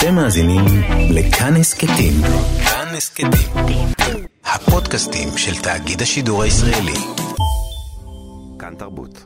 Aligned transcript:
אתם 0.00 0.14
מאזינים 0.14 0.64
לכאן 1.10 1.56
הסכתים. 1.56 2.12
כאן 2.64 2.94
הסכתים. 2.96 3.30
הפודקאסטים 4.44 5.28
של 5.36 5.62
תאגיד 5.62 6.02
השידור 6.02 6.42
הישראלי. 6.42 6.94
כאן 8.58 8.74
תרבות. 8.78 9.24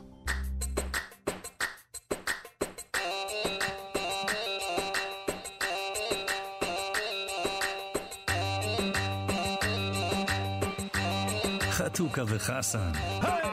חתוכה 11.71 12.21
וחסן. 12.27 12.91
צהריים 13.21 13.44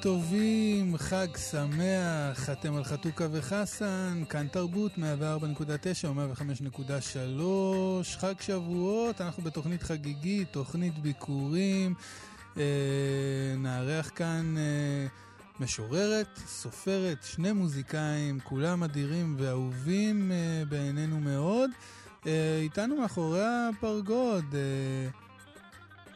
טובים, 0.00 0.96
חג 0.96 1.26
שמח, 1.50 2.50
אתם 2.52 2.76
על 2.76 2.84
חתוכה 2.84 3.24
וחסן, 3.32 4.22
כאן 4.28 4.46
תרבות 4.48 4.92
104.9 4.96 5.00
או 6.08 6.14
105.3, 8.04 8.18
חג 8.18 8.34
שבועות, 8.40 9.20
אנחנו 9.20 9.42
בתוכנית 9.42 9.82
חגיגית, 9.82 10.52
תוכנית 10.52 10.98
ביקורים, 10.98 11.94
אה, 12.56 12.62
נארח 13.58 14.10
כאן 14.14 14.54
אה, 14.58 15.06
משוררת, 15.60 16.38
סופרת, 16.46 17.18
שני 17.22 17.52
מוזיקאים, 17.52 18.40
כולם 18.40 18.82
אדירים 18.82 19.36
ואהובים 19.38 20.32
אה, 20.32 20.62
בעינינו 20.68 21.20
מאוד. 21.20 21.70
אה, 22.26 22.58
איתנו 22.62 22.96
מאחורי 22.96 23.42
הפרגוד, 23.44 24.54
אה, 24.54 24.60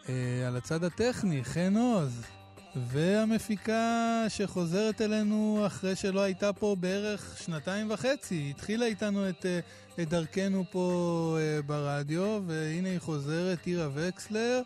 אה, 0.08 0.48
על 0.48 0.56
הצד 0.56 0.84
הטכני, 0.84 1.44
חן 1.44 1.76
עוז. 1.76 2.33
והמפיקה 2.76 4.24
שחוזרת 4.28 5.00
אלינו 5.00 5.62
אחרי 5.66 5.96
שלא 5.96 6.20
הייתה 6.20 6.52
פה 6.52 6.76
בערך 6.80 7.38
שנתיים 7.38 7.90
וחצי. 7.90 8.50
התחילה 8.50 8.86
איתנו 8.86 9.28
את, 9.28 9.46
אה, 9.46 9.60
את 10.02 10.08
דרכנו 10.08 10.64
פה 10.70 11.36
אה, 11.40 11.62
ברדיו, 11.62 12.42
והנה 12.46 12.88
היא 12.88 12.98
חוזרת, 12.98 13.66
אירה 13.66 13.88
וקסלר. 13.94 14.62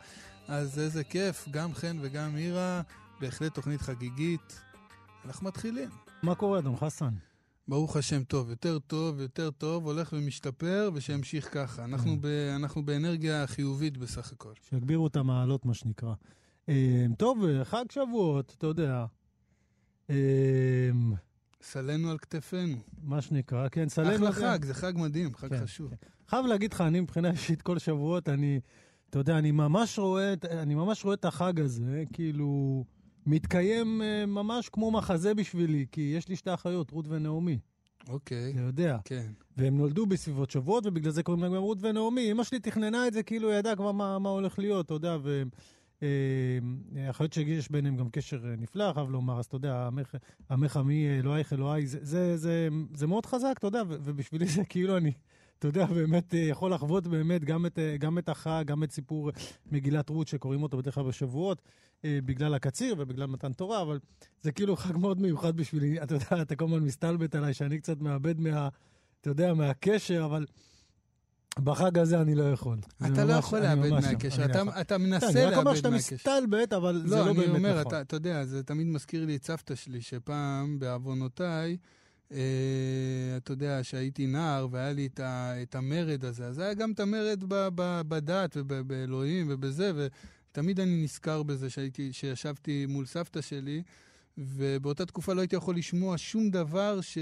אז 0.48 0.78
איזה 0.78 1.05
כיף, 1.05 1.48
גם 1.50 1.75
חן 1.75 1.97
וגם 2.00 2.37
אירה, 2.37 2.81
בהחלט 3.20 3.55
תוכנית 3.55 3.81
חגיגית. 3.81 4.61
אנחנו 5.25 5.47
מתחילים. 5.47 5.89
מה 6.22 6.34
קורה, 6.34 6.59
אדון 6.59 6.77
חסן? 6.77 7.15
ברוך 7.69 7.97
השם, 7.97 8.25
טוב, 8.25 8.50
יותר 8.50 8.78
טוב, 8.78 9.20
יותר 9.20 9.50
טוב, 9.50 9.87
הולך 9.87 10.12
ומשתפר, 10.12 10.91
ושימשיך 10.95 11.48
ככה. 11.53 11.84
אנחנו, 11.84 12.12
כן. 12.12 12.20
ב, 12.20 12.27
אנחנו 12.56 12.83
באנרגיה 12.83 13.47
חיובית 13.47 13.97
בסך 13.97 14.33
הכל. 14.33 14.53
שיגבירו 14.70 15.06
את 15.06 15.17
המעלות, 15.17 15.65
מה 15.67 15.75
שנקרא. 15.75 16.15
אה, 16.69 17.06
טוב, 17.19 17.44
חג 17.64 17.84
שבועות, 17.91 18.55
אתה 18.58 18.66
יודע. 18.66 19.06
אה, 20.11 20.91
סלנו 21.62 22.10
על 22.10 22.19
כתפינו. 22.19 22.77
מה 23.02 23.20
שנקרא, 23.20 23.69
כן, 23.69 23.88
סלנו. 23.88 24.28
אחלה. 24.28 24.52
חג, 24.52 24.64
זה 24.64 24.75
חג 24.75 24.92
מדהים, 24.97 25.34
חג 25.34 25.48
כן, 25.48 25.62
חשוב. 25.62 25.91
כן. 25.91 25.97
חייב 26.28 26.47
להגיד 26.47 26.72
לך, 26.72 26.80
אני 26.80 27.00
מבחינה 27.00 27.30
אישית 27.30 27.62
כל 27.62 27.78
שבועות, 27.78 28.28
אני, 28.28 28.60
אתה 29.10 29.19
יודע, 29.19 29.38
אני 29.38 29.50
ממש 29.50 29.98
רואה, 29.98 30.34
אני 30.50 30.75
ממש 30.75 31.05
רואה 31.05 31.14
את 31.14 31.25
החג 31.25 31.60
הזה, 31.60 32.05
כאילו, 32.12 32.84
מתקיים 33.27 34.03
אה, 34.03 34.27
ממש 34.27 34.69
כמו 34.69 34.91
מחזה 34.91 35.34
בשבילי, 35.34 35.86
כי 35.92 36.00
יש 36.16 36.28
לי 36.28 36.36
שתי 36.36 36.55
אחיות, 36.55 36.91
רות 36.91 37.08
ונעמי, 37.08 37.58
אוקיי, 38.08 38.53
אתה 38.53 38.60
יודע. 38.60 38.98
כן. 39.05 39.27
והם 39.56 39.77
נולדו 39.77 40.06
בסביבות 40.06 40.50
שבועות, 40.50 40.86
ובגלל 40.86 41.12
זה 41.12 41.22
קוראים 41.22 41.42
להם 41.42 41.55
רות 41.55 41.78
ונעמי. 41.80 42.32
אמא 42.32 42.44
שלי 42.44 42.60
תכננה 42.60 43.08
את 43.08 43.12
זה 43.12 43.22
כאילו 43.22 43.50
היא 43.50 43.58
ידעה 43.58 43.77
כבר 43.77 43.92
מה, 43.92 44.19
מה 44.19 44.28
הולך 44.28 44.58
להיות, 44.58 44.86
אתה 44.86 44.94
יודע, 44.94 45.16
ו... 45.22 45.42
אה, 46.02 46.08
אחיות 47.10 47.32
שיש 47.32 47.70
ביניהם 47.70 47.97
גם 47.97 48.09
קשר 48.10 48.41
אה, 48.47 48.54
נפלא, 48.56 48.92
חייב 48.92 49.10
לומר, 49.10 49.38
אז 49.38 49.44
אתה 49.44 49.56
יודע, 49.56 49.88
עמך- 50.50 50.76
עמי, 50.76 51.19
אלוהיך 51.19 51.53
אלוהי, 51.53 51.86
זה, 51.86 51.98
זה, 52.03 52.36
זה, 52.36 52.69
זה 52.94 53.06
מאוד 53.06 53.26
חזק, 53.26 53.54
אתה 53.59 53.66
יודע, 53.66 53.82
ובשבילי 53.88 54.47
זה 54.47 54.64
כאילו 54.69 54.97
אני, 54.97 55.12
אתה 55.58 55.69
יודע, 55.69 55.87
באמת 55.87 56.34
אה, 56.34 56.38
יכול 56.38 56.72
לחוות 56.75 57.06
באמת 57.06 57.44
גם 57.44 57.66
את, 57.66 57.78
גם 57.98 58.19
את 58.19 58.28
החג, 58.28 58.64
גם 58.66 58.82
את 58.82 58.92
סיפור 58.92 59.31
מגילת 59.72 60.08
רות 60.08 60.28
שקוראים 60.28 60.62
אותו 60.62 60.78
בדרך 60.78 60.94
כלל 60.94 61.04
בשבועות, 61.04 61.62
בגלל 62.04 62.54
הקציר 62.54 62.94
ובגלל 62.98 63.26
מתן 63.26 63.53
תורה, 63.53 63.82
אבל 63.82 63.98
זה 64.42 64.53
כאילו 64.53 64.76
חג 64.76 64.97
מאוד 64.97 65.20
מיוחד 65.20 65.56
בשבילי. 65.56 66.03
אתה 66.03 66.14
יודע, 66.14 66.42
אתה 66.42 66.56
כל 66.56 66.64
הזמן 66.64 66.78
מסתלבט 66.78 67.34
עליי 67.34 67.54
שאני 67.54 67.78
קצת 67.78 68.00
מאבד 68.00 68.41
מה... 68.41 68.69
אתה 69.20 69.31
יודע, 69.31 69.54
מהקשר, 69.54 70.25
אבל 70.25 70.47
בחג 71.64 71.98
הזה 71.98 72.20
אני 72.20 72.34
לא 72.34 72.52
יכול. 72.52 72.78
אתה 73.06 73.24
לא 73.24 73.32
יכול 73.32 73.58
לאבד 73.58 73.91
לא, 73.91 74.00
מהקשר, 74.00 74.44
אתה- 74.44 74.58
יכול. 74.58 74.72
אתה 74.80 74.94
כן, 74.98 75.02
מנסה 75.02 75.28
אני 75.30 75.44
רק 75.44 75.52
אומר 75.52 75.64
לאבד 75.64 75.76
שאתה 75.76 75.91
מהקשר. 75.91 76.14
מסתלבט, 76.16 76.72
אבל 76.72 77.02
זה 77.06 77.16
לא, 77.16 77.24
לא 77.24 77.30
אני 77.30 77.34
באמת 77.41 77.56
אומר, 77.56 77.80
נכון. 77.80 78.00
אתה, 78.00 78.16
יודע, 78.16 78.44
זה 78.44 78.62
תמיד 78.62 78.86
מזכיר 78.86 79.24
לי 79.26 79.36
את 79.36 79.44
סבתא 79.44 79.74
שלי, 79.74 80.00
שפעם, 80.00 80.78
בעוונותיי, 80.78 81.76
אה, 82.32 82.38
אתה 83.36 83.52
יודע, 83.52 83.78
שהייתי 83.82 84.26
נער 84.26 84.69
והיה 84.70 84.92
לי 84.92 85.08
את, 85.62 85.74
המרד 85.74 86.24
הזה, 86.24 86.46
אז 86.46 86.58
היה 86.58 86.74
גם 86.74 86.92
את 86.92 87.00
המרד 87.00 87.44
בדת 88.08 88.56
ובאלוהים 88.60 89.46
ובזה, 89.50 89.92
ותמיד 90.52 90.80
אני 90.80 91.02
נזכר 91.04 91.42
בזה 91.42 91.66
שישבתי 92.12 92.86
מול 92.88 93.06
סבתא 93.06 93.40
שלי, 93.40 93.82
ובאותה 94.38 95.06
תקופה 95.06 95.32
לא 95.32 95.40
הייתי 95.40 95.56
יכול 95.56 95.76
לשמוע 95.76 96.14
שום 96.19 96.50
דבר 96.50 97.00
ש... 97.00 97.19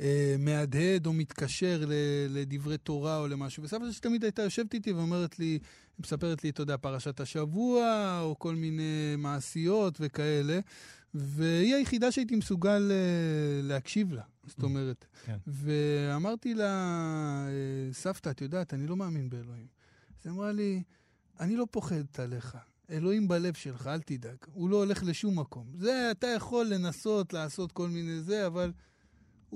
אה, 0.00 0.36
מהדהד 0.38 1.06
או 1.06 1.12
מתקשר 1.12 1.84
ל- 1.88 1.92
לדברי 2.30 2.78
תורה 2.78 3.18
או 3.18 3.28
למשהו. 3.28 3.62
וסבתא 3.62 3.92
שלי 3.92 4.00
תמיד 4.00 4.24
הייתה 4.24 4.42
יושבת 4.42 4.74
איתי 4.74 4.92
ואומרת 4.92 5.38
לי, 5.38 5.58
מספרת 5.98 6.44
לי, 6.44 6.50
אתה 6.50 6.62
יודע, 6.62 6.76
פרשת 6.76 7.20
השבוע, 7.20 8.18
או 8.22 8.38
כל 8.38 8.54
מיני 8.54 9.14
מעשיות 9.18 9.96
וכאלה, 10.00 10.60
והיא 11.14 11.74
היחידה 11.74 12.12
שהייתי 12.12 12.36
מסוגל 12.36 12.90
אה, 12.90 13.60
להקשיב 13.62 14.12
לה, 14.12 14.22
זאת 14.46 14.62
אומרת. 14.62 15.06
כן. 15.24 15.36
ואמרתי 15.46 16.54
לה, 16.54 16.66
אה, 17.48 17.92
סבתא, 17.92 18.30
את 18.30 18.40
יודעת, 18.40 18.74
אני 18.74 18.86
לא 18.86 18.96
מאמין 18.96 19.30
באלוהים. 19.30 19.66
אז 20.20 20.26
היא 20.26 20.32
אמרה 20.32 20.52
לי, 20.52 20.82
אני 21.40 21.56
לא 21.56 21.66
פוחדת 21.70 22.20
עליך. 22.20 22.56
אלוהים 22.90 23.28
בלב 23.28 23.54
שלך, 23.54 23.86
אל 23.86 24.00
תדאג. 24.00 24.36
הוא 24.52 24.70
לא 24.70 24.76
הולך 24.76 25.02
לשום 25.04 25.38
מקום. 25.38 25.66
זה, 25.74 26.08
אתה 26.10 26.26
יכול 26.26 26.66
לנסות 26.66 27.32
לעשות 27.32 27.72
כל 27.72 27.88
מיני 27.88 28.20
זה, 28.20 28.46
אבל 28.46 28.72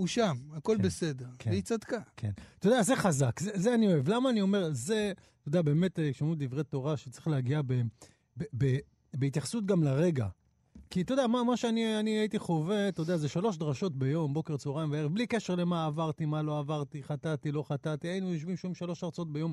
הוא 0.01 0.07
שם, 0.07 0.37
הכל 0.53 0.77
כן, 0.79 0.83
בסדר. 0.83 1.27
כן. 1.39 1.51
והיא 1.51 1.63
צדקה. 1.63 2.01
כן. 2.17 2.31
אתה 2.59 2.69
יודע, 2.69 2.83
זה 2.83 2.97
חזק, 2.97 3.41
זה, 3.41 3.51
זה 3.55 3.75
אני 3.75 3.87
אוהב. 3.87 4.09
למה 4.09 4.31
אני 4.31 4.41
אומר, 4.41 4.69
זה, 4.73 5.13
אתה 5.41 5.49
יודע, 5.49 5.63
באמת, 5.63 5.99
אה, 5.99 6.13
כשאומרים 6.13 6.39
דברי 6.39 6.65
תורה, 6.65 6.97
שצריך 6.97 7.29
להגיע 7.29 7.63
ב, 7.63 7.73
ב, 8.37 8.45
ב, 8.59 8.77
בהתייחסות 9.15 9.67
גם 9.67 9.83
לרגע. 9.83 10.29
כי 10.91 11.03
אתה 11.03 11.13
יודע, 11.13 11.27
מה, 11.27 11.45
מה 11.45 11.57
שאני 11.57 12.01
אני 12.01 12.11
הייתי 12.11 12.39
חווה, 12.39 12.89
אתה 12.89 13.01
יודע, 13.01 13.17
זה 13.17 13.29
שלוש 13.29 13.57
דרשות 13.57 13.97
ביום, 13.97 14.35
בוקר, 14.35 14.57
צהריים 14.57 14.91
וערב, 14.93 15.15
בלי 15.15 15.27
קשר 15.27 15.55
למה 15.55 15.87
עברתי, 15.87 16.27
מה 16.27 16.43
לא 16.43 16.59
עברתי, 16.59 17.03
חטאתי, 17.03 17.53
לא 17.53 17.63
חטאתי, 17.63 18.09
היינו 18.09 18.33
יושבים 18.33 18.57
שומעים 18.57 18.75
שלוש 18.75 19.05
הרצאות 19.05 19.33
ביום. 19.33 19.53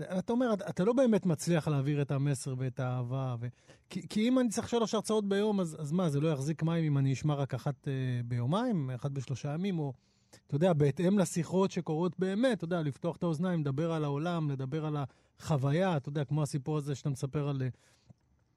אתה 0.00 0.32
אומר, 0.32 0.54
אתה, 0.54 0.84
לא 0.84 0.92
באמת 0.92 1.26
מצליח 1.26 1.68
להעביר 1.68 2.02
את 2.02 2.10
המסר 2.10 2.54
ואת 2.58 2.80
האהבה. 2.80 3.36
ו... 3.40 3.46
כי, 3.90 4.08
כי 4.08 4.28
אם 4.28 4.38
אני 4.38 4.48
צריך 4.48 4.68
שלוש 4.68 4.94
הרצאות 4.94 5.28
ביום, 5.28 5.60
אז, 5.60 5.76
אז 5.80 5.92
מה, 5.92 6.08
זה 6.08 6.20
לא 6.20 6.28
יחזיק 6.28 6.62
מים 6.62 6.84
אם 6.84 6.98
אני 6.98 7.12
אשמע 7.12 7.34
רק 7.34 7.54
אחת 7.54 7.88
אה, 7.88 7.92
ביומיים, 8.24 8.90
אחת 8.90 9.10
בשלושה 9.10 9.54
ימים, 9.54 9.78
או, 9.78 9.92
אתה 10.46 10.56
יודע, 10.56 10.72
בהתאם 10.72 11.18
לשיחות 11.18 11.70
שקורות 11.70 12.18
באמת, 12.18 12.58
אתה 12.58 12.64
יודע, 12.64 12.82
לפתוח 12.82 13.16
את 13.16 13.22
האוזניים, 13.22 13.60
לדבר 13.60 13.92
על 13.92 14.04
העולם, 14.04 14.50
לדבר 14.50 14.86
על 14.86 14.96
החוויה, 15.38 15.96
אתה 15.96 16.08
יודע, 16.08 16.24
כמו 16.24 16.42
הסיפור 16.42 16.76
הזה 16.76 16.94
שאתה 16.94 17.10
מספר 17.10 17.48
על, 17.48 17.62
אה, 17.62 17.68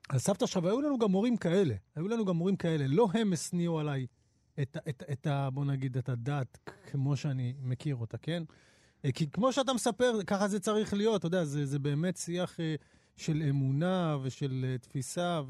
על 0.10 0.20
סבתא 0.20 0.46
שלך, 0.46 0.64
והיו 0.64 0.82
לנו 0.82 0.98
גם 0.98 1.12
מורים 1.12 1.38
כאלה, 1.38 1.76
היו 1.96 2.08
לנו 2.08 2.26
גם 2.26 2.36
מורים 2.36 2.56
כאלה. 2.56 2.88
לא 2.88 3.08
הם 3.14 3.34
השניאו 3.34 3.80
עליי 3.80 4.06
את, 4.62 4.78
ה- 4.78 4.90
את, 4.90 5.04
את 5.12 5.28
ה... 5.28 5.50
בוא 5.50 5.66
נגיד, 5.66 5.98
את 5.98 6.10
הדת 6.10 6.58
כמו 6.92 7.16
שאני 7.16 7.54
מכיר 7.62 7.96
אותה, 7.96 8.18
כן? 8.18 8.44
אה, 9.06 9.12
כי 9.12 9.28
כמו 9.32 9.54
שאתה 9.54 9.74
מספר, 9.74 10.20
ככה 10.28 10.48
זה 10.48 10.60
צריך 10.60 10.94
להיות, 10.94 11.20
אתה 11.20 11.28
יודע, 11.28 11.46
זה, 11.46 11.66
זה 11.66 11.80
באמת 11.80 12.18
שיח 12.18 12.60
אה, 12.60 12.76
של 13.18 13.44
אמונה 13.50 14.18
ושל 14.24 14.66
אה, 14.68 14.78
תפיסה, 14.78 15.42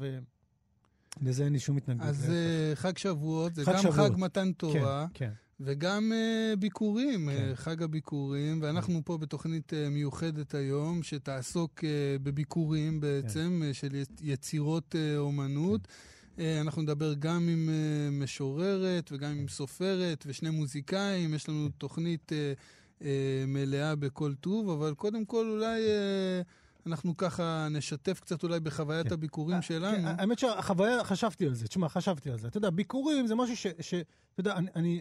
ולזה 1.20 1.44
אין 1.44 1.52
לי 1.52 1.58
שום 1.60 1.76
התנגדות. 1.76 2.06
אז 2.06 2.20
להפך. 2.20 2.32
אה, 2.32 2.72
חג 2.74 2.98
שבועות, 2.98 3.54
זה 3.54 3.64
חג 3.64 3.72
גם 3.72 3.78
שבועות. 3.82 4.12
חג 4.12 4.18
מתן 4.18 4.52
תורה, 4.52 5.06
כן, 5.14 5.26
כן. 5.28 5.32
וגם 5.60 6.12
אה, 6.14 6.56
ביקורים, 6.58 7.28
כן. 7.30 7.52
חג 7.54 7.82
הביקורים, 7.82 8.58
ואנחנו 8.62 9.00
פה 9.04 9.18
בתוכנית 9.18 9.74
אה, 9.74 9.88
מיוחדת 9.90 10.54
היום, 10.54 11.02
שתעסוק 11.02 11.84
אה, 11.84 11.88
בביקורים 12.22 13.00
בעצם, 13.00 13.58
כן. 13.60 13.68
אה, 13.68 13.74
של 13.74 13.88
יצ- 13.94 14.20
יצירות 14.22 14.94
אה, 14.98 15.18
אומנות. 15.18 15.88
אה, 16.38 16.60
אנחנו 16.60 16.82
נדבר 16.82 17.14
גם 17.14 17.48
עם 17.48 17.68
אה, 17.68 17.74
משוררת 18.10 19.12
וגם 19.12 19.30
עם 19.30 19.48
סופרת 19.48 20.24
ושני 20.26 20.50
מוזיקאים, 20.50 21.34
יש 21.34 21.48
לנו 21.48 21.68
תוכנית 21.78 22.32
אה, 22.32 22.38
אה, 22.38 22.52
מלאה 23.46 23.94
בכל 23.96 24.34
טוב, 24.34 24.70
אבל 24.70 24.94
קודם 24.94 25.24
כל 25.24 25.50
אולי 25.50 25.80
אה, 25.82 26.42
אנחנו 26.86 27.16
ככה 27.16 27.68
נשתף 27.70 28.20
קצת 28.20 28.42
אולי 28.42 28.60
בחוויית 28.60 29.06
כן. 29.06 29.12
הביקורים 29.12 29.56
אה, 29.56 29.62
שלנו. 29.62 29.96
כן, 29.96 30.06
האמת 30.06 30.38
שהחוויה, 30.38 31.04
חשבתי 31.04 31.46
על 31.46 31.54
זה. 31.54 31.68
תשמע, 31.68 31.88
חשבתי 31.88 32.30
על 32.30 32.38
זה. 32.38 32.48
אתה 32.48 32.58
יודע, 32.58 32.70
ביקורים 32.70 33.26
זה 33.26 33.34
משהו 33.34 33.56
ש... 33.56 33.66
ש 33.80 33.94
אתה 33.94 34.40
יודע, 34.40 34.52
אני... 34.56 34.68
אני 34.76 35.00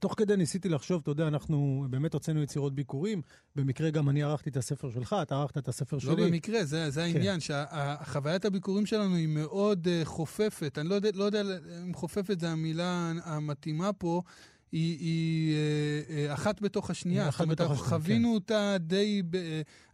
תוך 0.00 0.14
כדי 0.16 0.36
ניסיתי 0.36 0.68
לחשוב, 0.68 1.00
אתה 1.02 1.10
יודע, 1.10 1.28
אנחנו 1.28 1.86
באמת 1.90 2.14
הוצאנו 2.14 2.42
יצירות 2.42 2.74
ביקורים, 2.74 3.22
במקרה 3.56 3.90
גם 3.90 4.08
אני 4.08 4.22
ערכתי 4.22 4.50
את 4.50 4.56
הספר 4.56 4.90
שלך, 4.90 5.16
אתה 5.22 5.34
ערכת 5.34 5.58
את 5.58 5.68
הספר 5.68 5.96
לא 5.96 6.00
שלי. 6.00 6.16
לא 6.16 6.26
במקרה, 6.26 6.64
זה, 6.64 6.90
זה 6.90 7.00
כן. 7.00 7.16
העניין, 7.16 7.40
שחוויית 7.40 8.44
הביקורים 8.44 8.86
שלנו 8.86 9.14
היא 9.14 9.28
מאוד 9.28 9.86
uh, 9.86 10.04
חופפת. 10.04 10.78
אני 10.78 10.88
לא 10.88 10.94
יודע, 10.94 11.10
לא 11.14 11.24
יודע 11.24 11.42
אם 11.86 11.94
חופפת 11.94 12.40
זה 12.40 12.50
המילה 12.50 13.12
המתאימה 13.24 13.92
פה. 13.92 14.22
היא, 14.74 14.98
היא 14.98 15.54
אה, 15.54 16.16
אה, 16.16 16.34
אחת 16.34 16.60
בתוך 16.60 16.90
השנייה. 16.90 17.28
אחת 17.28 17.46
בתוך 17.46 17.70
השנייה, 17.70 17.88
חווינו 17.88 18.28
כן. 18.28 18.34
אותה 18.34 18.76
די... 18.80 19.22
ב, 19.30 19.36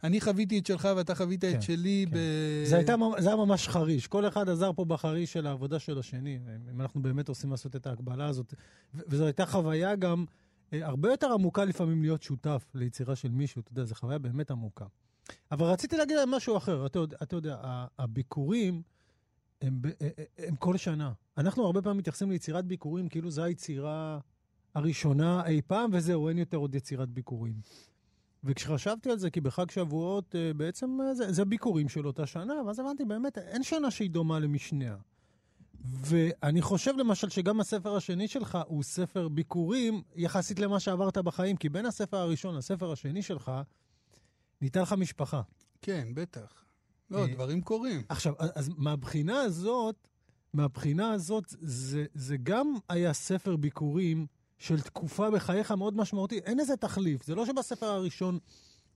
אני 0.03 0.21
חוויתי 0.21 0.59
את 0.59 0.65
שלך 0.65 0.89
ואתה 0.95 1.15
חווית 1.15 1.41
כן, 1.41 1.55
את 1.55 1.61
שלי 1.61 2.05
כן. 2.09 2.17
ב... 2.17 2.19
זה, 2.65 2.75
הייתה, 2.75 2.95
זה 3.19 3.27
היה 3.27 3.35
ממש 3.35 3.67
חריש, 3.67 4.07
כל 4.07 4.27
אחד 4.27 4.49
עזר 4.49 4.73
פה 4.73 4.85
בחריש 4.85 5.33
של 5.33 5.47
העבודה 5.47 5.79
של 5.79 5.99
השני, 5.99 6.39
אם 6.71 6.81
אנחנו 6.81 7.01
באמת 7.01 7.29
עושים 7.29 7.51
לעשות 7.51 7.75
את 7.75 7.87
ההקבלה 7.87 8.25
הזאת. 8.25 8.53
וזו 8.93 9.25
הייתה 9.25 9.45
חוויה 9.45 9.95
גם 9.95 10.25
אה, 10.73 10.87
הרבה 10.87 11.11
יותר 11.11 11.33
עמוקה 11.33 11.65
לפעמים 11.65 12.01
להיות 12.01 12.23
שותף 12.23 12.65
ליצירה 12.75 13.15
של 13.15 13.29
מישהו, 13.29 13.61
אתה 13.61 13.71
יודע, 13.71 13.83
זו 13.83 13.95
חוויה 13.95 14.19
באמת 14.19 14.51
עמוקה. 14.51 14.85
אבל 15.51 15.65
רציתי 15.65 15.97
להגיד 15.97 16.17
על 16.17 16.25
משהו 16.27 16.57
אחר, 16.57 16.85
אתה 16.85 16.99
יודע, 16.99 17.17
אתה 17.23 17.35
יודע 17.35 17.57
הביקורים 17.99 18.81
הם, 19.61 19.81
אה, 20.01 20.09
הם 20.37 20.55
כל 20.55 20.77
שנה. 20.77 21.11
אנחנו 21.37 21.65
הרבה 21.65 21.81
פעמים 21.81 21.97
מתייחסים 21.97 22.31
ליצירת 22.31 22.65
ביקורים 22.65 23.09
כאילו 23.09 23.31
זו 23.31 23.43
היצירה 23.43 24.19
הראשונה 24.75 25.45
אי 25.45 25.61
פעם, 25.67 25.89
וזהו, 25.93 26.29
אין 26.29 26.37
יותר 26.37 26.57
עוד 26.57 26.75
יצירת 26.75 27.09
ביקורים. 27.09 27.53
וכשחשבתי 28.43 29.11
על 29.11 29.17
זה, 29.17 29.29
כי 29.29 29.41
בחג 29.41 29.71
שבועות 29.71 30.35
אה, 30.35 30.53
בעצם 30.53 30.97
אה, 31.01 31.13
זה, 31.13 31.31
זה 31.31 31.45
ביקורים 31.45 31.89
של 31.89 32.07
אותה 32.07 32.25
שנה, 32.25 32.53
ואז 32.67 32.79
הבנתי, 32.79 33.05
באמת, 33.05 33.37
אין 33.37 33.63
שנה 33.63 33.91
שהיא 33.91 34.09
דומה 34.09 34.39
למשניה. 34.39 34.95
ואני 35.83 36.61
חושב 36.61 36.93
למשל 36.97 37.29
שגם 37.29 37.59
הספר 37.59 37.95
השני 37.95 38.27
שלך 38.27 38.57
הוא 38.67 38.83
ספר 38.83 39.27
ביקורים 39.27 40.01
יחסית 40.15 40.59
למה 40.59 40.79
שעברת 40.79 41.17
בחיים, 41.17 41.55
כי 41.55 41.69
בין 41.69 41.85
הספר 41.85 42.17
הראשון 42.17 42.55
לספר 42.55 42.91
השני 42.91 43.21
שלך, 43.21 43.51
ניתן 44.61 44.81
לך 44.81 44.93
משפחה. 44.93 45.41
כן, 45.81 46.07
בטח. 46.13 46.63
לא, 47.11 47.19
אה, 47.19 47.33
דברים 47.33 47.61
קורים. 47.61 48.01
עכשיו, 48.09 48.33
אז 48.39 48.49
אז 48.55 48.69
מהבחינה 48.77 49.41
הזאת, 49.41 50.07
מהבחינה 50.53 51.11
הזאת, 51.11 51.43
זה, 51.61 52.05
זה 52.13 52.37
גם 52.43 52.73
היה 52.89 53.13
ספר 53.13 53.55
ביקורים 53.55 54.27
של 54.61 54.81
תקופה 54.81 55.31
בחייך 55.31 55.71
מאוד 55.71 55.97
משמעותי. 55.97 56.37
אין 56.37 56.59
איזה 56.59 56.77
תחליף. 56.77 57.25
זה 57.25 57.35
לא 57.35 57.45
שבספר 57.45 57.85
הראשון 57.85 58.39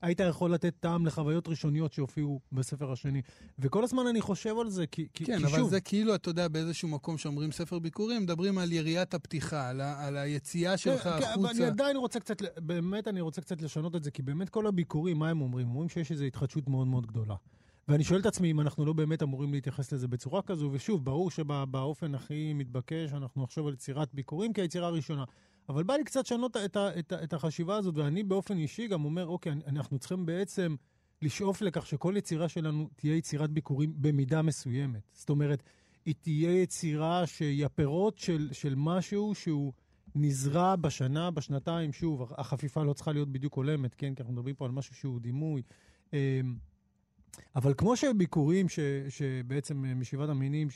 היית 0.01 0.19
יכול 0.19 0.53
לתת 0.53 0.73
טעם 0.79 1.05
לחוויות 1.05 1.47
ראשוניות 1.47 1.93
שהופיעו 1.93 2.39
בספר 2.51 2.91
השני. 2.91 3.21
וכל 3.59 3.83
הזמן 3.83 4.07
אני 4.07 4.21
חושב 4.21 4.55
על 4.59 4.69
זה, 4.69 4.87
כי, 4.87 5.07
כי, 5.13 5.25
כן, 5.25 5.37
כי 5.37 5.45
אבל 5.45 5.57
שוב... 5.57 5.69
זה 5.69 5.81
כאילו, 5.81 6.15
אתה 6.15 6.29
יודע, 6.29 6.47
באיזשהו 6.47 6.89
מקום 6.89 7.17
שאומרים 7.17 7.51
ספר 7.51 7.79
ביקורים, 7.79 8.21
מדברים 8.21 8.57
על 8.57 8.71
יריית 8.71 9.13
הפתיחה, 9.13 9.69
על, 9.69 9.81
ה, 9.81 10.07
על 10.07 10.17
היציאה 10.17 10.77
שלך 10.77 11.03
כן, 11.03 11.09
כן, 11.19 11.25
אבל 11.33 11.49
אני 11.49 11.49
החוצה. 11.49 11.67
עדיין 11.67 11.97
רוצה 11.97 12.19
קצת, 12.19 12.41
באמת 12.57 13.07
אני 13.07 13.21
רוצה 13.21 13.41
קצת 13.41 13.61
לשנות 13.61 13.95
את 13.95 14.03
זה, 14.03 14.11
כי 14.11 14.21
באמת 14.21 14.49
כל 14.49 14.67
הביקורים, 14.67 15.19
מה 15.19 15.29
הם 15.29 15.41
אומרים? 15.41 15.69
אומרים 15.69 15.89
שיש 15.89 16.11
איזו 16.11 16.23
התחדשות 16.23 16.67
מאוד 16.67 16.87
מאוד 16.87 17.07
גדולה. 17.07 17.35
ואני 17.87 18.03
שואל 18.03 18.19
את 18.19 18.25
עצמי 18.25 18.51
אם 18.51 18.61
אנחנו 18.61 18.85
לא 18.85 18.93
באמת 18.93 19.23
אמורים 19.23 19.53
להתייחס 19.53 19.91
לזה 19.91 20.07
בצורה 20.07 20.41
כזו, 20.41 20.69
ושוב, 20.71 21.05
ברור 21.05 21.31
שבאופן 21.31 22.15
הכי 22.15 22.53
מתבקש 22.53 23.13
אנחנו 23.13 23.43
נחשוב 23.43 23.67
על 23.67 23.73
יצירת 23.73 24.13
ביקורים 24.13 24.53
כיצירה 24.53 24.87
הראשונה. 24.87 25.23
אבל 25.69 25.83
בא 25.83 25.93
לי 25.93 26.03
קצת 26.03 26.25
לשנות 26.25 26.57
את, 26.57 26.77
את, 26.77 27.13
את 27.13 27.33
החשיבה 27.33 27.75
הזאת, 27.77 27.97
ואני 27.97 28.23
באופן 28.23 28.57
אישי 28.57 28.87
גם 28.87 29.05
אומר, 29.05 29.27
אוקיי, 29.27 29.51
אנחנו 29.67 29.99
צריכים 29.99 30.25
בעצם 30.25 30.75
לשאוף 31.21 31.61
לכך 31.61 31.85
שכל 31.85 32.13
יצירה 32.17 32.49
שלנו 32.49 32.89
תהיה 32.95 33.15
יצירת 33.15 33.49
ביקורים 33.49 33.93
במידה 33.97 34.41
מסוימת. 34.41 35.01
זאת 35.13 35.29
אומרת, 35.29 35.63
היא 36.05 36.15
תהיה 36.21 36.61
יצירה 36.61 37.27
שהיא 37.27 37.65
הפירות 37.65 38.17
של, 38.17 38.49
של 38.51 38.73
משהו 38.77 39.35
שהוא 39.35 39.73
נזרע 40.15 40.75
בשנה, 40.75 41.31
בשנתיים, 41.31 41.93
שוב, 41.93 42.33
החפיפה 42.37 42.83
לא 42.83 42.93
צריכה 42.93 43.11
להיות 43.11 43.31
בדיוק 43.31 43.53
הולמת, 43.53 43.95
כן? 43.95 44.15
כי 44.15 44.21
אנחנו 44.21 44.33
מדברים 44.33 44.55
פה 44.55 44.65
על 44.65 44.71
משהו 44.71 44.95
שהוא 44.95 45.19
דימוי. 45.19 45.61
אמ, 46.13 46.17
אבל 47.55 47.73
כמו 47.77 47.95
שביקורים, 47.95 48.69
ש, 48.69 48.79
שבעצם 49.09 49.85
אה, 49.85 49.93
משבעת 49.93 50.29
המינים, 50.29 50.67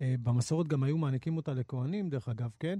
שבמסורת 0.00 0.68
גם 0.68 0.82
היו 0.82 0.98
מעניקים 0.98 1.36
אותה 1.36 1.54
לכהנים, 1.54 2.08
דרך 2.08 2.28
אגב, 2.28 2.50
כן? 2.60 2.78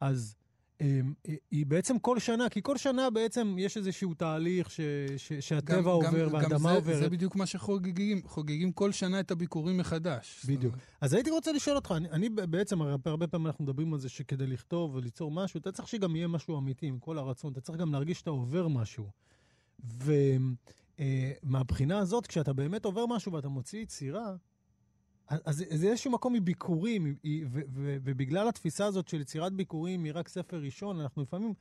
אז 0.00 0.34
אמ, 0.80 1.12
היא 1.50 1.66
בעצם 1.66 1.98
כל 1.98 2.18
שנה, 2.18 2.48
כי 2.48 2.60
כל 2.62 2.76
שנה 2.76 3.10
בעצם 3.10 3.54
יש 3.58 3.76
איזשהו 3.76 4.14
תהליך 4.14 4.70
ש, 4.70 4.80
ש, 5.16 5.32
שהטבע 5.32 5.76
גם- 5.80 5.84
עובר 5.88 6.06
גם- 6.26 6.32
והאדמה 6.32 6.48
גם 6.48 6.58
זה, 6.62 6.70
עוברת. 6.70 6.98
זה 6.98 7.10
בדיוק 7.10 7.36
מה 7.36 7.46
שחוגגים, 7.46 8.22
חוגגים 8.24 8.72
כל 8.72 8.92
שנה 8.92 9.20
את 9.20 9.30
הביקורים 9.30 9.76
מחדש. 9.76 10.44
בדיוק. 10.48 10.74
אז 11.00 11.14
הייתי 11.14 11.30
רוצה 11.30 11.52
לשאול 11.52 11.76
אותך, 11.76 11.92
אני, 11.96 12.10
אני 12.10 12.28
בעצם, 12.28 12.82
הרי 12.82 12.94
הרבה 13.04 13.26
פעמים 13.26 13.46
אנחנו 13.46 13.64
מדברים 13.64 13.92
על 13.92 13.98
זה 13.98 14.08
שכדי 14.08 14.46
לכתוב 14.46 14.94
וליצור 14.94 15.30
משהו, 15.30 15.60
אתה 15.60 15.72
צריך 15.72 15.88
שגם 15.88 16.16
יהיה 16.16 16.28
משהו 16.28 16.58
אמיתי, 16.58 16.86
עם 16.86 16.98
כל 16.98 17.18
הרצון, 17.18 17.52
אתה 17.52 17.60
צריך 17.60 17.78
גם 17.78 17.92
להרגיש 17.92 18.18
שאתה 18.18 18.30
עובר 18.30 18.68
משהו. 18.68 19.06
ומהבחינה 21.42 21.98
הזאת, 21.98 22.26
כשאתה 22.26 22.52
באמת 22.52 22.84
עובר 22.84 23.06
משהו 23.06 23.32
ואתה 23.32 23.48
מוציא 23.48 23.82
יצירה, 23.82 24.34
אז, 25.30 25.40
אז 25.44 25.64
זה 25.74 25.88
איזשהו 25.88 26.10
מקום 26.10 26.32
מביקורים, 26.32 27.16
ובגלל 27.74 28.48
התפיסה 28.48 28.86
הזאת 28.86 29.08
של 29.08 29.20
יצירת 29.20 29.52
ביקורים 29.52 30.04
היא 30.04 30.12
רק 30.14 30.28
ספר 30.28 30.56
ראשון, 30.56 31.00
אנחנו 31.00 31.22
לפעמים, 31.22 31.54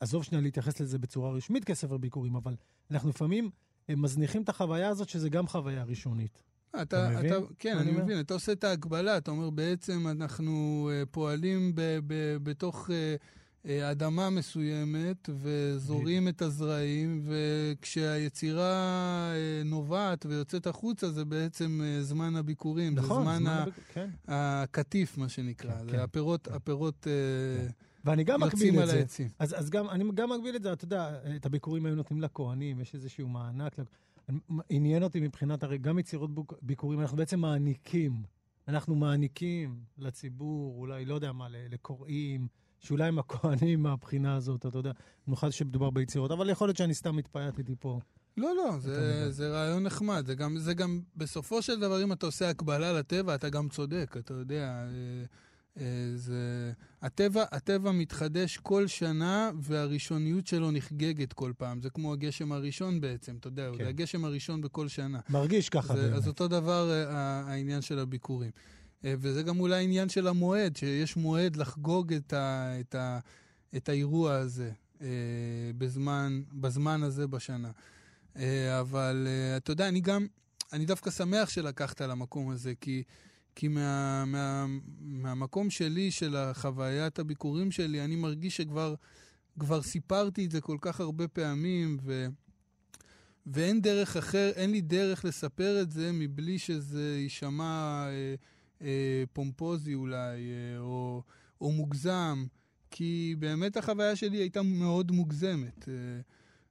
עזוב 0.00 0.24
שנייה 0.24 0.42
להתייחס 0.42 0.80
לזה 0.80 0.98
בצורה 0.98 1.30
רשמית 1.30 1.64
כספר 1.64 1.96
ביקורים, 1.96 2.36
אבל 2.36 2.54
אנחנו 2.90 3.08
לפעמים 3.08 3.50
אה, 3.90 3.96
מזניחים 3.96 4.42
את 4.42 4.48
החוויה 4.48 4.88
הזאת, 4.88 5.08
שזה 5.08 5.28
גם 5.28 5.46
חוויה 5.46 5.84
ראשונית. 5.84 6.42
אתה, 6.70 6.82
אתה 6.82 7.18
מבין? 7.18 7.32
אתה, 7.32 7.36
כן, 7.58 7.72
אני 7.72 7.80
אני 7.80 7.90
אומר? 7.90 8.04
מבין, 8.04 8.20
אתה 8.20 8.34
עושה 8.34 8.52
את 8.52 8.64
ההקבלה, 8.64 9.16
אתה 9.16 9.30
אומר 9.30 9.50
בעצם 9.50 10.06
אנחנו 10.08 10.88
אה, 10.92 11.02
פועלים 11.10 11.74
ב, 11.74 11.80
ב, 12.06 12.36
בתוך 12.42 12.90
אה, 12.90 13.16
אדמה 13.70 14.30
מסוימת 14.30 15.28
וזורים 15.34 16.28
את 16.28 16.42
הזרעים, 16.42 17.22
וכשהיצירה 17.24 18.72
אה, 19.34 19.62
נובעת 19.64 20.26
ויוצאת 20.26 20.66
החוצה 20.66 21.10
זה 21.10 21.24
בעצם 21.24 21.80
אה, 21.84 22.02
זמן 22.02 22.36
הביקורים, 22.36 22.94
נכון, 22.94 23.24
זה 23.24 23.30
זמן 23.30 23.46
ה- 23.46 23.62
הביק- 23.62 23.74
כן. 23.92 24.10
הקטיף, 24.28 25.18
מה 25.18 25.28
שנקרא. 25.28 25.78
כן, 25.78 25.84
זה 25.84 25.90
כן. 25.90 25.98
הפירות, 25.98 26.48
הפירות 26.48 27.06
אה, 27.06 27.66
ואני 28.04 28.24
גם 28.24 28.40
מקביל 28.42 28.80
את 28.82 28.86
זה. 28.88 28.98
העצים. 28.98 29.28
אז, 29.38 29.54
אז 29.58 29.70
גם, 29.70 29.88
אני 29.90 30.04
גם 30.14 30.30
מגביל 30.30 30.56
את 30.56 30.62
זה, 30.62 30.72
אתה 30.72 30.84
יודע, 30.84 31.10
את 31.36 31.46
הביקורים 31.46 31.86
היו 31.86 31.94
נותנים 31.94 32.20
לכהנים, 32.20 32.80
יש 32.80 32.94
איזשהו 32.94 33.28
מענק. 33.28 33.76
עניין 34.68 35.02
אותי 35.02 35.20
מבחינת, 35.20 35.62
הרי 35.62 35.78
גם 35.78 35.98
יצירות 35.98 36.30
ביקורים, 36.62 37.00
אנחנו 37.00 37.16
בעצם 37.16 37.40
מעניקים. 37.40 38.22
אנחנו 38.68 38.94
מעניקים 38.94 39.76
לציבור, 39.98 40.74
אולי, 40.78 41.04
לא 41.04 41.14
יודע 41.14 41.32
מה, 41.32 41.46
לקוראים, 41.70 42.48
שאולי 42.80 43.08
הם 43.08 43.18
הכהנים 43.18 43.82
מהבחינה 43.82 44.34
הזאת, 44.36 44.66
אתה 44.66 44.78
יודע, 44.78 44.92
במיוחד 45.26 45.50
שמדובר 45.50 45.90
ביצירות, 45.90 46.30
אבל 46.30 46.50
יכול 46.50 46.68
להיות 46.68 46.76
שאני 46.76 46.94
סתם 46.94 47.18
התפייטתי 47.18 47.74
פה. 47.80 48.00
לא, 48.36 48.56
לא, 48.56 48.78
זה. 48.78 49.30
זה 49.32 49.48
רעיון 49.48 49.82
נחמד. 49.82 50.26
זה 50.26 50.34
גם, 50.34 50.58
זה 50.58 50.74
גם, 50.74 51.00
בסופו 51.16 51.62
של 51.62 51.80
דבר, 51.80 52.02
אם 52.02 52.12
אתה 52.12 52.26
עושה 52.26 52.50
הקבלה 52.50 52.92
לטבע, 52.92 53.34
אתה 53.34 53.48
גם 53.48 53.68
צודק, 53.68 54.16
אתה 54.18 54.34
יודע. 54.34 54.64
אה, 54.64 55.24
אה, 55.80 56.12
זה... 56.14 56.72
הטבע, 57.02 57.44
הטבע 57.52 57.92
מתחדש 57.92 58.56
כל 58.56 58.86
שנה, 58.86 59.50
והראשוניות 59.60 60.46
שלו 60.46 60.70
נחגגת 60.70 61.32
כל 61.32 61.52
פעם. 61.58 61.80
זה 61.80 61.90
כמו 61.90 62.12
הגשם 62.12 62.52
הראשון 62.52 63.00
בעצם, 63.00 63.36
אתה 63.40 63.48
יודע, 63.48 63.70
כן. 63.72 63.84
זה 63.84 63.88
הגשם 63.88 64.24
הראשון 64.24 64.60
בכל 64.60 64.88
שנה. 64.88 65.20
מרגיש 65.28 65.68
ככה 65.68 65.96
זה, 65.96 66.02
באמת. 66.02 66.16
אז 66.16 66.28
אותו 66.28 66.48
דבר 66.48 66.90
אה, 66.90 67.40
העניין 67.40 67.82
של 67.82 67.98
הביקורים. 67.98 68.50
אה, 69.04 69.14
וזה 69.18 69.42
גם 69.42 69.60
אולי 69.60 69.84
עניין 69.84 70.08
של 70.08 70.28
המועד, 70.28 70.76
שיש 70.76 71.16
מועד 71.16 71.56
לחגוג 71.56 72.12
את, 72.12 72.32
ה, 72.32 72.72
את, 72.80 72.94
ה, 72.94 73.18
את 73.76 73.88
האירוע 73.88 74.34
הזה 74.34 74.70
אה, 75.02 75.06
בזמן, 75.78 76.42
בזמן 76.52 77.02
הזה 77.02 77.26
בשנה. 77.26 77.70
אה, 78.36 78.80
אבל 78.80 79.28
אתה 79.56 79.70
יודע, 79.70 79.88
אני 79.88 80.00
גם, 80.00 80.26
אני 80.72 80.84
דווקא 80.84 81.10
שמח 81.10 81.48
שלקחת 81.48 82.00
למקום 82.00 82.50
הזה, 82.50 82.72
כי, 82.80 83.02
כי 83.54 83.68
מה, 83.68 84.24
מה, 84.24 84.66
מהמקום 85.00 85.70
שלי, 85.70 86.10
של 86.10 86.36
חוויית 86.52 87.18
הביקורים 87.18 87.70
שלי, 87.70 88.04
אני 88.04 88.16
מרגיש 88.16 88.56
שכבר 88.56 88.94
כבר 89.58 89.82
סיפרתי 89.82 90.44
את 90.44 90.50
זה 90.50 90.60
כל 90.60 90.76
כך 90.80 91.00
הרבה 91.00 91.28
פעמים, 91.28 91.98
ו... 92.02 92.26
ואין 93.46 93.80
דרך 93.80 94.16
אחר, 94.16 94.50
אין 94.56 94.70
לי 94.70 94.80
דרך 94.80 95.24
לספר 95.24 95.82
את 95.82 95.90
זה 95.90 96.12
מבלי 96.12 96.58
שזה 96.58 97.18
יישמע 97.18 98.04
אה, 98.08 98.34
אה, 98.82 99.24
פומפוזי 99.32 99.94
אולי, 99.94 100.50
אה, 100.50 100.78
או, 100.78 101.22
או 101.60 101.72
מוגזם, 101.72 102.44
כי 102.90 103.34
באמת 103.38 103.76
החוויה 103.76 104.16
שלי 104.16 104.36
הייתה 104.36 104.62
מאוד 104.62 105.12
מוגזמת. 105.12 105.88
אה, 105.88 106.20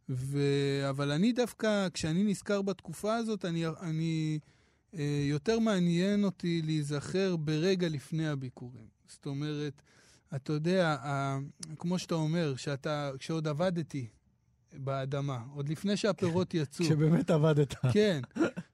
ו... 0.10 0.40
אבל 0.90 1.12
אני 1.12 1.32
דווקא, 1.32 1.88
כשאני 1.94 2.24
נזכר 2.24 2.62
בתקופה 2.62 3.16
הזאת, 3.16 3.46
אני, 3.46 3.64
אני 3.82 4.40
אה, 4.98 5.26
יותר 5.30 5.60
מעניין 5.60 6.24
אותי 6.24 6.62
להיזכר 6.62 7.36
ברגע 7.36 7.90
לפני 7.90 8.28
הביקורים. 8.28 8.88
זאת 9.08 9.26
אומרת, 9.26 9.82
אתה 10.36 10.54
יודע, 10.54 10.98
ה... 11.02 11.38
כמו 11.80 12.00
שאתה 12.00 12.16
אומר, 12.16 12.56
שאתה, 12.56 13.12
כשעוד 13.20 13.48
עבדתי 13.48 14.08
באדמה, 14.74 15.40
עוד 15.54 15.70
לפני 15.70 15.98
שהפירות 15.98 16.54
יצאו. 16.54 16.86
כשבאמת 16.86 17.30
עבדת. 17.30 17.76
כן, 17.94 18.22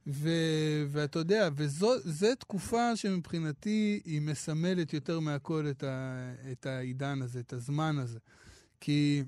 ו- 0.07 0.85
ואתה 0.89 1.19
יודע, 1.19 1.49
וזו 1.55 2.35
תקופה 2.39 2.95
שמבחינתי 2.95 4.01
היא 4.05 4.21
מסמלת 4.21 4.93
יותר 4.93 5.19
מהכל 5.19 5.67
את, 5.69 5.83
ה- 5.83 6.33
את 6.51 6.65
העידן 6.65 7.21
הזה, 7.21 7.39
את 7.39 7.53
הזמן 7.53 7.97
הזה. 7.97 8.19
כי, 8.79 9.23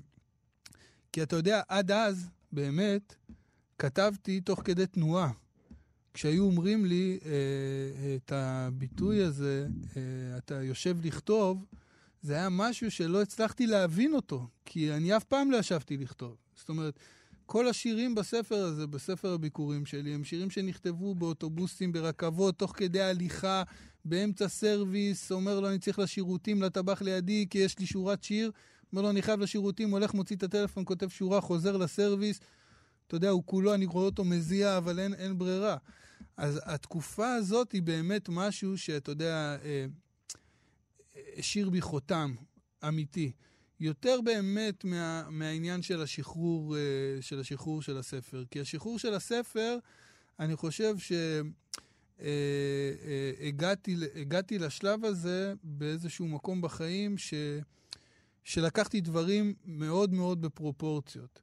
כי 1.12 1.22
אתה 1.22 1.36
יודע, 1.36 1.62
עד 1.68 1.90
אז, 1.90 2.30
באמת, 2.52 3.14
כתבתי 3.78 4.40
תוך 4.40 4.60
כדי 4.64 4.86
תנועה. 4.86 5.30
כשהיו 6.14 6.44
אומרים 6.44 6.84
לי 6.84 7.18
אה, 7.24 7.30
את 8.16 8.32
הביטוי 8.32 9.22
הזה, 9.22 9.66
אה, 9.96 10.38
אתה 10.38 10.54
יושב 10.54 10.96
לכתוב, 11.02 11.64
זה 12.22 12.34
היה 12.34 12.48
משהו 12.48 12.90
שלא 12.90 13.22
הצלחתי 13.22 13.66
להבין 13.66 14.14
אותו, 14.14 14.48
כי 14.64 14.92
אני 14.92 15.16
אף 15.16 15.24
פעם 15.24 15.50
לא 15.50 15.56
ישבתי 15.56 15.96
לכתוב. 15.96 16.36
זאת 16.56 16.68
אומרת, 16.68 16.98
כל 17.46 17.68
השירים 17.68 18.14
בספר 18.14 18.64
הזה, 18.64 18.86
בספר 18.86 19.32
הביקורים 19.32 19.86
שלי, 19.86 20.14
הם 20.14 20.24
שירים 20.24 20.50
שנכתבו 20.50 21.14
באוטובוסים, 21.14 21.92
ברכבות, 21.92 22.58
תוך 22.58 22.72
כדי 22.76 23.02
הליכה, 23.02 23.62
באמצע 24.04 24.48
סרוויס, 24.48 25.32
אומר 25.32 25.60
לו, 25.60 25.68
אני 25.68 25.78
צריך 25.78 25.98
לשירותים, 25.98 26.62
לטבח 26.62 27.02
לידי, 27.02 27.46
כי 27.50 27.58
יש 27.58 27.78
לי 27.78 27.86
שורת 27.86 28.22
שיר. 28.22 28.50
אומר 28.92 29.02
לו, 29.02 29.10
אני 29.10 29.22
חייב 29.22 29.40
לשירותים, 29.40 29.90
הולך, 29.90 30.14
מוציא 30.14 30.36
את 30.36 30.42
הטלפון, 30.42 30.84
כותב 30.86 31.08
שורה, 31.08 31.40
חוזר 31.40 31.76
לסרוויס. 31.76 32.40
אתה 33.06 33.16
יודע, 33.16 33.30
הוא 33.30 33.42
כולו, 33.46 33.74
אני 33.74 33.86
רואה 33.86 34.04
אותו 34.04 34.24
מזיע, 34.24 34.76
אבל 34.76 34.98
אין, 34.98 35.14
אין 35.14 35.38
ברירה. 35.38 35.76
אז 36.36 36.60
התקופה 36.64 37.34
הזאת 37.34 37.72
היא 37.72 37.82
באמת 37.82 38.28
משהו 38.28 38.78
שאתה 38.78 39.10
יודע, 39.10 39.56
אה, 39.64 39.86
השאיר 41.38 41.70
בי 41.70 41.80
חותם 41.80 42.34
אמיתי. 42.88 43.32
יותר 43.80 44.20
באמת 44.24 44.84
מה, 44.84 45.24
מהעניין 45.30 45.82
של 45.82 46.02
השחרור, 46.02 46.76
אה, 46.76 46.80
של 47.20 47.40
השחרור 47.40 47.82
של 47.82 47.98
הספר. 47.98 48.44
כי 48.50 48.60
השחרור 48.60 48.98
של 48.98 49.14
הספר, 49.14 49.78
אני 50.40 50.56
חושב 50.56 50.94
שהגעתי 54.18 54.56
אה, 54.56 54.66
לשלב 54.66 55.04
הזה 55.04 55.54
באיזשהו 55.62 56.28
מקום 56.28 56.60
בחיים 56.60 57.18
ש, 57.18 57.34
שלקחתי 58.44 59.00
דברים 59.00 59.54
מאוד 59.64 60.12
מאוד 60.12 60.40
בפרופורציות. 60.40 61.40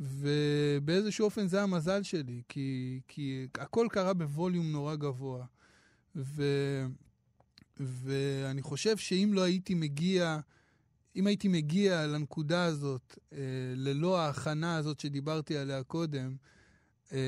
ובאיזשהו 0.00 1.24
אופן 1.24 1.46
זה 1.46 1.62
המזל 1.62 2.02
שלי, 2.02 2.42
כי, 2.48 3.00
כי 3.08 3.46
הכל 3.54 3.86
קרה 3.90 4.14
בווליום 4.14 4.72
נורא 4.72 4.94
גבוה. 4.94 5.44
ו, 6.16 6.42
ואני 7.76 8.62
חושב 8.62 8.96
שאם 8.96 9.30
לא 9.34 9.42
הייתי 9.42 9.74
מגיע, 9.74 10.40
אם 11.18 11.26
הייתי 11.26 11.48
מגיע 11.48 12.06
לנקודה 12.06 12.64
הזאת, 12.64 13.18
אה, 13.32 13.38
ללא 13.76 14.20
ההכנה 14.20 14.76
הזאת 14.76 15.00
שדיברתי 15.00 15.56
עליה 15.56 15.82
קודם, 15.82 16.36
אה, 17.12 17.18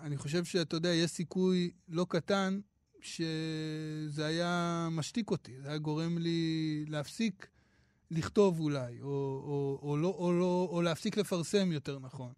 אני 0.00 0.16
חושב 0.16 0.44
שאתה 0.44 0.76
יודע, 0.76 0.88
יש 0.88 1.10
סיכוי 1.10 1.70
לא 1.88 2.06
קטן 2.08 2.60
שזה 3.00 4.26
היה 4.26 4.88
משתיק 4.92 5.30
אותי, 5.30 5.52
זה 5.62 5.68
היה 5.68 5.78
גורם 5.78 6.18
לי 6.18 6.84
להפסיק 6.88 7.48
לכתוב 8.10 8.60
אולי, 8.60 9.00
או, 9.00 9.06
או, 9.06 9.78
או, 9.82 9.96
לא, 9.96 10.08
או, 10.08 10.32
לא, 10.32 10.68
או 10.70 10.82
להפסיק 10.82 11.16
לפרסם 11.16 11.72
יותר 11.72 11.98
נכון. 11.98 12.32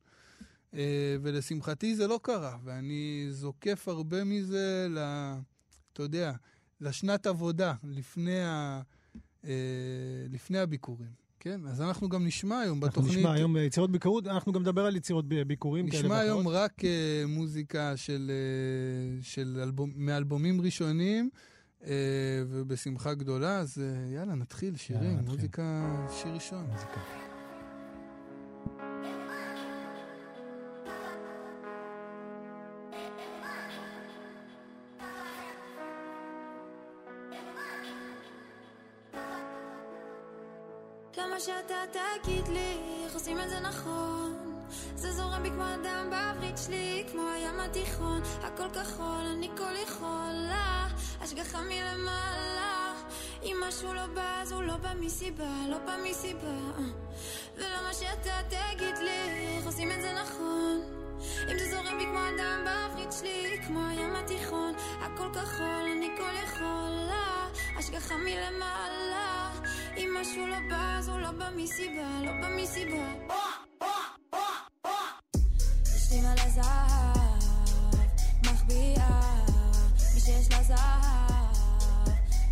Uh, 0.72 0.76
ולשמחתי 1.22 1.96
זה 1.96 2.06
לא 2.06 2.20
קרה, 2.22 2.58
ואני 2.64 3.26
זוקף 3.30 3.88
הרבה 3.88 4.24
מזה, 4.24 4.86
ל, 4.90 4.98
אתה 5.92 6.02
יודע, 6.02 6.32
לשנת 6.80 7.26
עבודה, 7.26 7.74
לפני, 7.84 8.44
ה, 8.44 8.82
uh, 9.44 9.46
לפני 10.30 10.58
הביקורים. 10.58 11.24
כן, 11.40 11.60
אז 11.66 11.80
אנחנו 11.80 12.08
גם 12.08 12.26
נשמע 12.26 12.60
היום 12.60 12.84
אנחנו 12.84 12.88
בתוכנית... 13.02 13.16
אנחנו 13.16 13.20
נשמע 13.20 13.32
היום 13.32 13.56
יצירות 13.56 13.90
ביקורות, 13.90 14.26
אנחנו 14.26 14.52
גם 14.52 14.60
נדבר 14.60 14.86
על 14.86 14.96
יצירות 14.96 15.28
ביקורים 15.28 15.90
כאלה 15.90 16.02
נשמע 16.02 16.18
היום 16.18 16.48
רק 16.48 16.80
uh, 16.80 16.84
מוזיקה 17.28 17.96
של, 17.96 18.30
uh, 19.20 19.24
של 19.24 19.60
אלבום, 19.62 19.92
מאלבומים 19.96 20.60
ראשונים. 20.60 21.30
אה, 21.86 22.42
ובשמחה 22.48 23.14
גדולה, 23.14 23.58
אז 23.58 23.78
אה, 23.82 24.14
יאללה, 24.14 24.34
נתחיל, 24.34 24.76
שירים, 24.76 25.18
מוזיקה, 25.26 26.06
שיר 26.10 26.32
ראשון. 26.32 26.66
מוזיקה. 26.70 27.33
נכון. 43.84 44.34
זה 44.96 45.12
זורם 45.12 45.42
בי 45.42 45.50
כמו 45.50 45.62
הדם 45.62 46.10
בעברית 46.10 46.58
שלי 46.66 47.04
כמו 47.12 47.22
הים 47.34 47.60
התיכון. 47.60 48.22
הכל 48.42 48.68
כחול 48.72 49.24
אני 49.36 49.48
כל 49.56 49.76
יכולה. 49.82 50.88
השגחה 51.20 51.60
מלמעלה. 51.62 52.92
אם 53.42 53.56
משהו 53.68 53.94
לא 53.94 54.06
בא 54.06 54.40
אז 54.42 54.52
הוא 54.52 54.62
לא 54.62 54.76
בא 54.76 54.92
מסיבה 55.00 55.54
לא 55.70 55.78
בא 55.78 55.96
מסיבה. 56.10 56.82
ולמה 57.56 57.92
שאתה 57.92 58.38
תגיד 58.48 58.98
לי 58.98 59.56
איך 59.56 59.66
עושים 59.66 59.90
את 59.90 60.02
זה 60.02 60.12
נכון 60.22 61.03
אם 61.50 61.58
זה 61.58 61.70
זורם 61.70 61.98
בי 61.98 62.04
כמו 62.04 62.18
הדם 62.18 62.64
בעברית 62.64 63.12
שלי 63.12 63.58
כמו 63.66 63.88
הים 63.88 64.16
התיכון. 64.16 64.74
הכל 65.00 65.28
כחול 65.34 65.86
אני 65.96 66.08
כל 66.16 66.44
יכולה. 66.44 67.48
השגחה 67.78 68.14
מלמעלה. 68.16 69.50
אם 69.96 70.16
משהו 70.20 70.46
לא 70.46 70.56
בא 70.70 70.96
אז 70.98 71.08
הוא 71.08 71.20
לא 71.20 71.30
בא 71.30 71.50
מסיבה 71.56 72.08
לא 72.22 72.32
בא 72.40 72.48
מסיבה. 72.56 73.06
יש 75.96 76.12
לי 76.12 76.20
מלא 76.20 76.48
זהב 76.54 77.98
מחביאה. 78.46 79.44
מי 80.14 80.20
שיש 80.20 80.50
לה 80.50 80.62
זהב 80.62 82.08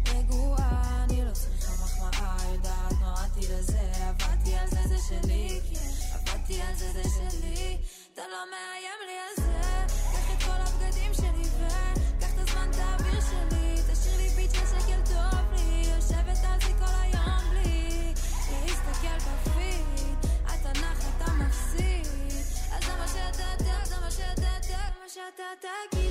רגועה. 0.09 1.05
אני 1.05 1.25
לא 1.25 1.33
צריכה 1.33 1.73
מחמאה 1.85 2.37
יודעת 2.53 2.93
נועדתי 3.01 3.41
לזה. 3.41 3.81
עבדתי 4.09 4.55
על 4.55 4.69
זה 4.69 4.81
זה 4.89 4.97
שלי. 5.09 5.61
כן 5.71 5.91
עבדתי 6.15 6.63
על 6.63 6.75
זה 6.75 6.93
זה 6.93 7.03
שלי 7.03 7.79
אתה 8.23 8.31
לא 8.31 8.45
מאיים 8.51 9.01
לי 9.07 9.19
על 9.19 9.45
זה. 9.45 9.95
קח 10.13 10.33
את 10.33 10.43
כל 10.43 10.61
הבגדים 10.61 11.15
שלי 11.15 11.49
וקח 11.59 12.35
את 12.35 12.39
הזמן 12.39 12.71
תעביר 12.73 13.21
שלי. 13.21 13.83
תשאיר 13.93 14.17
לי 14.17 14.29
ביט 14.29 14.51
של 14.55 14.67
שקל 14.67 15.01
טוב 15.05 15.53
לי. 15.53 15.87
יושבת 15.95 16.45
על 16.45 16.61
זה 16.61 16.73
כל 16.79 16.95
היום 17.03 17.51
בלי 17.51 18.15
להסתכל 18.51 19.19
בפיד. 19.19 20.17
נח 20.81 21.01
אתה 21.17 21.33
מפסיד. 21.33 22.07
אז 22.73 22.85
זה 22.85 22.93
מה 22.99 23.09
שאתה 23.09 23.65
זה 23.85 23.97
מה 24.01 24.11
שאתה 24.11 24.49
זה 24.67 24.75
מה 25.01 25.09
שאתה 25.09 25.45
תגיד 25.61 26.02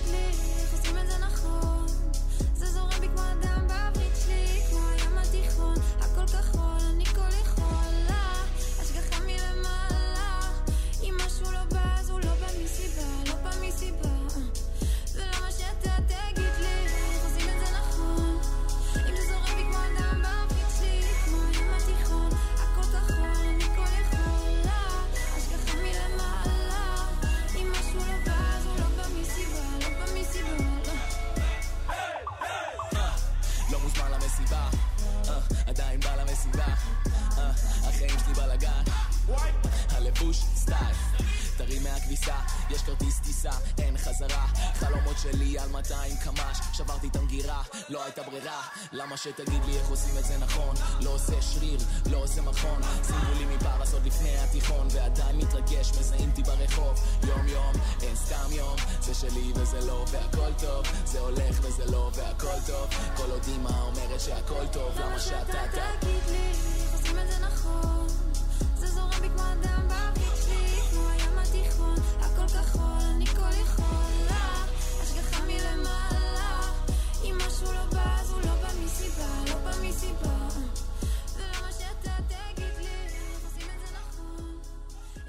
שלי 45.22 45.60
על 45.60 45.70
200 45.70 46.16
קמ"ש, 46.18 46.58
שברתי 46.74 47.08
את 47.08 47.16
המגירה, 47.16 47.62
לא 47.90 48.04
הייתה 48.04 48.24
ברירה, 48.24 48.62
למה 48.92 49.18
שתגיד 49.18 49.66
לי 49.66 49.78
איך 49.78 49.90
עושים 49.90 50.18
את 50.18 50.26
זה 50.26 50.38
נכון, 50.38 50.76
לא 51.02 51.10
עושה 51.10 51.42
שריר, 51.42 51.80
לא 52.12 52.18
עושה 52.18 52.42
מכון, 52.42 52.82
שימו 53.08 53.34
לי 53.38 53.56
מפרס 53.56 53.94
עוד 53.94 54.06
לפני 54.06 54.38
התיכון, 54.38 54.88
ועדיין 54.92 55.38
מתרגש, 55.38 55.92
מזהים 56.00 56.30
אותי 56.30 56.44
ברחוב, 56.44 57.00
יום 57.24 57.48
יום, 57.48 57.74
אין 58.02 58.16
סתם 58.16 58.52
יום, 58.52 58.76
זה 59.02 59.14
שלי 59.14 59.52
וזה 59.56 59.88
לא, 59.88 60.06
והכל 60.12 60.54
טוב, 60.60 60.86
זה 61.06 61.20
הולך 61.20 61.60
וזה 61.62 61.86
לא, 61.92 62.12
והכל 62.14 62.62
טוב, 62.68 62.90
כל 63.18 63.32
עוד 63.32 63.44
אמא 63.48 63.82
אומרת 63.82 64.20
שהכל 64.20 64.68
טוב, 64.72 65.00
למה 65.00 65.20
שאתה 65.20 65.60
תגיד 65.72 66.24
לי 66.30 66.52
איך 66.84 66.94
עושים 66.94 67.20
את 67.20 67.32
זה 67.32 67.46
נכון, 67.46 67.91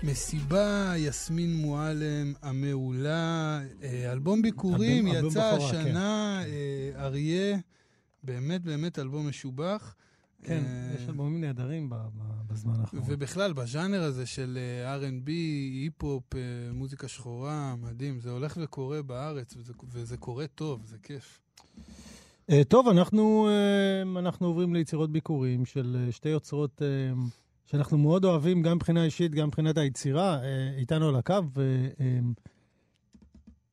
מסיבה, 0.04 0.92
יסמין 0.97 1.56
מועלם 1.56 2.32
המעולה, 2.42 3.61
אה, 3.82 4.12
אלבום 4.12 4.42
ביקורים, 4.42 5.06
אלבום- 5.06 5.16
אלבום 5.16 5.30
יצא 5.30 5.54
בכורה, 5.56 5.71
השנה, 5.71 6.42
אה, 6.47 7.04
אריה, 7.04 7.59
באמת 8.23 8.62
באמת 8.62 8.99
אלבום 8.99 9.28
משובח. 9.28 9.94
כן, 10.42 10.62
אה, 10.66 10.94
יש 10.97 11.09
אלבומים 11.09 11.40
נהדרים 11.40 11.90
בזמן 12.49 12.80
האחרון. 12.80 13.02
ובכלל, 13.06 13.52
בז'אנר 13.52 14.02
הזה 14.02 14.26
של 14.26 14.59
R&B, 15.00 15.30
היפ-הופ, 15.82 16.25
מוזיקה 16.73 17.09
שחורה, 17.09 17.75
מדהים. 17.76 18.21
זה 18.21 18.30
הולך 18.30 18.59
וקורה 18.62 19.02
בארץ, 19.02 19.56
וזה, 19.56 19.73
וזה 19.92 20.16
קורה 20.16 20.47
טוב, 20.54 20.80
זה 20.87 20.97
כיף. 21.02 21.40
טוב, 22.68 22.88
אנחנו, 22.88 23.49
אנחנו 24.18 24.47
עוברים 24.47 24.75
ליצירות 24.75 25.12
ביקורים 25.12 25.64
של 25.64 26.09
שתי 26.11 26.28
יוצרות 26.28 26.82
שאנחנו 27.73 27.99
מאוד 27.99 28.25
אוהבים, 28.25 28.62
גם 28.62 28.76
מבחינה 28.76 29.05
אישית, 29.05 29.35
גם 29.35 29.47
מבחינת 29.47 29.79
היצירה. 29.79 30.43
אה, 30.43 30.71
איתנו 30.76 31.09
על 31.09 31.17
הקו, 31.17 31.35
ו, 31.55 31.88
אה, 32.00 32.19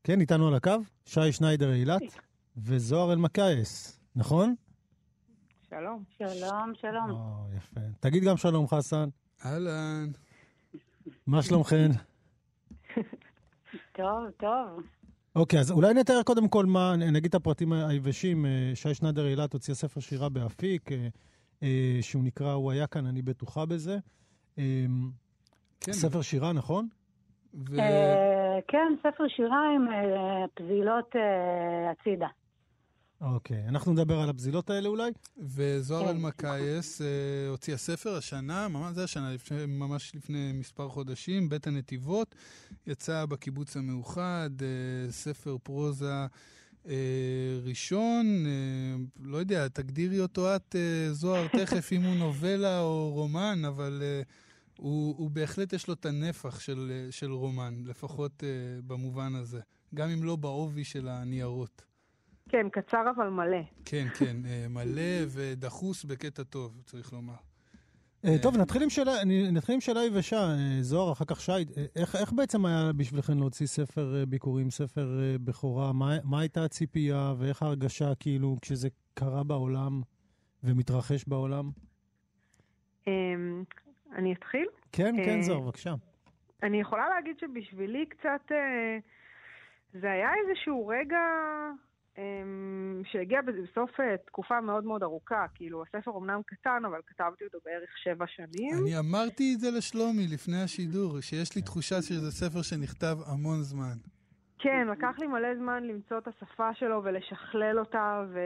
כן, 0.04 0.22
איתנו 0.22 0.48
על 0.48 0.54
הקו, 0.54 0.72
שי 1.06 1.32
שניידר 1.32 1.74
אילת 1.74 2.02
וזוהר 2.58 3.14
אלמקייס, 3.14 4.00
נכון? 4.16 4.56
שלום. 5.70 6.04
שלום, 6.18 6.72
שלום. 6.82 7.12
או, 7.12 7.46
יפה. 7.58 7.80
תגיד 8.00 8.24
גם 8.24 8.38
שלום, 8.38 8.68
חסן. 8.68 9.10
אהלן. 9.46 10.12
מה 11.28 11.44
שלומכן? 11.44 11.92
טוב, 13.98 14.30
טוב. 14.38 14.84
אוקיי, 15.36 15.60
אז 15.60 15.72
אולי 15.72 15.94
נתאר 15.94 16.24
קודם 16.24 16.48
כל 16.48 16.66
מה, 16.66 16.96
נגיד 16.96 17.26
את 17.26 17.36
הפרטים 17.36 17.74
היבשים. 17.74 18.46
אה, 18.46 18.72
שי 18.76 18.94
שנדר 18.94 19.28
אילת 19.28 19.54
הוציאה 19.54 19.76
ספר 19.76 20.00
שירה 20.00 20.30
באפיק, 20.30 20.92
אה, 20.92 21.08
שהוא 22.02 22.24
נקרא 22.24 22.54
"הוא 22.54 22.72
היה 22.72 22.88
כאן, 22.88 23.06
אני 23.06 23.22
בטוחה 23.22 23.66
בזה". 23.66 23.98
אה, 24.58 24.86
כן, 25.82 25.94
ספר 25.94 26.22
שירה, 26.22 26.54
נכון? 26.54 26.88
ו... 27.54 27.80
אה, 27.80 28.60
כן, 28.68 28.94
ספר 29.00 29.28
שירה 29.28 29.76
עם 29.76 29.88
אה, 29.88 30.46
פזילות 30.56 31.16
אה, 31.16 31.92
הצידה. 31.92 32.28
אוקיי, 33.22 33.68
אנחנו 33.68 33.94
נדבר 33.94 34.20
על 34.20 34.30
הפזילות 34.30 34.70
האלה 34.70 34.90
אולי. 34.90 35.12
וזוהר 35.38 36.04
כן. 36.04 36.10
אלמקייס 36.10 37.02
אה, 37.02 37.08
הוציאה 37.50 37.78
ספר 37.78 38.16
השנה, 38.18 38.68
ממש 38.68 38.96
זה 38.96 39.04
השנה, 39.04 39.34
לפני, 39.34 39.66
ממש 39.66 40.16
לפני 40.16 40.52
מספר 40.54 40.90
חודשים, 40.90 41.50
בית 41.50 41.68
הנתיבות, 41.68 42.36
יצא 42.88 43.26
בקיבוץ 43.26 43.78
המאוחד, 43.78 44.50
אה, 44.62 45.12
ספר 45.12 45.58
פרוזה 45.64 46.12
אה, 46.12 46.28
ראשון, 47.66 48.46
אה, 48.46 48.96
לא 49.24 49.38
יודע, 49.38 49.68
תגדירי 49.68 50.20
אותו 50.20 50.56
את, 50.56 50.76
אה, 50.76 51.14
זוהר, 51.14 51.48
תכף, 51.60 51.94
אם 51.94 52.04
הוא 52.04 52.16
נובלה 52.16 52.80
או 52.82 53.12
רומן, 53.14 53.62
אבל 53.68 54.00
אה, 54.02 54.22
הוא, 54.80 55.16
הוא 55.18 55.30
בהחלט 55.32 55.74
יש 55.74 55.88
לו 55.88 55.94
את 55.94 56.06
הנפח 56.06 56.60
של, 56.60 56.92
אה, 56.92 57.12
של 57.12 57.32
רומן, 57.32 57.74
לפחות 57.86 58.44
אה, 58.44 58.50
במובן 58.88 59.36
הזה, 59.36 59.60
גם 59.96 60.10
אם 60.10 60.24
לא 60.24 60.36
בעובי 60.36 60.84
של 60.84 61.08
הניירות. 61.08 61.82
כן, 62.50 62.68
קצר 62.72 63.04
אבל 63.16 63.30
מלא. 63.30 63.58
כן, 63.86 64.08
כן, 64.18 64.38
אה, 64.46 64.66
מלא 64.70 65.26
ודחוס 65.28 66.06
בקטע 66.06 66.44
טוב, 66.44 66.82
צריך 66.86 67.14
לומר. 67.14 67.49
אה, 68.26 68.36
טוב, 68.42 68.58
נתחיל 68.58 68.84
עם 68.84 68.90
שאלה, 68.90 69.22
אני- 69.22 69.52
נתחיל 69.52 69.76
עם 69.76 69.82
שאלה 69.82 70.04
יבשה. 70.06 70.38
אה, 70.38 70.78
זוהר, 70.82 71.12
אחר 71.12 71.26
כך 71.26 71.42
שי. 71.42 71.52
אה, 71.52 71.58
איך, 71.96 72.16
איך 72.16 72.34
בעצם 72.34 72.66
היה 72.66 72.92
בשבילכם 72.98 73.38
להוציא 73.38 73.66
ספר 73.68 74.26
ביקורים, 74.28 74.70
ספר 74.70 75.08
בכורה? 75.44 75.94
מה, 75.94 76.18
מה 76.24 76.40
הייתה 76.40 76.64
הציפייה 76.64 77.34
ואיך 77.38 77.64
ההרגשה 77.64 78.16
כאילו 78.20 78.58
כשזה 78.62 78.88
קרה 79.14 79.44
בעולם 79.44 80.02
ומתרחש 80.64 81.26
בעולם? 81.28 81.70
אמ, 83.08 83.64
אני 84.16 84.34
אתחיל? 84.34 84.66
כן, 84.92 85.16
כן, 85.26 85.42
זוהר, 85.42 85.60
בבקשה. 85.60 85.94
אני 86.64 86.82
יכולה 86.82 87.10
להגיד 87.10 87.40
שבשבילי 87.40 88.06
קצת... 88.06 88.52
זה 89.94 90.12
היה 90.12 90.30
איזשהו 90.48 90.88
רגע 90.88 91.18
שהגיע 93.04 93.42
בסוף 93.42 94.00
אה, 94.00 94.18
תקופה 94.26 94.62
מאוד 94.62 94.84
מאוד 94.84 95.04
ארוכה. 95.04 95.46
כאילו, 95.56 95.84
הספר 95.84 96.12
אומנם 96.12 96.42
קטן, 96.46 96.82
אבל 96.86 97.00
כתבתי 97.08 97.44
אותו 97.44 97.58
בערך 97.66 97.90
שבע 98.04 98.26
שנים. 98.28 98.74
אני 98.84 99.00
אמרתי 99.00 99.54
את 99.56 99.60
זה 99.60 99.68
לשלומי 99.78 100.28
לפני 100.34 100.62
השידור, 100.64 101.22
שיש 101.22 101.56
לי 101.56 101.62
תחושה 101.62 101.96
שזה 102.02 102.32
ספר 102.32 102.62
שנכתב 102.62 103.18
המון 103.26 103.62
זמן. 103.62 103.98
כן, 104.60 104.88
לקח 104.92 105.16
לי 105.20 105.28
מלא 105.28 105.56
זמן 105.56 105.84
למצוא 105.84 106.18
את 106.18 106.28
השפה 106.28 106.74
שלו 106.74 107.02
ולשכלל 107.04 107.80
אותה 107.80 108.24
ו... 108.34 108.40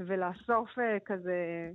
ולאסוף 0.00 0.78
אה, 0.78 0.98
כזה 1.04 1.70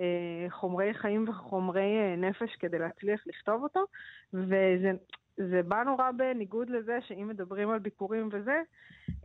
אה, 0.00 0.50
חומרי 0.50 0.94
חיים 0.94 1.28
וחומרי 1.28 2.16
נפש 2.16 2.56
כדי 2.58 2.78
להצליח 2.78 3.20
לכתוב 3.26 3.62
אותו. 3.62 3.80
וזה 4.34 4.92
זה 5.38 5.62
בא 5.62 5.82
נורא 5.82 6.10
בניגוד 6.10 6.70
לזה 6.70 6.98
שאם 7.00 7.28
מדברים 7.28 7.70
על 7.70 7.78
ביקורים 7.78 8.28
וזה, 8.32 8.62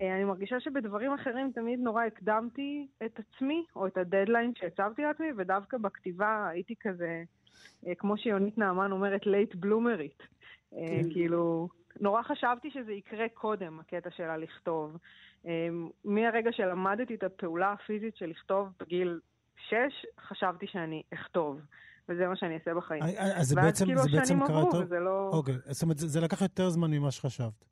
אה, 0.02 0.16
אני 0.16 0.24
מרגישה 0.24 0.60
שבדברים 0.60 1.14
אחרים 1.14 1.52
תמיד 1.52 1.80
נורא 1.80 2.04
הקדמתי 2.04 2.88
את 3.06 3.20
עצמי, 3.20 3.66
או 3.76 3.88
את 3.88 3.98
הדדליין 3.98 4.52
שהצבתי 4.56 5.02
לעצמי, 5.02 5.28
ודווקא 5.38 5.78
בכתיבה 5.78 6.48
הייתי 6.48 6.76
כזה, 6.82 7.24
אה, 7.88 7.96
כמו 7.96 8.18
שיונית 8.18 8.58
נעמן 8.58 8.92
אומרת, 8.92 9.26
late 9.26 9.56
bloomer 9.56 10.03
ית. 10.03 10.24
אה, 10.78 11.02
כאילו, 11.14 11.68
נורא 12.00 12.22
חשבתי 12.22 12.72
שזה 12.72 12.94
יקרה 12.94 13.30
קודם, 13.30 13.80
הקטע 13.80 14.12
שלה 14.12 14.38
לכתוב. 14.38 14.98
אה, 15.46 15.68
מהרגע 16.06 16.52
שלמדתי 16.52 17.16
את 17.16 17.24
הפעולה 17.24 17.72
הפיזית 17.72 18.16
של 18.16 18.26
לכתוב 18.26 18.68
בגיל 18.80 19.20
6, 19.70 19.76
חשבתי 20.20 20.68
שאני 20.68 21.04
אכתוב. 21.14 21.62
וזה 22.10 22.28
מה 22.28 22.36
שאני 22.36 22.54
אעשה 22.56 22.74
בחיים. 22.74 23.04
אה, 23.04 23.08
אה, 23.08 23.40
אז 23.40 23.48
זה 23.48 23.56
בעצם, 23.56 23.86
כאילו 23.86 24.02
זה 24.02 24.10
בעצם 24.12 24.22
השנים 24.22 24.48
קרה 24.48 24.62
עברו? 24.62 24.80
וזה 24.80 25.00
לא... 25.00 25.30
אוקיי, 25.34 25.54
זאת 25.66 25.84
אומרת, 25.84 25.98
זה, 25.98 26.08
זה 26.08 26.22
לקח 26.22 26.42
יותר 26.42 26.70
זמן 26.70 26.92
ממה 26.92 27.12
שחשבת. 27.12 27.66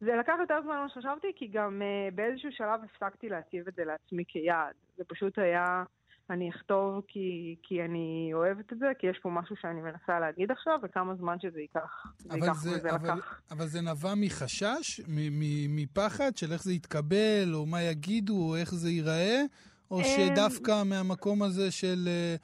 זה 0.00 0.16
לקח 0.20 0.32
יותר 0.40 0.54
זמן 0.62 0.76
ממה 0.76 0.88
שחשבתי, 0.88 1.26
כי 1.36 1.46
גם 1.46 1.82
uh, 1.82 2.14
באיזשהו 2.14 2.50
שלב 2.52 2.80
הפסקתי 2.84 3.28
להציב 3.28 3.68
את 3.68 3.74
זה 3.74 3.84
לעצמי 3.84 4.24
כיעד. 4.28 4.74
זה 4.96 5.04
פשוט 5.08 5.38
היה, 5.38 5.82
אני 6.30 6.50
אכתוב 6.50 7.02
כי, 7.08 7.56
כי 7.62 7.82
אני 7.82 8.30
אוהבת 8.34 8.72
את 8.72 8.78
זה, 8.78 8.86
כי 8.98 9.06
יש 9.06 9.18
פה 9.22 9.30
משהו 9.30 9.56
שאני 9.60 9.80
מנסה 9.80 10.20
להגיד 10.20 10.50
עכשיו, 10.50 10.78
וכמה 10.82 11.14
זמן 11.14 11.36
שזה 11.40 11.60
ייקח. 11.60 12.06
זה 12.18 12.28
אבל 12.28 12.38
ייקח, 12.38 12.60
זה, 12.60 12.70
וזה 12.70 12.90
אבל, 12.90 13.12
לקח. 13.12 13.40
אבל 13.50 13.66
זה 13.66 13.80
נבע 13.80 14.14
מחשש, 14.16 15.00
מ- 15.00 15.40
מ- 15.40 15.76
מפחד 15.76 16.36
של 16.36 16.52
איך 16.52 16.62
זה 16.62 16.72
יתקבל, 16.72 17.54
או 17.54 17.66
מה 17.66 17.82
יגידו, 17.82 18.48
או 18.48 18.56
איך 18.56 18.74
זה 18.74 18.90
ייראה, 18.90 19.42
או 19.90 20.00
שדווקא 20.04 20.82
מהמקום 20.84 21.42
הזה 21.42 21.70
של 21.70 22.08
אה, 22.08 22.36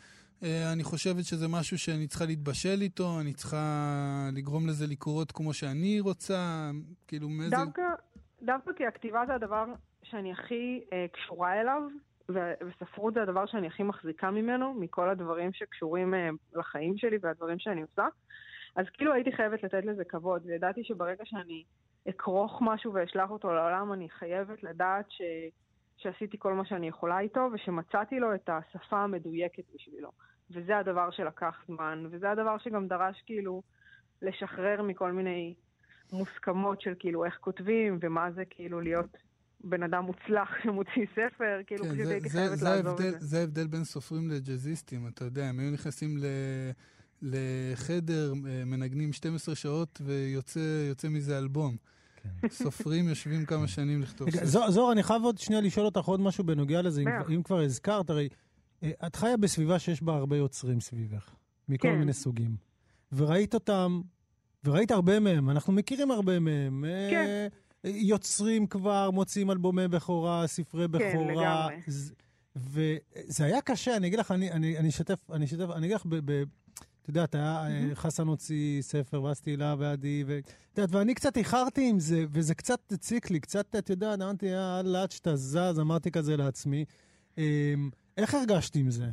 אני 0.72 0.84
חושבת 0.84 1.24
שזה 1.24 1.48
משהו 1.48 1.78
שאני 1.78 2.06
צריכה 2.06 2.24
להתבשל 2.24 2.78
איתו, 2.80 3.20
אני 3.20 3.32
צריכה 3.32 4.28
לגרום 4.32 4.66
לזה 4.66 4.86
לקרות 4.86 5.32
כמו 5.32 5.52
שאני 5.54 6.00
רוצה, 6.00 6.70
כאילו 7.06 7.28
מאיזה... 7.28 7.56
דווקא, 7.56 7.82
דווקא 8.42 8.72
כי 8.72 8.86
הכתיבה 8.86 9.22
זה 9.26 9.34
הדבר 9.34 9.64
שאני 10.02 10.32
הכי 10.32 10.80
uh, 10.84 10.92
קשורה 11.12 11.60
אליו, 11.60 11.82
וספרות 12.28 13.14
זה 13.14 13.22
הדבר 13.22 13.46
שאני 13.46 13.66
הכי 13.66 13.82
מחזיקה 13.82 14.30
ממנו, 14.30 14.74
מכל 14.74 15.08
הדברים 15.08 15.52
שקשורים 15.52 16.14
uh, 16.14 16.58
לחיים 16.58 16.96
שלי 16.96 17.16
והדברים 17.22 17.58
שאני 17.58 17.82
עושה. 17.82 18.06
אז 18.76 18.86
כאילו 18.92 19.12
הייתי 19.12 19.32
חייבת 19.32 19.62
לתת 19.62 19.84
לזה 19.84 20.04
כבוד, 20.04 20.42
וידעתי 20.46 20.84
שברגע 20.84 21.24
שאני 21.26 21.64
אכרוך 22.10 22.58
משהו 22.60 22.94
ואשלח 22.94 23.30
אותו 23.30 23.54
לעולם, 23.54 23.92
אני 23.92 24.08
חייבת 24.10 24.62
לדעת 24.62 25.06
ש... 25.08 25.22
שעשיתי 25.96 26.36
כל 26.38 26.54
מה 26.54 26.64
שאני 26.64 26.88
יכולה 26.88 27.20
איתו, 27.20 27.48
ושמצאתי 27.52 28.20
לו 28.20 28.34
את 28.34 28.48
השפה 28.48 28.98
המדויקת 28.98 29.62
בשבילו. 29.74 30.10
וזה 30.50 30.78
הדבר 30.78 31.10
שלקח 31.10 31.54
זמן, 31.66 32.04
וזה 32.10 32.30
הדבר 32.30 32.58
שגם 32.58 32.88
דרש 32.88 33.22
כאילו 33.26 33.62
לשחרר 34.22 34.82
מכל 34.82 35.12
מיני 35.12 35.54
מוסכמות 36.12 36.80
של 36.80 36.94
כאילו 36.98 37.24
איך 37.24 37.34
כותבים, 37.40 37.98
ומה 38.00 38.30
זה 38.34 38.42
כאילו 38.50 38.80
להיות 38.80 39.16
בן 39.64 39.82
אדם 39.82 40.04
מוצלח 40.04 40.48
שמוציא 40.62 41.06
ספר, 41.12 41.60
כאילו 41.66 41.84
כן, 41.84 41.90
פשוט 41.90 42.04
זה, 42.06 42.12
הייתי 42.12 42.30
חייבת 42.30 42.58
זה, 42.58 42.68
לעזוב 42.68 42.86
ההבדל, 42.86 43.08
את 43.08 43.20
זה. 43.20 43.26
זה 43.26 43.40
ההבדל 43.40 43.66
בין 43.66 43.84
סופרים 43.84 44.30
לג'אזיסטים, 44.30 45.06
אתה 45.06 45.24
יודע, 45.24 45.44
הם 45.44 45.58
היו 45.58 45.70
נכנסים 45.70 46.16
ל, 46.18 46.24
לחדר, 47.22 48.32
אה, 48.46 48.64
מנגנים 48.64 49.12
12 49.12 49.54
שעות 49.54 50.00
ויוצא 50.04 50.60
יוצא 50.88 51.08
מזה 51.08 51.38
אלבום. 51.38 51.76
סופרים 52.48 53.08
יושבים 53.08 53.46
כמה 53.46 53.68
שנים 53.68 54.02
לכתוב. 54.02 54.28
זוהר, 54.42 54.92
אני 54.92 55.02
חייב 55.02 55.22
עוד 55.22 55.38
שנייה 55.38 55.62
לשאול 55.62 55.86
אותך 55.86 56.04
עוד 56.04 56.20
משהו 56.20 56.44
בנוגע 56.44 56.82
לזה, 56.82 57.02
אם, 57.30 57.42
כבר 57.42 57.60
הזכרת, 57.60 58.10
הרי 58.10 58.28
את 59.06 59.16
חיה 59.16 59.36
בסביבה 59.36 59.78
שיש 59.78 60.02
בה 60.02 60.14
הרבה 60.14 60.36
יוצרים 60.36 60.80
סביבך, 60.80 61.34
מכל 61.68 61.88
כן. 61.88 61.98
מיני 61.98 62.12
סוגים. 62.12 62.56
וראית 63.12 63.54
אותם, 63.54 64.00
וראית 64.64 64.90
הרבה 64.90 65.20
מהם, 65.20 65.50
אנחנו 65.50 65.72
מכירים 65.72 66.10
הרבה 66.10 66.38
מהם. 66.38 66.84
אה, 66.84 67.08
כן. 67.10 67.48
יוצרים 67.84 68.66
כבר, 68.66 69.10
מוציאים 69.10 69.50
אלבומי 69.50 69.88
בכורה, 69.88 70.46
ספרי 70.46 70.88
בכורה. 70.88 71.68
לגמרי. 71.68 71.82
ז- 71.86 72.12
וזה 72.56 73.44
היה 73.44 73.60
קשה, 73.60 73.96
אני 73.96 74.06
אגיד 74.06 74.18
לך, 74.18 74.30
אני, 74.30 74.52
אני, 74.52 74.78
אני 74.78 74.88
אשתף, 74.88 75.30
אני 75.30 75.44
אשתף, 75.44 75.70
אני 75.74 75.86
אגיד 75.86 75.96
לך, 75.96 76.06
ב, 76.06 76.16
ב, 76.32 76.44
את 77.02 77.08
יודעת, 77.08 77.34
היה, 77.34 77.66
אה, 77.66 77.94
חסן 77.94 78.26
הוציא 78.26 78.82
ספר, 78.82 79.22
ואז 79.22 79.40
תהילה 79.40 79.74
ועדי, 79.78 80.24
ואת 80.26 80.52
יודעת, 80.78 80.94
ואני 80.94 81.14
קצת 81.14 81.36
איחרתי 81.36 81.88
עם 81.90 82.00
זה, 82.00 82.24
וזה 82.30 82.54
קצת 82.54 82.92
הציק 82.92 83.30
לי, 83.30 83.40
קצת, 83.40 83.76
את 83.78 83.90
יודעת, 83.90 84.20
אמרתי, 84.22 84.46
יאללה, 84.46 85.02
עד 85.02 85.10
שאתה 85.10 85.36
זז, 85.36 85.78
אמרתי 85.80 86.10
כזה 86.10 86.36
לעצמי. 86.36 86.84
איך 88.16 88.34
הרגשתי 88.34 88.78
עם 88.80 88.90
זה? 88.90 89.04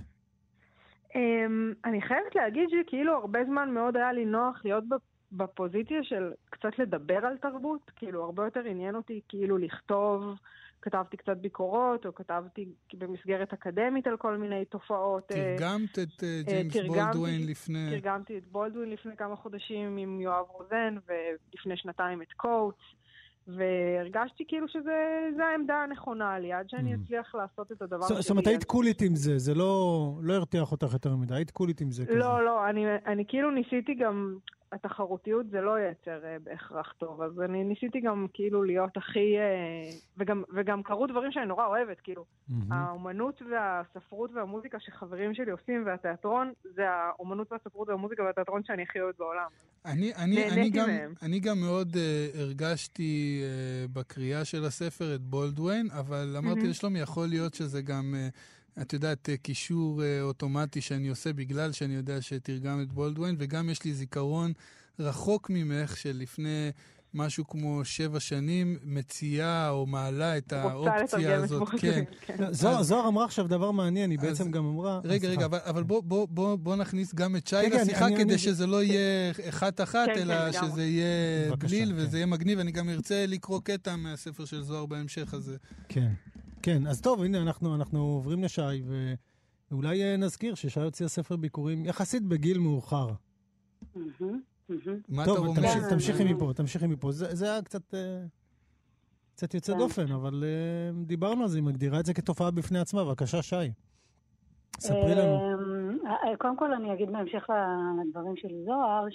Um, 1.11 1.15
אני 1.85 2.01
חייבת 2.01 2.35
להגיד 2.35 2.69
שכאילו 2.69 3.13
הרבה 3.13 3.39
זמן 3.45 3.69
מאוד 3.73 3.97
היה 3.97 4.13
לי 4.13 4.25
נוח 4.25 4.61
להיות 4.63 4.83
בפוזיציה 5.31 6.03
של 6.03 6.31
קצת 6.49 6.79
לדבר 6.79 7.25
על 7.25 7.37
תרבות, 7.37 7.91
כאילו 7.95 8.23
הרבה 8.23 8.45
יותר 8.45 8.59
עניין 8.59 8.95
אותי 8.95 9.21
כאילו 9.27 9.57
לכתוב, 9.57 10.23
כתבתי 10.81 11.17
קצת 11.17 11.37
ביקורות, 11.37 12.05
או 12.05 12.15
כתבתי 12.15 12.65
במסגרת 12.93 13.53
אקדמית 13.53 14.07
על 14.07 14.17
כל 14.17 14.37
מיני 14.37 14.65
תופעות. 14.65 15.31
אה, 15.31 15.55
תרגמת 15.57 15.99
את 15.99 16.23
אה, 16.23 16.41
ג'יימס 16.45 16.77
בולדווין 16.87 17.47
לפני... 17.47 17.89
תרגמתי 17.89 18.37
את 18.37 18.43
בולדווין 18.51 18.89
לפני 18.89 19.17
כמה 19.17 19.35
חודשים 19.35 19.97
עם 19.97 20.21
יואב 20.21 20.45
רוזן, 20.49 20.95
ולפני 21.07 21.77
שנתיים 21.77 22.21
את 22.21 22.33
קואוץ. 22.33 22.75
והרגשתי 23.47 24.43
כאילו 24.47 24.67
שזו 24.67 25.41
העמדה 25.51 25.75
הנכונה 25.75 26.39
לי, 26.39 26.53
עד 26.53 26.69
שאני 26.69 26.93
mm. 26.93 26.97
אצליח 27.03 27.35
לעשות 27.35 27.71
את 27.71 27.81
הדבר 27.81 28.05
הזה. 28.05 28.21
זאת 28.21 28.29
אומרת, 28.29 28.47
היית 28.47 28.63
קולית 28.63 29.01
עם 29.01 29.15
זה, 29.15 29.37
זה 29.37 29.53
לא, 29.53 30.13
לא 30.21 30.33
הרתיח 30.33 30.71
אותך 30.71 30.93
יותר 30.93 31.15
מדי, 31.15 31.35
היית 31.35 31.51
קולית 31.51 31.81
עם 31.81 31.91
זה 31.91 32.05
כזה. 32.05 32.15
לא, 32.15 32.45
לא, 32.45 32.69
אני, 32.69 32.85
אני 33.05 33.23
כאילו 33.27 33.51
ניסיתי 33.51 33.93
גם, 33.93 34.37
התחרותיות 34.71 35.49
זה 35.49 35.61
לא 35.61 35.79
ייצר 35.79 36.19
uh, 36.21 36.43
בהכרח 36.43 36.93
טוב, 36.97 37.21
אז 37.21 37.41
אני 37.41 37.63
ניסיתי 37.63 37.99
גם 37.99 38.27
כאילו 38.33 38.63
להיות 38.63 38.97
הכי... 38.97 39.35
Uh, 39.37 39.95
וגם, 40.17 40.43
וגם 40.55 40.83
קרו 40.83 41.07
דברים 41.07 41.31
שאני 41.31 41.45
נורא 41.45 41.65
אוהבת, 41.65 41.99
כאילו, 41.99 42.25
mm-hmm. 42.25 42.53
האומנות 42.73 43.41
והספרות 43.51 44.31
והמוזיקה 44.33 44.79
שחברים 44.79 45.33
שלי 45.33 45.51
עושים, 45.51 45.83
והתיאטרון, 45.85 46.53
זה 46.63 46.89
האומנות 46.89 47.51
והספרות 47.51 47.89
והמוזיקה 47.89 48.23
והתיאטרון 48.23 48.63
שאני 48.63 48.83
הכי 48.83 49.01
אוהבת 49.01 49.17
בעולם. 49.17 49.47
אני, 49.85 50.15
אני, 50.15 50.49
אני, 50.51 50.69
גם, 50.69 50.89
אני 51.21 51.39
גם 51.39 51.59
מאוד 51.59 51.87
uh, 51.93 52.39
הרגשתי 52.39 53.43
uh, 53.43 53.91
בקריאה 53.93 54.45
של 54.45 54.65
הספר 54.65 55.15
את 55.15 55.21
בולדווין, 55.21 55.87
אבל 55.99 56.35
אמרתי 56.37 56.61
mm-hmm. 56.61 56.67
לשלומי, 56.67 56.99
יכול 56.99 57.27
להיות 57.27 57.53
שזה 57.53 57.81
גם... 57.81 58.13
Uh, 58.13 58.60
את 58.81 58.93
יודעת, 58.93 59.29
קישור 59.41 60.03
אה, 60.03 60.21
אוטומטי 60.21 60.81
שאני 60.81 61.07
עושה 61.07 61.33
בגלל 61.33 61.71
שאני 61.71 61.95
יודע 61.95 62.21
שתרגם 62.21 62.81
את 62.81 62.93
בולדווין, 62.93 63.35
וגם 63.39 63.69
יש 63.69 63.83
לי 63.83 63.93
זיכרון 63.93 64.53
רחוק 64.99 65.49
ממך 65.49 65.97
של 65.97 66.17
לפני 66.17 66.71
משהו 67.13 67.47
כמו 67.47 67.85
שבע 67.85 68.19
שנים 68.19 68.77
מציעה 68.83 69.69
או 69.69 69.85
מעלה 69.85 70.37
את 70.37 70.53
האופציה 70.53 71.35
הזאת. 71.35 71.69
כן. 71.69 72.03
כן. 72.21 72.53
זוהר 72.53 73.07
אמרה 73.07 73.25
עכשיו 73.25 73.47
דבר 73.47 73.71
מעניין, 73.71 74.11
היא 74.11 74.19
בעצם 74.19 74.51
גם 74.51 74.65
אמרה... 74.65 74.99
רגע, 75.03 75.29
רגע, 75.29 75.45
אבל 75.45 75.83
בוא 76.59 76.75
נכניס 76.75 77.15
גם 77.15 77.35
את 77.35 77.47
שי 77.47 77.55
כן, 77.61 77.69
כן, 77.69 77.81
לשיחה 77.81 78.07
כדי 78.17 78.37
שזה 78.37 78.67
לא 78.67 78.83
יהיה 78.83 79.31
אחת-אחת, 79.49 80.07
אלא 80.15 80.51
שזה 80.51 80.85
יהיה 80.85 81.55
בליל 81.55 81.93
וזה 81.95 82.17
יהיה 82.17 82.25
מגניב. 82.25 82.59
אני 82.59 82.71
גם 82.71 82.89
ארצה 82.89 83.25
לקרוא 83.27 83.59
קטע 83.63 83.95
מהספר 83.95 84.45
של 84.45 84.61
זוהר 84.61 84.85
בהמשך 84.85 85.33
הזה. 85.33 85.57
כן. 85.89 86.11
כן, 86.61 86.87
אז 86.87 87.01
טוב, 87.01 87.23
הנה, 87.23 87.41
אנחנו, 87.41 87.75
אנחנו 87.75 87.99
עוברים 87.99 88.43
לשי, 88.43 88.61
ואולי 89.71 90.03
אה, 90.03 90.17
נזכיר 90.17 90.55
ששי 90.55 90.79
הוציאה 90.79 91.09
ספר 91.09 91.35
ביקורים 91.35 91.85
יחסית 91.85 92.23
בגיל 92.23 92.57
מאוחר. 92.57 93.07
מה 95.09 95.23
אתה 95.23 95.31
אומר? 95.31 95.61
טוב, 95.61 95.89
תמשיכי 95.89 96.33
מפה, 96.33 96.51
תמשיכי 96.55 96.87
מפה. 96.87 97.11
זה 97.11 97.51
היה 97.51 97.61
קצת... 97.61 97.93
אה, 97.93 98.23
קצת 99.35 99.53
יוצא 99.53 99.73
כן. 99.73 99.79
דופן, 99.79 100.11
אבל 100.11 100.43
uh, 100.43 101.05
דיברנו 101.05 101.41
על 101.41 101.47
זה, 101.47 101.57
היא 101.57 101.63
מגדירה 101.63 101.99
את 101.99 102.05
זה 102.05 102.13
כתופעה 102.13 102.51
בפני 102.51 102.79
עצמה. 102.79 103.03
בבקשה, 103.05 103.41
שי. 103.41 103.55
ספרי 104.79 105.15
לנו. 105.15 105.39
קודם 106.37 106.57
כל 106.57 106.73
אני 106.73 106.93
אגיד 106.93 107.11
בהמשך 107.11 107.49
לדברים 108.05 108.35
של 108.35 108.47
זוהר, 108.65 109.05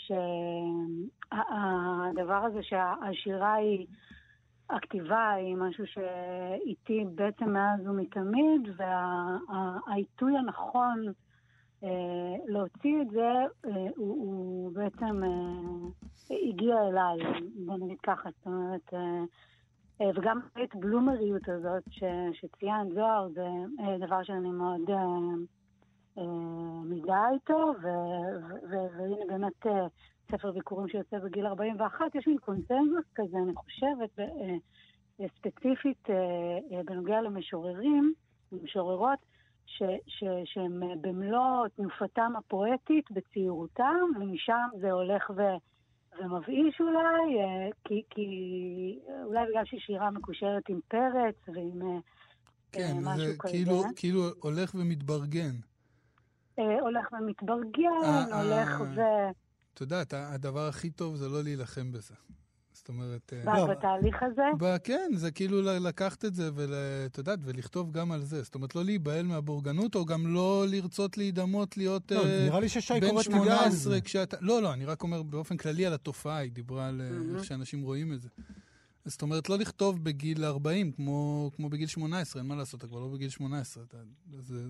שהדבר 1.26 2.44
הזה 2.44 2.58
שהשירה 2.62 3.54
היא 3.54 3.86
הכתיבה 4.70 5.30
היא 5.30 5.56
משהו 5.56 5.84
שאיתי 5.86 7.04
בעצם 7.14 7.52
מאז 7.52 7.88
ומתמיד, 7.88 8.68
והעיתוי 8.76 10.32
וה, 10.32 10.38
הנכון 10.38 11.04
אה, 11.84 12.36
להוציא 12.46 13.02
את 13.02 13.10
זה 13.10 13.32
אה, 13.66 13.86
הוא, 13.96 14.14
הוא 14.14 14.72
בעצם 14.72 15.24
אה, 15.24 16.36
הגיע 16.48 16.76
אליי, 16.88 17.40
בוא 17.66 17.76
נגיד 17.78 17.98
ככה, 18.02 18.28
זאת 18.36 18.46
אומרת, 18.46 18.94
אה, 18.94 19.24
אה, 20.00 20.10
וגם 20.14 20.40
את 20.64 20.76
בלומריות 20.76 21.48
הזאת 21.48 21.82
ש, 21.90 22.04
שציינת 22.32 22.94
זוהר, 22.94 23.28
זה 23.34 23.46
אה, 23.80 24.06
דבר 24.06 24.22
שאני 24.22 24.50
מאוד 24.50 24.90
אה, 24.90 24.96
אה, 26.18 26.82
מזדהה 26.84 27.30
איתו, 27.30 27.72
והנה 28.70 29.16
באמת... 29.28 29.66
אה, 29.66 29.86
ספר 30.30 30.52
ביקורים 30.52 30.88
שיוצא 30.88 31.18
בגיל 31.18 31.46
41, 31.46 32.14
יש 32.14 32.26
מין 32.26 32.38
קונצנזוס 32.38 33.04
כזה, 33.14 33.36
אני 33.36 33.54
חושבת, 33.54 34.18
אה, 34.18 34.24
אה, 35.20 35.26
ספציפית 35.38 36.10
אה, 36.10 36.82
בנוגע 36.84 37.20
למשוררים, 37.20 38.14
משוררות, 38.52 39.18
ש, 39.66 39.82
ש, 40.06 40.24
שהם 40.44 40.82
במלוא 41.00 41.68
תנופתם 41.76 42.32
הפואטית 42.38 43.10
בצעירותם, 43.10 43.96
ומשם 44.16 44.68
זה 44.80 44.92
הולך 44.92 45.30
ו, 45.36 45.42
ומבאיש 46.20 46.80
אולי, 46.80 47.38
כי, 47.84 48.02
כי 48.10 48.28
אולי 49.24 49.46
בגלל 49.50 49.64
ששירה 49.64 50.10
מקושרת 50.10 50.68
עם 50.68 50.80
פרץ 50.88 51.34
ועם 51.48 52.00
כן, 52.72 52.92
משהו 53.02 53.26
זה 53.26 53.38
כזה. 53.38 53.52
כאילו, 53.52 53.82
כאילו 53.96 54.20
הולך 54.40 54.74
ומתברגן. 54.74 55.54
הולך 56.56 57.12
ומתברגן, 57.12 58.32
הולך 58.32 58.80
ו... 58.80 59.00
את 59.76 59.80
יודעת, 59.80 60.14
הדבר 60.14 60.68
הכי 60.68 60.90
טוב 60.90 61.16
זה 61.16 61.28
לא 61.28 61.42
להילחם 61.42 61.92
בזה. 61.92 62.14
זאת 62.72 62.88
אומרת... 62.88 63.32
מה, 63.44 63.58
לא, 63.58 63.66
בתהליך 63.66 64.22
הזה? 64.22 64.42
כן, 64.84 65.10
זה 65.14 65.30
כאילו 65.30 65.62
לקחת 65.62 66.24
את 66.24 66.34
זה, 66.34 66.50
ואת 66.54 67.18
יודעת, 67.18 67.38
ולכתוב 67.42 67.92
גם 67.92 68.12
על 68.12 68.22
זה. 68.22 68.42
זאת 68.42 68.54
אומרת, 68.54 68.74
לא 68.74 68.84
להיבהל 68.84 69.26
מהבורגנות, 69.26 69.94
או 69.94 70.04
גם 70.04 70.26
לא 70.26 70.64
לרצות 70.68 71.18
להידמות 71.18 71.76
להיות 71.76 72.12
לא, 72.12 72.22
uh, 72.22 72.26
נראה 72.26 72.60
לי 72.60 72.68
ששי 72.68 73.00
בן 73.00 73.22
18 73.22 74.00
כשאתה... 74.00 74.36
לא, 74.40 74.62
לא, 74.62 74.72
אני 74.72 74.84
רק 74.84 75.02
אומר 75.02 75.22
באופן 75.22 75.56
כללי 75.56 75.86
על 75.86 75.94
התופעה, 75.94 76.36
היא 76.36 76.52
דיברה 76.52 76.88
על 76.88 77.00
mm-hmm. 77.00 77.36
איך 77.36 77.44
שאנשים 77.44 77.82
רואים 77.82 78.12
את 78.12 78.20
זה. 78.20 78.28
זאת 79.04 79.22
אומרת, 79.22 79.48
לא 79.48 79.58
לכתוב 79.58 80.04
בגיל 80.04 80.44
40 80.44 80.92
כמו, 80.92 81.50
כמו 81.56 81.68
בגיל 81.68 81.86
18, 81.86 82.42
אין 82.42 82.48
מה 82.48 82.56
לעשות, 82.56 82.80
אתה 82.80 82.86
כבר 82.86 83.00
לא 83.00 83.08
בגיל 83.08 83.28
18. 83.28 83.84
אתה, 83.84 83.96
זה, 84.40 84.62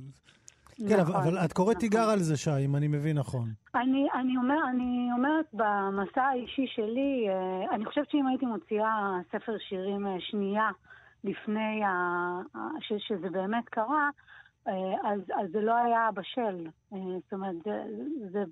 כן, 0.88 1.00
נכון, 1.00 1.14
אבל 1.14 1.38
את 1.38 1.52
קוראת 1.52 1.76
נכון. 1.76 1.88
תיגר 1.88 2.10
על 2.10 2.18
זה, 2.18 2.36
שי, 2.36 2.64
אם 2.64 2.76
אני 2.76 2.88
מבין 2.88 3.18
נכון. 3.18 3.48
אני, 3.74 4.06
אני, 4.14 4.36
אומר, 4.36 4.58
אני 4.70 5.08
אומרת, 5.12 5.46
במסע 5.52 6.22
האישי 6.22 6.66
שלי, 6.66 7.26
אה, 7.28 7.74
אני 7.74 7.84
חושבת 7.84 8.10
שאם 8.10 8.26
הייתי 8.26 8.46
מוציאה 8.46 9.18
ספר 9.32 9.56
שירים 9.58 10.06
אה, 10.06 10.16
שנייה 10.20 10.70
לפני 11.24 11.82
ש, 12.80 12.92
שזה 13.08 13.30
באמת 13.30 13.68
קרה, 13.68 14.10
אה, 14.68 14.72
אז, 15.04 15.20
אז 15.20 15.50
זה 15.52 15.60
לא 15.60 15.74
היה 15.74 16.08
בשל. 16.14 16.66
זאת 16.90 17.32
אומרת, 17.32 17.56
זה... 17.64 17.84
זה 18.32 18.44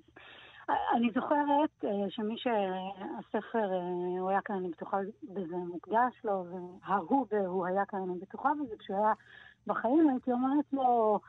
אני 0.95 1.11
זוכרת 1.15 1.85
שמי 2.09 2.35
שהספר, 2.37 3.69
הוא 4.19 4.29
היה 4.29 4.41
כאן, 4.41 4.55
אני 4.55 4.69
בטוחה 4.69 4.97
בזה 5.23 5.55
מוקדש 5.55 6.13
לו, 6.23 6.45
וההוא 6.85 7.25
והוא 7.31 7.65
היה 7.65 7.85
כאן, 7.85 7.99
אני 7.99 8.19
בטוחה 8.19 8.49
בזה, 8.63 8.75
כשהוא 8.79 8.97
היה 8.97 9.13
בחיים, 9.67 10.09
הייתי 10.09 10.31
אומרת 10.31 10.65
לו, 10.73 11.19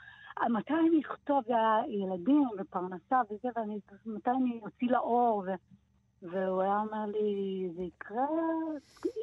מתי 0.50 0.74
אני 0.74 1.00
אכתוב 1.00 1.44
ילדים 1.88 2.48
ופרנסה 2.58 3.20
וזה, 3.30 3.48
ומתי 4.06 4.30
אני 4.30 4.60
אוציא 4.62 4.90
לאור, 4.90 5.44
ו... 5.46 5.50
והוא 6.22 6.62
היה 6.62 6.78
אומר 6.78 7.06
לי, 7.06 7.70
זה 7.76 7.82
יקרה, 7.82 8.26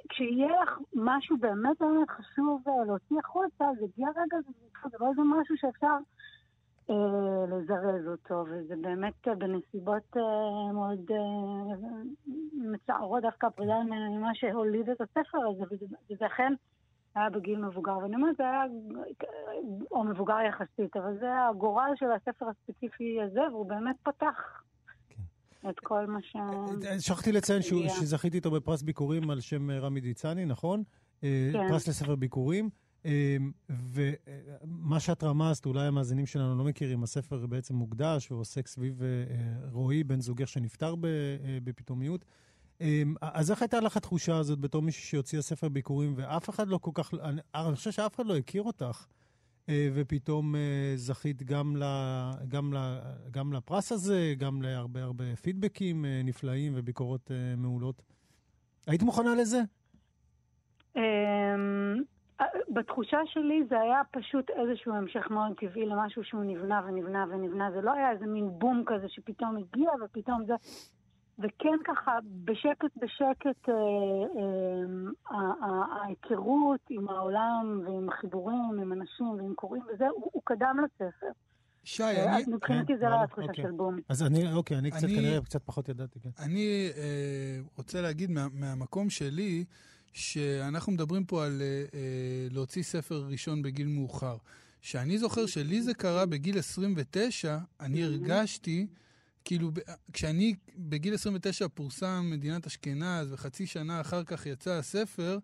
כשיהיה 0.10 0.62
לך 0.62 0.80
משהו 0.95 1.38
באמת 1.38 1.80
באמת 1.80 2.10
חשוב 2.10 2.62
אה, 2.67 2.86
להוציא 2.86 3.17
החוצה, 3.19 3.65
זה 3.80 3.86
הגיע 3.86 4.08
רגע, 4.10 4.38
זה 4.91 4.97
לא 4.99 5.10
איזה 5.10 5.21
משהו 5.21 5.56
שאפשר 5.58 5.97
אה, 6.89 7.45
לזרז 7.49 8.08
אותו, 8.08 8.45
וזה 8.49 8.76
באמת 8.82 9.28
אה, 9.28 9.36
בנסיבות 9.36 10.17
אה, 10.17 10.73
מאוד 10.73 11.12
אה, 11.12 11.76
מצערות, 12.54 13.21
דווקא 13.21 13.45
הפרידה 13.45 13.84
ממה 13.84 14.32
שהוליד 14.34 14.89
את 14.89 15.02
הספר 15.02 15.38
הזה, 15.47 15.63
וזה 16.10 16.26
אכן... 16.26 16.54
היה 17.15 17.30
בגיל 17.30 17.65
מבוגר, 17.65 17.97
ואני 17.97 18.15
אומרת, 18.15 18.36
זה 18.38 18.43
היה, 18.43 18.63
או 19.91 20.04
מבוגר 20.04 20.38
יחסית, 20.49 20.97
אבל 20.97 21.17
זה 21.19 21.47
הגורל 21.49 21.91
של 21.95 22.06
הספר 22.12 22.45
הספציפי 22.49 23.21
הזה, 23.21 23.41
והוא 23.52 23.65
באמת 23.65 23.95
פתח 24.04 24.63
כן. 25.10 25.21
את 25.69 25.80
כל 25.80 26.06
מה 26.06 26.19
ש... 26.21 26.36
שכחתי 26.99 27.32
לציין 27.32 27.62
שזכיתי 27.62 28.38
איתו 28.38 28.52
בפרס 28.52 28.82
ביקורים 28.82 29.30
על 29.30 29.39
שם 29.39 29.71
רמי 29.71 30.02
דיצני, 30.02 30.45
נכון? 30.45 30.84
אה, 31.23 31.49
כן. 31.54 31.67
פרס 31.69 31.88
לספר 31.88 32.15
ביקורים. 32.15 32.69
אה, 33.06 33.38
ומה 33.69 34.99
שאת 34.99 35.23
רמזת, 35.23 35.65
אולי 35.65 35.88
המאזינים 35.88 36.26
שלנו 36.26 36.58
לא 36.58 36.63
מכירים, 36.63 37.04
הספר 37.04 37.45
בעצם 37.45 37.76
מוקדש 37.76 38.32
ועוסק 38.32 38.67
סביב 38.67 39.04
אה, 39.04 39.08
רועי, 39.71 40.04
בן 40.04 40.21
זוגך 40.21 40.47
שנפטר 40.47 40.95
בפתאומיות. 41.63 42.26
אמ, 42.82 43.16
אז 43.22 43.52
איך 43.52 43.62
הייתה 43.62 43.80
לך 43.80 43.98
התחושה 43.98 44.38
הזאת 44.38 44.60
בתור 44.60 44.82
מישהי 44.82 45.04
שהוציאה 45.04 45.42
ספר 45.42 45.70
ביקורים, 45.70 46.14
ואף 46.18 46.50
אחד 46.50 46.68
לא 46.68 46.78
כל 46.78 46.92
כך, 46.94 47.14
אני, 47.24 47.42
אני 47.56 47.76
חושב 47.76 47.92
שאף 47.92 48.16
אחד 48.16 48.26
לא 48.26 48.38
הכיר 48.38 48.62
אותך, 48.62 49.06
אה, 49.70 49.90
ופתאום 49.94 50.56
אה, 50.56 50.94
זכית 50.96 51.44
גם, 51.44 51.76
ל, 51.78 51.84
גם, 52.48 52.74
ל, 52.74 52.78
גם 53.32 53.54
לפרס 53.54 53.92
הזה, 53.92 54.34
גם 54.38 54.62
להרבה 54.62 55.04
הרבה 55.04 55.36
פידבקים 55.42 56.06
אה, 56.06 56.22
נפלאים 56.24 56.74
וביקורות 56.76 57.32
מעולות. 57.58 58.02
היית 58.88 59.04
מוכנה 59.04 59.36
לזה? 59.36 59.62
אמ, 60.96 62.04
בתחושה 62.70 63.18
שלי 63.26 63.64
זה 63.70 63.80
היה 63.80 64.02
פשוט 64.12 64.50
איזשהו 64.50 64.94
המשך 64.94 65.28
מאוד 65.30 65.52
טבעי 65.58 65.86
למשהו 65.86 66.24
שהוא 66.24 66.44
נבנה 66.44 66.82
ונבנה 66.88 67.26
ונבנה. 67.30 67.72
זה 67.72 67.82
לא 67.82 67.92
היה 67.92 68.12
איזה 68.12 68.26
מין 68.26 68.50
בום 68.60 68.84
כזה 68.86 69.10
שפתאום 69.10 69.58
הגיע 69.58 69.90
ופתאום 70.06 70.46
זה... 70.46 70.54
וכן 71.39 71.78
ככה, 71.86 72.19
בשקט 72.46 72.91
בשקט, 72.98 73.69
אה, 73.69 73.74
אה, 75.32 76.02
ההיכרות 76.02 76.80
עם 76.89 77.10
העולם 77.10 77.82
ועם 77.86 78.10
החיבורים, 78.10 78.80
עם 78.82 78.93
אנשים 78.93 79.28
ועם 79.28 79.54
קוראים 79.56 79.84
וזה, 79.93 80.08
הוא, 80.08 80.30
הוא 80.34 80.41
קדם 80.46 80.78
לספר. 80.86 81.32
שי, 81.84 82.04
אה, 82.04 82.36
אני... 82.36 82.43
מבחינתי 82.48 82.93
כן, 82.93 83.00
זה 83.00 83.06
לא 83.06 83.10
וואלה, 83.10 83.24
התחושה 83.24 83.48
אוקיי. 83.48 83.63
של 83.63 83.72
בום. 83.72 84.00
אז 84.10 84.24
אני, 84.24 84.54
אוקיי, 84.54 84.78
אני 84.78 84.91
קצת 84.91 85.08
כנראה 85.08 85.41
קצת 85.41 85.62
פחות 85.65 85.89
ידעתי, 85.89 86.19
כן. 86.19 86.30
אני 86.39 86.89
אה, 86.98 87.60
רוצה 87.78 88.02
להגיד 88.02 88.32
מה, 88.32 88.48
מהמקום 88.54 89.10
שלי, 89.10 89.65
שאנחנו 90.13 90.91
מדברים 90.91 91.26
פה 91.26 91.46
על 91.46 91.62
אה, 91.62 91.84
אה, 91.93 92.48
להוציא 92.52 92.84
ספר 92.84 93.26
ראשון 93.30 93.62
בגיל 93.62 93.88
מאוחר. 93.88 94.38
שאני 94.82 95.17
זוכר 95.17 95.46
שלי 95.46 95.82
זה 95.82 95.93
קרה 95.93 96.26
בגיל 96.26 96.60
29, 96.60 97.58
אני 97.80 98.04
הרגשתי, 98.04 98.88
כאילו, 99.46 99.72
כשאני 100.14 100.56
בגיל 100.78 101.14
29 101.14 101.68
פורסם 101.68 102.30
מדינת 102.32 102.68
אשכנז, 102.68 103.32
וחצי 103.32 103.66
שנה 103.66 104.02
אחר 104.02 104.24
כך 104.24 104.46
יצא 104.46 104.72
הספר, 104.72 105.40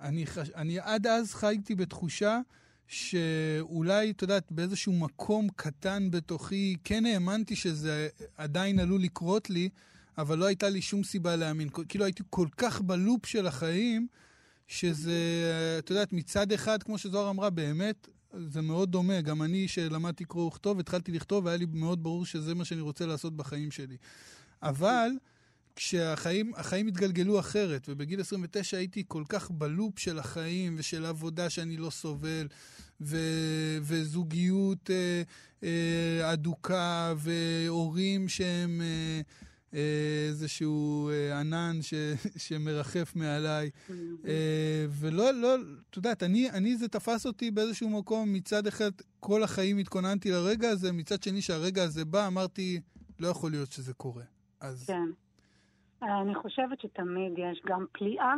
אני, 0.00 0.26
חש... 0.26 0.50
אני 0.50 0.78
עד 0.78 1.06
אז 1.06 1.34
חייתי 1.34 1.74
בתחושה 1.74 2.40
שאולי, 2.86 4.10
את 4.10 4.22
יודעת, 4.22 4.52
באיזשהו 4.52 4.92
מקום 4.92 5.48
קטן 5.56 6.10
בתוכי, 6.10 6.76
כן 6.84 7.06
האמנתי 7.06 7.56
שזה 7.56 8.08
עדיין 8.36 8.78
עלול 8.78 9.02
לקרות 9.02 9.50
לי, 9.50 9.68
אבל 10.18 10.38
לא 10.38 10.44
הייתה 10.44 10.68
לי 10.68 10.82
שום 10.82 11.04
סיבה 11.04 11.36
להאמין. 11.36 11.68
כאילו 11.88 12.04
הייתי 12.04 12.22
כל 12.30 12.48
כך 12.56 12.80
בלופ 12.80 13.26
של 13.26 13.46
החיים, 13.46 14.06
שזה, 14.66 15.18
את 15.78 15.90
יודעת, 15.90 16.12
מצד 16.12 16.52
אחד, 16.52 16.82
כמו 16.82 16.98
שזוהר 16.98 17.30
אמרה, 17.30 17.50
באמת, 17.50 18.08
זה 18.32 18.60
מאוד 18.60 18.90
דומה. 18.90 19.20
גם 19.20 19.42
אני, 19.42 19.68
שלמדתי 19.68 20.24
קרוא 20.24 20.46
וכתוב, 20.46 20.78
התחלתי 20.78 21.12
לכתוב, 21.12 21.44
והיה 21.44 21.56
לי 21.56 21.66
מאוד 21.72 22.02
ברור 22.02 22.26
שזה 22.26 22.54
מה 22.54 22.64
שאני 22.64 22.80
רוצה 22.80 23.06
לעשות 23.06 23.36
בחיים 23.36 23.70
שלי. 23.70 23.96
אבל 24.62 25.10
כשהחיים 25.76 26.52
החיים 26.56 26.86
התגלגלו 26.86 27.40
אחרת, 27.40 27.86
ובגיל 27.88 28.20
29 28.20 28.76
הייתי 28.76 29.02
כל 29.08 29.22
כך 29.28 29.50
בלופ 29.50 29.98
של 29.98 30.18
החיים 30.18 30.74
ושל 30.78 31.04
עבודה 31.04 31.50
שאני 31.50 31.76
לא 31.76 31.90
סובל, 31.90 32.48
ו, 33.00 33.16
וזוגיות 33.82 34.90
אה, 34.90 35.22
אה, 35.62 36.32
אדוקה, 36.32 37.14
והורים 37.16 38.28
שהם 38.28 38.80
אה, 38.80 39.20
איזשהו 39.72 41.10
אה, 41.10 41.40
ענן 41.40 41.82
ש, 41.82 41.94
שמרחף 42.46 43.16
מעליי. 43.16 43.70
אה, 44.26 44.86
ולא, 45.00 45.30
לא, 45.30 45.54
את 45.90 45.96
יודעת, 45.96 46.22
אני, 46.22 46.50
אני, 46.50 46.76
זה 46.76 46.88
תפס 46.88 47.26
אותי 47.26 47.50
באיזשהו 47.50 47.88
מקום, 47.90 48.32
מצד 48.32 48.66
אחד 48.66 48.90
כל 49.20 49.42
החיים 49.42 49.78
התכוננתי 49.78 50.30
לרגע 50.30 50.68
הזה, 50.68 50.92
מצד 50.92 51.22
שני 51.22 51.42
שהרגע 51.42 51.82
הזה 51.82 52.04
בא, 52.04 52.26
אמרתי, 52.26 52.80
לא 53.20 53.28
יכול 53.28 53.50
להיות 53.50 53.72
שזה 53.72 53.94
קורה. 53.94 54.24
אז... 54.60 54.86
כן. 54.86 55.08
אני 56.02 56.34
חושבת 56.34 56.80
שתמיד 56.80 57.32
יש 57.38 57.62
גם 57.66 57.84
פליאה 57.92 58.34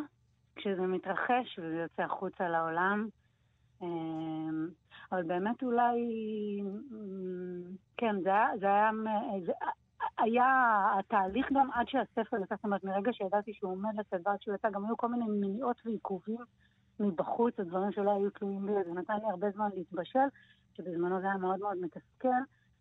כשזה 0.56 0.82
מתרחש 0.82 1.58
וזה 1.58 1.76
יוצא 1.76 2.02
החוצה 2.02 2.48
לעולם. 2.48 3.08
אבל 5.12 5.22
באמת 5.22 5.62
אולי, 5.62 5.96
כן, 7.96 8.16
זה 8.22 8.28
היה, 8.28 8.46
זה 8.60 8.66
היה, 8.66 8.90
היה 10.22 10.46
התהליך 10.98 11.46
גם 11.52 11.70
עד 11.74 11.88
שהספר 11.88 12.36
יצא, 12.36 12.54
זאת 12.54 12.64
אומרת, 12.64 12.84
מרגע 12.84 13.12
שידעתי 13.12 13.52
שהוא 13.54 13.72
עומד 13.72 13.90
לצאת 13.98 14.20
ועד 14.24 14.42
שהוא 14.42 14.54
יצא, 14.54 14.70
גם 14.70 14.84
היו 14.84 14.96
כל 14.96 15.08
מיני 15.08 15.24
מניעות 15.28 15.76
ועיכובים 15.84 16.44
מבחוץ, 17.00 17.54
הדברים 17.58 17.92
שלא 17.92 18.10
היו 18.16 18.30
תלויים 18.30 18.66
בי, 18.66 18.72
זה 18.86 18.92
נתן 18.92 19.14
לי 19.14 19.26
הרבה 19.30 19.50
זמן 19.50 19.68
להתבשל, 19.74 20.28
שבזמנו 20.74 21.20
זה 21.20 21.26
היה 21.26 21.36
מאוד 21.36 21.60
מאוד 21.60 21.76
מתסכל, 21.80 22.28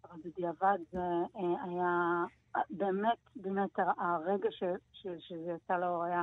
אבל 0.03 0.19
בדיעבד 0.25 0.77
זה 0.91 0.99
אה, 1.35 1.63
היה 1.63 2.23
באמת, 2.69 3.17
באמת 3.35 3.79
הרגע 3.97 4.49
ש, 4.51 4.63
ש, 4.93 5.07
שזה 5.19 5.51
יצא 5.55 5.77
לאור 5.77 6.03
היה 6.03 6.21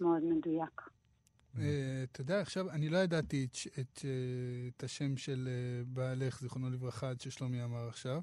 מאוד 0.00 0.22
מדויק. 0.22 0.80
אה, 1.58 2.04
אתה 2.12 2.20
יודע, 2.20 2.40
עכשיו, 2.40 2.70
אני 2.70 2.88
לא 2.88 2.98
ידעתי 2.98 3.46
את, 3.80 4.00
אה, 4.04 4.84
השם 4.84 5.16
של 5.16 5.48
אה, 5.48 5.84
בעלך, 5.86 6.40
זיכרונו 6.40 6.70
לברכה, 6.70 7.10
עד 7.10 7.20
ששלומי 7.20 7.64
אמר 7.64 7.88
עכשיו. 7.88 8.20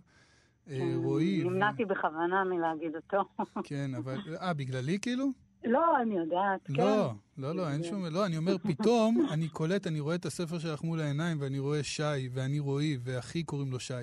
אה, 0.70 0.94
רועי. 0.96 1.44
ו- 1.44 1.50
נמנעתי 1.50 1.86
בכוונה 1.86 2.44
מלהגיד 2.44 2.96
אותו. 2.96 3.24
כן, 3.70 3.96
אבל... 3.96 4.18
אה, 4.42 4.54
בגללי 4.54 5.00
כאילו? 5.02 5.32
לא, 5.66 6.02
אני 6.02 6.18
יודעת, 6.18 6.60
כן. 6.64 6.74
לא, 6.74 7.14
לא, 7.38 7.56
לא, 7.56 7.70
אין 7.70 7.84
שום... 7.84 8.06
לא, 8.06 8.26
אני 8.26 8.38
אומר, 8.38 8.58
פתאום 8.58 9.28
אני 9.32 9.50
קולט, 9.50 9.88
אני 9.88 10.00
רואה 10.00 10.16
את 10.16 10.26
הספר 10.26 10.60
שלך 10.60 10.84
מול 10.84 11.02
העיניים, 11.02 11.38
ואני 11.42 11.60
רואה 11.60 11.84
שי, 11.84 12.30
ואני 12.34 12.60
רועי, 12.60 12.98
ואחי 13.04 13.44
קוראים 13.44 13.72
לו 13.72 13.80
שי. 13.80 13.94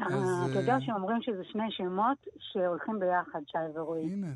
אה, 0.00 0.06
אתה 0.06 0.14
אה, 0.54 0.60
יודע 0.60 0.76
שאומרים 0.80 1.22
שזה 1.22 1.42
שני 1.52 1.70
שמות 1.70 2.18
שהולכים 2.38 2.98
ביחד, 3.00 3.40
שי 3.46 3.78
ורועי. 3.78 4.02
הנה, 4.02 4.26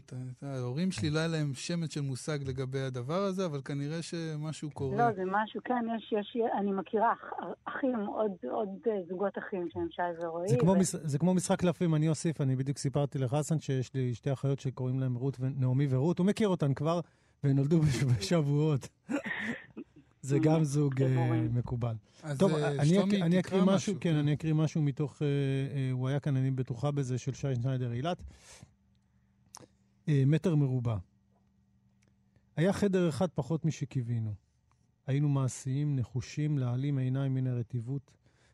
ההורים 0.43 0.91
שלי 0.91 1.11
לא 1.11 1.19
היה 1.19 1.29
להם 1.29 1.55
שמץ 1.55 1.95
של 1.95 2.01
מושג 2.01 2.39
לגבי 2.49 2.81
הדבר 2.81 3.23
הזה, 3.23 3.47
אבל 3.47 3.61
כנראה 3.65 4.03
שמשהו 4.03 4.71
קורה. 4.71 4.97
לא, 4.97 5.13
זה 5.15 5.23
משהו, 5.27 5.61
כן, 5.65 5.87
יש, 5.97 6.13
יש, 6.21 6.37
אני 6.59 6.73
מכירה 6.73 7.13
אח- 7.13 7.33
אחים, 7.65 7.97
עוד, 8.07 8.31
עוד 8.51 8.69
אה, 8.87 8.99
זוגות 9.09 9.39
אחים 9.39 9.69
שהם 9.73 9.87
שי 9.91 10.03
ורועי. 10.25 10.49
זה 10.49 10.57
כמו, 10.61 10.71
ו- 10.71 10.79
מש... 10.79 10.95
זה 10.97 11.19
כמו 11.19 11.35
משחק 11.35 11.59
קלפים, 11.61 11.95
אני 11.95 12.09
אוסיף, 12.09 12.41
אני 12.41 12.57
בדיוק 12.57 12.79
סיפרתי 12.79 13.19
לחסן 13.19 13.61
שיש 13.61 13.95
לי 13.95 14.15
שתי 14.15 14.33
אחיות 14.33 14.61
שקוראים 14.61 15.01
להן 15.01 15.15
רות 15.15 15.37
ונעמי 15.41 15.87
ורות, 15.91 16.19
הוא 16.19 16.27
מכיר 16.27 16.49
אותן 16.49 16.75
כבר, 16.75 17.01
והן 17.45 17.57
נולדו 17.57 17.81
בש- 17.81 18.05
בשבועות. 18.05 18.89
זה 20.27 20.39
גם 20.39 20.65
זוג 20.65 21.03
אה. 21.03 21.41
מקובל. 21.53 21.95
טוב, 22.39 22.53
אה, 22.53 22.69
אני, 23.23 23.41
אקריא 23.41 23.63
משהו, 23.63 23.95
כן, 23.95 24.01
כן. 24.01 24.17
אני 24.17 24.33
אקריא 24.33 24.55
משהו 24.55 24.83
מתוך, 24.83 25.23
אה, 25.23 25.27
הוא 25.93 26.09
היה 26.09 26.21
כאן, 26.21 26.37
אני 26.37 26.51
בטוחה 26.51 26.91
בזה, 26.91 27.19
של 27.19 27.35
שי 27.35 27.55
שניידר 27.55 27.93
אילת. 27.93 28.23
מטר 30.09 30.55
מרובע. 30.55 30.97
היה 32.57 32.73
חדר 32.73 33.09
אחד 33.09 33.27
פחות 33.35 33.65
משקיווינו. 33.65 34.35
היינו 35.07 35.29
מעשיים, 35.29 35.97
נחושים, 35.97 36.59
להעלים 36.59 36.99
עיניים 36.99 37.35
מן 37.35 37.47
הרטיבות, 37.47 38.11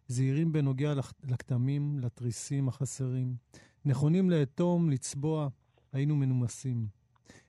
זהירים 0.09 0.53
בנוגע 0.53 0.95
לכתמים, 1.25 1.99
לתריסים 1.99 2.69
החסרים, 2.69 3.37
נכונים 3.85 4.31
לאטום, 4.31 4.91
לצבוע, 4.91 5.49
היינו 5.93 6.17
מנומסים. 6.17 6.87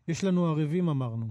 יש 0.08 0.24
לנו 0.24 0.46
ערבים, 0.46 0.90
אמרנו, 0.90 1.30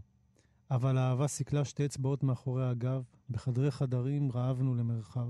אבל 0.75 0.99
האהבה 0.99 1.29
סיכלה 1.29 1.65
שתי 1.65 1.85
אצבעות 1.85 2.23
מאחורי 2.23 2.69
הגב, 2.69 3.03
בחדרי 3.31 3.71
חדרים 3.71 4.33
רעבנו 4.33 4.75
למרחב. 4.75 5.29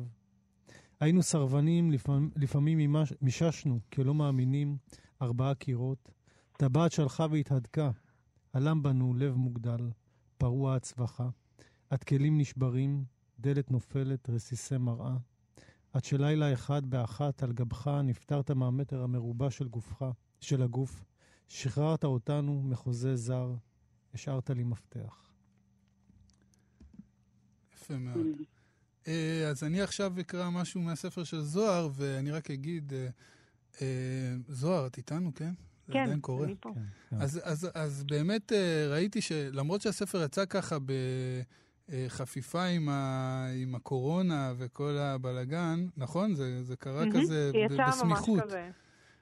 היינו 1.00 1.22
סרבנים, 1.22 1.90
לפעמים, 1.90 2.30
לפעמים 2.36 2.96
מיששנו, 3.22 3.80
כלא 3.92 4.14
מאמינים, 4.14 4.76
ארבעה 5.22 5.54
קירות. 5.54 6.12
טבעת 6.58 6.92
שלחה 6.92 7.26
והתהדקה, 7.30 7.90
עלם 8.52 8.82
בנו 8.82 9.14
לב 9.14 9.34
מוגדל, 9.34 9.90
פרוע 10.38 10.76
הצווחה. 10.76 11.28
עד 11.90 12.04
כלים 12.04 12.38
נשברים, 12.38 13.04
דלת 13.38 13.70
נופלת, 13.70 14.30
רסיסי 14.30 14.78
מראה. 14.78 15.16
עד 15.92 16.04
שלילה 16.04 16.52
אחד 16.52 16.86
באחת 16.86 17.42
על 17.42 17.52
גבך 17.52 17.88
נפטרת 18.04 18.50
מהמטר 18.50 19.02
המרובע 19.02 19.50
של 19.50 19.68
גופך, 19.68 20.04
של 20.40 20.62
הגוף. 20.62 21.04
שחררת 21.48 22.04
אותנו 22.04 22.62
מחוזה 22.62 23.16
זר, 23.16 23.54
השארת 24.14 24.50
לי 24.50 24.64
מפתח. 24.64 25.31
יפה 27.82 27.98
מאוד. 27.98 28.26
אה, 29.08 29.48
אז 29.48 29.64
אני 29.64 29.82
עכשיו 29.82 30.12
אקרא 30.20 30.50
משהו 30.50 30.80
מהספר 30.80 31.24
של 31.24 31.40
זוהר, 31.40 31.88
ואני 31.94 32.30
רק 32.30 32.50
אגיד, 32.50 32.92
אה, 32.92 33.06
אה, 33.82 33.86
זוהר, 34.48 34.86
את 34.86 34.96
איתנו, 34.96 35.32
כן? 35.34 35.52
זה 35.86 35.92
כן, 35.92 36.02
עדיין 36.02 36.20
קורה. 36.20 36.44
אני 36.44 36.54
פה. 36.60 36.70
כן, 36.74 36.80
כן. 37.10 37.16
אז, 37.22 37.40
אז, 37.44 37.68
אז 37.74 38.04
באמת 38.04 38.52
ראיתי 38.90 39.20
שלמרות 39.20 39.80
שהספר 39.80 40.22
יצא 40.24 40.44
ככה 40.44 40.76
בחפיפה 41.88 42.64
עם, 42.64 42.88
ה, 42.88 43.46
עם 43.62 43.74
הקורונה 43.74 44.52
וכל 44.58 44.96
הבלגן, 44.98 45.86
נכון? 45.96 46.34
זה, 46.34 46.62
זה 46.62 46.76
קרה 46.76 47.04
מהמם. 47.04 47.22
כזה 47.22 47.50
ב- 47.54 47.56
יצא 47.56 47.74
ממש 47.82 47.94
בסמיכות. 47.96 48.42
כזה. 48.42 48.70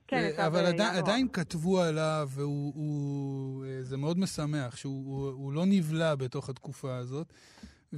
כן, 0.07 0.31
אבל 0.47 0.67
עדיין. 0.67 0.97
עדיין 0.97 1.29
כתבו 1.33 1.81
עליו, 1.81 2.29
והוא, 2.33 2.73
הוא, 2.75 3.65
זה 3.83 3.97
מאוד 3.97 4.19
משמח 4.19 4.77
שהוא 4.77 5.07
הוא, 5.07 5.31
הוא 5.31 5.53
לא 5.53 5.67
נבלע 5.67 6.15
בתוך 6.15 6.49
התקופה 6.49 6.97
הזאת. 6.97 7.33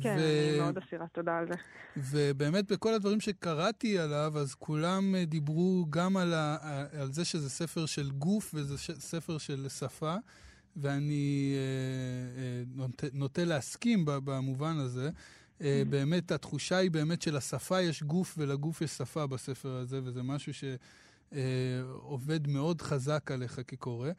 כן, 0.00 0.18
אני 0.18 0.59
מאוד 0.59 0.78
אסירת 0.78 1.09
תודה 1.12 1.38
על 1.38 1.46
זה. 1.46 1.55
ובאמת 1.96 2.72
בכל 2.72 2.94
הדברים 2.94 3.20
שקראתי 3.20 3.98
עליו, 3.98 4.33
אז 4.38 4.55
כולם 4.55 5.14
אה, 5.14 5.24
דיברו 5.24 5.87
גם 5.90 6.16
על, 6.16 6.35
ה, 6.35 6.57
על 7.00 7.12
זה 7.12 7.24
שזה 7.24 7.50
ספר 7.50 7.87
של 7.87 8.11
גוף 8.11 8.50
וזה 8.55 8.78
ש, 8.78 8.90
ספר 8.90 9.38
של 9.38 9.68
שפה, 9.68 10.16
ואני 10.76 11.55
אה, 11.55 12.42
אה, 12.42 12.62
נוטה, 12.74 13.07
נוטה 13.12 13.44
להסכים 13.44 14.05
במובן 14.07 14.78
הזה. 14.78 15.11
אה, 15.61 15.83
באמת, 15.88 16.33
התחושה 16.33 16.76
היא 16.76 16.90
באמת 16.90 17.22
שלשפה 17.22 17.81
יש 17.81 18.02
גוף 18.02 18.35
ולגוף 18.38 18.83
יש 18.83 18.90
שפה 18.90 19.26
בספר 19.26 19.68
הזה, 19.68 20.00
וזה 20.05 20.22
משהו 20.22 20.52
שעובד 21.33 22.48
מאוד 22.48 22.83
חזק 22.83 23.31
עליך 23.31 23.61
כקורא. 23.68 24.11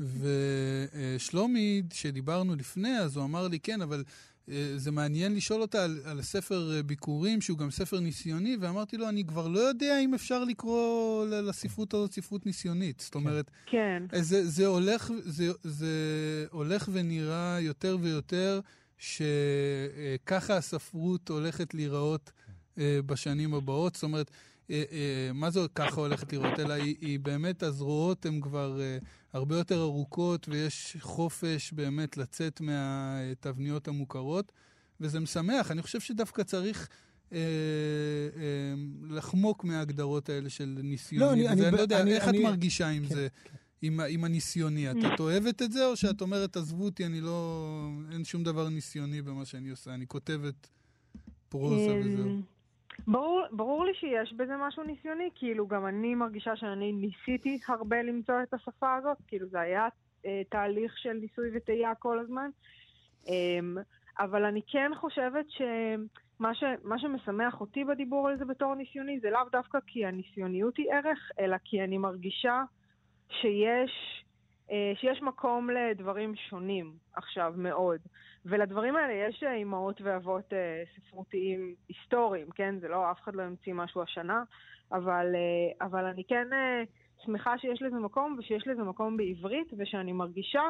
ושלומי, 0.00 1.82
שדיברנו 1.92 2.56
לפני, 2.56 2.98
אז 2.98 3.16
הוא 3.16 3.24
אמר 3.24 3.48
לי, 3.48 3.60
כן, 3.60 3.82
אבל 3.82 4.04
זה 4.76 4.90
מעניין 4.90 5.34
לשאול 5.34 5.62
אותה 5.62 5.84
על, 5.84 6.00
על 6.04 6.22
ספר 6.22 6.72
אה, 6.76 6.82
ביקורים, 6.82 7.40
שהוא 7.40 7.58
גם 7.58 7.70
ספר 7.70 8.00
ניסיוני, 8.00 8.56
ואמרתי 8.60 8.96
לו, 8.96 9.08
אני 9.08 9.24
כבר 9.24 9.48
לא 9.48 9.60
יודע 9.60 10.00
אם 10.00 10.14
אפשר 10.14 10.44
לקרוא 10.44 11.26
לספרות 11.26 11.94
הזאת 11.94 12.12
ספרות 12.12 12.46
ניסיונית. 12.46 13.00
זאת 13.00 13.14
אומרת, 13.14 13.50
כן. 13.66 14.02
אה, 14.14 14.22
זה, 14.22 14.46
זה, 14.46 14.66
הולך, 14.66 15.12
זה, 15.18 15.52
זה 15.62 15.86
הולך 16.50 16.88
ונראה 16.92 17.60
יותר 17.60 17.96
ויותר 18.00 18.60
שככה 18.98 20.56
הספרות 20.56 21.28
הולכת 21.28 21.74
להיראות 21.74 22.32
בשנים 23.06 23.54
הבאות. 23.54 23.94
זאת 23.94 24.02
אומרת, 24.02 24.30
מה 25.34 25.50
זה 25.50 25.60
ככה 25.74 26.00
הולכת 26.00 26.32
לראות? 26.32 26.60
אלא 26.60 26.72
היא, 26.72 26.96
היא 27.00 27.20
באמת, 27.20 27.62
הזרועות 27.62 28.26
הן 28.26 28.40
כבר 28.40 28.80
הרבה 29.32 29.56
יותר 29.56 29.82
ארוכות, 29.82 30.48
ויש 30.48 30.96
חופש 31.00 31.72
באמת 31.72 32.16
לצאת 32.16 32.60
מהתבניות 32.60 33.88
המוכרות, 33.88 34.52
וזה 35.00 35.20
משמח. 35.20 35.70
אני 35.70 35.82
חושב 35.82 36.00
שדווקא 36.00 36.42
צריך... 36.42 36.88
אה, 37.32 37.38
אה, 38.36 38.74
לחמוק 39.10 39.64
מההגדרות 39.64 40.28
האלה 40.28 40.50
של 40.50 40.78
ניסיוני. 40.82 41.26
לא, 41.26 41.32
אני, 41.32 41.48
אני, 41.48 41.68
אני 41.68 41.76
לא 41.76 41.80
יודע, 41.80 42.00
אני, 42.00 42.14
איך 42.14 42.28
אני, 42.28 42.38
את 42.38 42.44
מרגישה 42.44 42.88
עם 42.88 43.06
כן, 43.06 43.14
זה, 43.14 43.28
כן. 43.44 43.50
עם, 43.82 44.00
עם 44.00 44.24
הניסיוני? 44.24 44.90
את 44.90 45.20
אוהבת 45.20 45.62
את 45.62 45.72
זה, 45.72 45.86
או 45.86 45.96
שאת 45.96 46.20
אומרת, 46.20 46.56
עזבו 46.56 46.84
אותי, 46.84 47.06
אני 47.06 47.20
לא... 47.20 47.90
אין 48.12 48.24
שום 48.24 48.44
דבר 48.44 48.68
ניסיוני 48.68 49.22
במה 49.22 49.44
שאני 49.44 49.70
עושה, 49.70 49.94
אני 49.94 50.06
כותבת 50.06 50.68
פרוזה 51.48 51.90
אמ, 51.90 52.00
וזהו. 52.04 52.40
ברור, 53.06 53.42
ברור 53.50 53.84
לי 53.84 53.94
שיש 53.94 54.32
בזה 54.32 54.56
משהו 54.56 54.82
ניסיוני, 54.82 55.30
כאילו 55.34 55.66
גם 55.66 55.86
אני 55.86 56.14
מרגישה 56.14 56.56
שאני 56.56 56.92
ניסיתי 56.92 57.58
הרבה 57.68 58.02
למצוא 58.02 58.42
את 58.42 58.54
השפה 58.54 58.96
הזאת, 58.96 59.18
כאילו 59.26 59.48
זה 59.48 59.60
היה 59.60 59.88
אה, 60.26 60.42
תהליך 60.50 60.98
של 60.98 61.12
ניסוי 61.12 61.50
וטעייה 61.54 61.94
כל 61.94 62.18
הזמן, 62.18 62.50
אה, 63.28 63.82
אבל 64.18 64.44
אני 64.44 64.60
כן 64.66 64.90
חושבת 65.00 65.46
שמה 65.50 66.54
ש, 66.54 66.64
שמשמח 66.96 67.60
אותי 67.60 67.84
בדיבור 67.84 68.28
על 68.28 68.38
זה 68.38 68.44
בתור 68.44 68.74
ניסיוני 68.74 69.20
זה 69.20 69.30
לאו 69.30 69.40
דווקא 69.52 69.78
כי 69.86 70.06
הניסיוניות 70.06 70.76
היא 70.76 70.92
ערך, 70.92 71.30
אלא 71.40 71.56
כי 71.64 71.84
אני 71.84 71.98
מרגישה 71.98 72.62
שיש, 73.30 74.24
שיש 74.94 75.22
מקום 75.22 75.70
לדברים 75.70 76.34
שונים 76.36 76.92
עכשיו 77.14 77.54
מאוד. 77.56 78.00
ולדברים 78.44 78.96
האלה 78.96 79.28
יש 79.28 79.42
אה, 79.42 79.54
אימהות 79.54 80.00
ואבות 80.00 80.52
אה, 80.52 80.82
ספרותיים 80.96 81.74
היסטוריים, 81.88 82.50
כן? 82.50 82.78
זה 82.80 82.88
לא, 82.88 83.10
אף 83.10 83.20
אחד 83.20 83.34
לא 83.34 83.42
המציא 83.42 83.74
משהו 83.74 84.02
השנה, 84.02 84.42
אבל, 84.92 85.26
אה, 85.34 85.86
אבל 85.86 86.04
אני 86.04 86.24
כן 86.24 86.52
אה, 86.52 86.82
שמחה 87.24 87.58
שיש 87.58 87.82
לזה 87.82 87.96
מקום, 87.96 88.36
ושיש 88.38 88.66
לזה 88.66 88.82
מקום 88.82 89.16
בעברית, 89.16 89.72
ושאני 89.78 90.12
מרגישה 90.12 90.62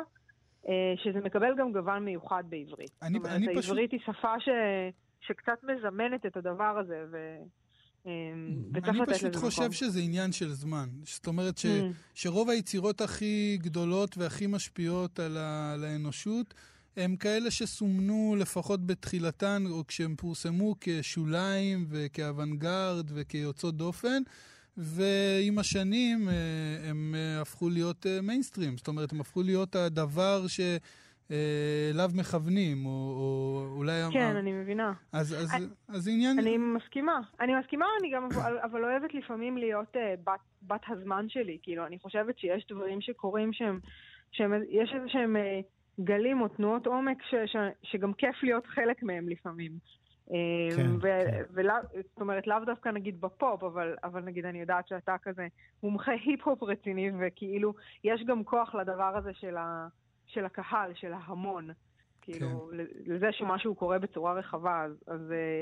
אה, 0.68 0.94
שזה 0.96 1.20
מקבל 1.20 1.54
גם 1.58 1.72
גוון 1.72 2.04
מיוחד 2.04 2.44
בעברית. 2.48 2.90
אני, 3.02 3.18
זאת 3.18 3.26
אומרת, 3.26 3.36
אני 3.36 3.46
העברית 3.46 3.90
פשוט... 3.90 3.92
היא 3.92 4.16
שפה 4.16 4.40
ש, 4.40 4.48
שקצת 5.20 5.64
מזמנת 5.64 6.26
את 6.26 6.36
הדבר 6.36 6.78
הזה, 6.78 7.04
ו... 7.10 7.16
אה, 8.06 8.12
אני 8.74 8.98
פשוט 9.06 9.36
חושב 9.36 9.62
מקום. 9.62 9.72
שזה 9.72 10.00
עניין 10.00 10.32
של 10.32 10.52
זמן. 10.52 10.88
זאת 11.04 11.26
אומרת 11.26 11.58
ש, 11.58 11.66
mm. 11.66 11.68
שרוב 12.14 12.50
היצירות 12.50 13.00
הכי 13.00 13.58
גדולות 13.62 14.18
והכי 14.18 14.46
משפיעות 14.46 15.20
על, 15.20 15.36
ה, 15.36 15.72
על 15.72 15.84
האנושות, 15.84 16.54
הם 16.96 17.16
כאלה 17.16 17.50
שסומנו 17.50 18.36
לפחות 18.38 18.86
בתחילתן, 18.86 19.64
או 19.70 19.86
כשהם 19.86 20.14
פורסמו 20.16 20.74
כשוליים 20.80 21.86
וכאוונגרד 21.88 23.10
וכיוצאות 23.14 23.76
דופן, 23.76 24.22
ועם 24.76 25.58
השנים 25.58 26.28
אה, 26.28 26.34
הם 26.90 27.14
אה, 27.18 27.40
הפכו 27.40 27.68
להיות 27.68 28.06
מיינסטרים. 28.22 28.70
אה, 28.70 28.76
זאת 28.76 28.88
אומרת, 28.88 29.12
הם 29.12 29.20
הפכו 29.20 29.42
להיות 29.42 29.76
הדבר 29.76 30.46
ש... 30.46 30.60
אליו 31.30 32.10
מכוונים, 32.14 32.86
או, 32.86 32.90
או 32.90 33.64
אולי... 33.76 34.02
כן, 34.12 34.20
אמר... 34.20 34.38
אני 34.38 34.52
מבינה. 34.52 34.92
אז, 35.12 35.34
אז, 35.34 35.54
אני, 35.54 35.66
אז 35.88 36.08
עניין... 36.08 36.38
אני 36.38 36.56
מסכימה. 36.58 37.20
אני 37.40 37.54
מסכימה, 37.54 37.86
אני 38.00 38.10
גם 38.14 38.24
אבל, 38.24 38.58
אבל 38.58 38.84
אוהבת 38.84 39.14
לפעמים 39.14 39.56
להיות 39.56 39.96
uh, 39.96 39.98
בת, 40.24 40.40
בת 40.62 40.82
הזמן 40.88 41.28
שלי. 41.28 41.58
כאילו, 41.62 41.86
אני 41.86 41.98
חושבת 41.98 42.38
שיש 42.38 42.66
דברים 42.70 43.00
שקורים 43.00 43.52
שהם... 43.52 43.78
שהם 44.32 44.52
יש 44.70 44.92
איזה 44.94 45.08
שהם... 45.08 45.36
Uh, 45.36 45.64
גלים 46.00 46.40
או 46.40 46.48
תנועות 46.48 46.86
עומק 46.86 47.22
ש, 47.22 47.34
ש, 47.46 47.56
שגם 47.82 48.12
כיף 48.12 48.42
להיות 48.42 48.66
חלק 48.66 49.02
מהם 49.02 49.28
לפעמים. 49.28 49.72
כן, 50.26 50.34
ו- 50.96 51.00
כן. 51.00 51.42
ולא, 51.50 51.74
זאת 51.94 52.20
אומרת, 52.20 52.46
לאו 52.46 52.56
דווקא 52.66 52.88
נגיד 52.88 53.20
בפופ, 53.20 53.62
אבל, 53.62 53.94
אבל 54.04 54.20
נגיד 54.20 54.44
אני 54.44 54.60
יודעת 54.60 54.88
שאתה 54.88 55.16
כזה 55.22 55.46
מומחה 55.82 56.12
היפ-הופ 56.12 56.62
רציני, 56.62 57.10
וכאילו, 57.20 57.74
יש 58.04 58.24
גם 58.26 58.44
כוח 58.44 58.74
לדבר 58.74 59.16
הזה 59.16 59.30
של, 59.34 59.56
ה, 59.56 59.86
של 60.28 60.44
הקהל, 60.44 60.92
של 60.94 61.12
ההמון. 61.12 61.70
כאילו, 62.20 62.70
כן. 62.70 62.76
לזה 63.12 63.26
שמשהו 63.32 63.74
קורה 63.74 63.98
בצורה 63.98 64.32
רחבה, 64.32 64.84
אז, 64.84 64.92
אז, 65.06 65.20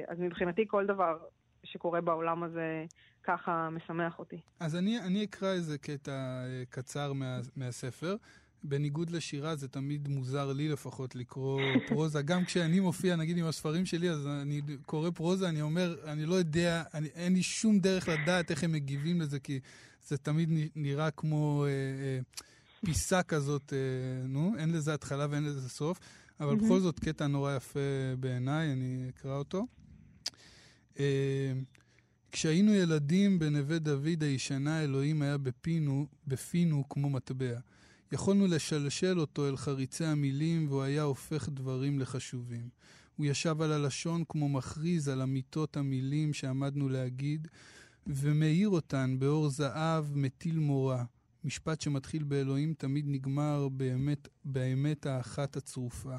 אז 0.09 0.18
מבחינתי 0.18 0.64
כל 0.68 0.87
דבר 0.87 1.18
שקורה 1.64 2.00
בעולם 2.00 2.42
הזה 2.42 2.85
ככה 3.24 3.68
משמח 3.70 4.18
אותי. 4.18 4.40
אז 4.61 4.76
אני, 4.76 5.00
אני 5.00 5.24
אקרא 5.24 5.52
איזה 5.52 5.79
קטע 5.79 6.12
אה, 6.12 6.62
קצר 6.70 7.12
מה, 7.12 7.40
מהספר. 7.57 8.16
בניגוד 8.62 9.11
לשירה, 9.11 9.57
זה 9.57 9.68
תמיד 9.68 10.09
מוזר 10.09 10.52
לי 10.52 10.68
לפחות 10.68 11.16
לקרוא 11.16 11.61
פרוזה. 11.88 12.22
גם 12.22 12.44
כשאני 12.44 12.81
מופיע, 12.81 13.16
נגיד, 13.16 13.38
עם 13.38 13.46
הספרים 13.46 13.87
שלי, 13.87 14.11
אז 14.11 14.26
אני 14.26 14.61
קורא 14.87 15.11
פרוזה, 15.11 15.48
אני 15.48 15.62
אומר, 15.62 15.96
אני 16.05 16.26
לא 16.26 16.35
יודע, 16.35 16.83
אני, 16.94 17.09
אין 17.14 17.33
לי 17.33 17.42
שום 17.42 17.79
דרך 17.79 18.09
לדעת 18.09 18.50
איך 18.50 18.64
הם 18.64 18.72
מגיבים 18.72 19.20
לזה, 19.20 19.40
כי 19.40 19.61
זה 20.02 20.18
תמיד 20.18 20.48
נראה 20.76 21.11
כמו 21.11 21.64
אה, 21.64 21.70
אה, 21.70 22.18
פיסה 22.87 23.22
כזאת, 23.22 23.72
אה, 23.72 24.27
נו, 24.29 24.53
אין 24.59 24.72
לזה 24.72 24.94
התחלה 24.94 25.27
ואין 25.31 25.44
לזה 25.44 25.68
סוף. 25.68 25.99
אבל 26.40 26.53
mm-hmm. 26.53 26.64
בכל 26.64 26.81
זאת, 26.81 27.01
קטע 27.01 27.27
נורא 27.27 27.57
יפה 27.57 27.81
בעיניי, 28.20 28.72
אני 28.72 29.09
אקרא 29.09 29.37
אותו. 29.37 29.66
אה, 30.99 31.53
כשהיינו 32.33 32.75
ילדים 32.75 33.38
בנווה 33.38 33.79
דוד 33.79 34.22
הישנה, 34.22 34.85
אלוהים 34.85 35.22
היה 35.22 35.38
בפינו, 35.38 36.07
בפינו 36.27 36.88
כמו 36.88 37.11
מטבע. 37.11 37.59
יכולנו 38.12 38.46
לשלשל 38.46 39.20
אותו 39.20 39.49
אל 39.49 39.57
חריצי 39.57 40.05
המילים, 40.05 40.68
והוא 40.68 40.83
היה 40.83 41.03
הופך 41.03 41.49
דברים 41.49 41.99
לחשובים. 41.99 42.68
הוא 43.16 43.27
ישב 43.27 43.62
על 43.62 43.72
הלשון 43.72 44.25
כמו 44.29 44.49
מכריז 44.49 45.09
על 45.09 45.22
אמיתות 45.22 45.77
המילים 45.77 46.33
שעמדנו 46.33 46.88
להגיד, 46.88 47.49
ומאיר 48.07 48.68
אותן 48.68 49.16
באור 49.18 49.49
זהב 49.49 50.16
מטיל 50.16 50.59
מורה. 50.59 51.05
משפט 51.46 51.80
שמתחיל 51.80 52.22
באלוהים 52.24 52.74
תמיד 52.78 53.04
נגמר 53.09 53.68
באמת, 53.68 54.28
באמת 54.44 55.06
האחת 55.06 55.56
הצרופה. 55.56 56.16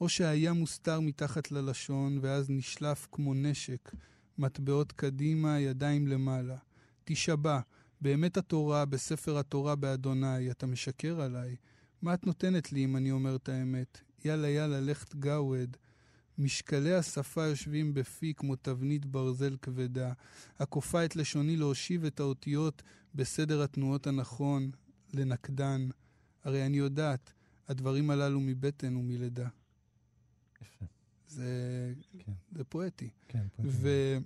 או 0.00 0.08
שהיה 0.08 0.52
מוסתר 0.52 1.00
מתחת 1.00 1.52
ללשון, 1.52 2.18
ואז 2.22 2.50
נשלף 2.50 3.08
כמו 3.12 3.34
נשק, 3.34 3.92
מטבעות 4.38 4.92
קדימה, 4.92 5.60
ידיים 5.60 6.08
למעלה. 6.08 6.56
תשבע, 7.04 7.60
באמת 8.00 8.36
התורה, 8.36 8.84
בספר 8.84 9.38
התורה 9.38 9.76
באדוני, 9.76 10.50
אתה 10.50 10.66
משקר 10.66 11.20
עליי. 11.20 11.56
מה 12.02 12.14
את 12.14 12.26
נותנת 12.26 12.72
לי 12.72 12.84
אם 12.84 12.96
אני 12.96 13.10
אומר 13.10 13.36
את 13.36 13.48
האמת? 13.48 14.00
יאללה 14.24 14.48
יאללה, 14.48 14.80
לך 14.80 15.04
תגאווד. 15.04 15.76
משקלי 16.38 16.94
השפה 16.94 17.46
יושבים 17.46 17.94
בפי 17.94 18.34
כמו 18.36 18.56
תבנית 18.56 19.06
ברזל 19.06 19.56
כבדה, 19.62 20.12
הכופה 20.58 21.04
את 21.04 21.16
לשוני 21.16 21.56
להושיב 21.56 22.04
את 22.04 22.20
האותיות 22.20 22.82
בסדר 23.14 23.62
התנועות 23.62 24.06
הנכון, 24.06 24.70
לנקדן. 25.14 25.88
הרי 26.44 26.66
אני 26.66 26.76
יודעת, 26.76 27.32
הדברים 27.68 28.10
הללו 28.10 28.40
מבטן 28.40 28.96
ומלידה. 28.96 29.48
יפה. 30.62 30.84
זה, 31.28 31.92
כן. 32.18 32.32
זה 32.52 32.64
פואטי. 32.64 33.10
כן, 33.28 33.46
פואטי. 33.56 33.68
ו... 33.72 34.16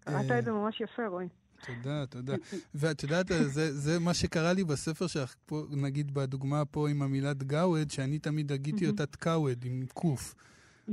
קראת 0.00 0.30
את 0.38 0.44
זה 0.44 0.52
ממש 0.52 0.80
יפה, 0.80 1.06
רועי. 1.06 1.28
תודה, 1.66 2.06
תודה. 2.06 2.34
ואת 2.74 3.02
יודעת, 3.02 3.26
זה, 3.28 3.74
זה 3.76 3.98
מה 3.98 4.14
שקרה 4.14 4.52
לי 4.52 4.64
בספר 4.64 5.06
שלך, 5.06 5.34
פה, 5.46 5.66
נגיד 5.70 6.14
בדוגמה 6.14 6.64
פה 6.64 6.88
עם 6.88 7.02
המילת 7.02 7.42
גאווד, 7.42 7.90
שאני 7.90 8.18
תמיד 8.18 8.52
הגיתי 8.52 8.86
אותה 8.86 9.06
תקאווד, 9.06 9.64
עם 9.64 9.82
קוף. 9.94 10.34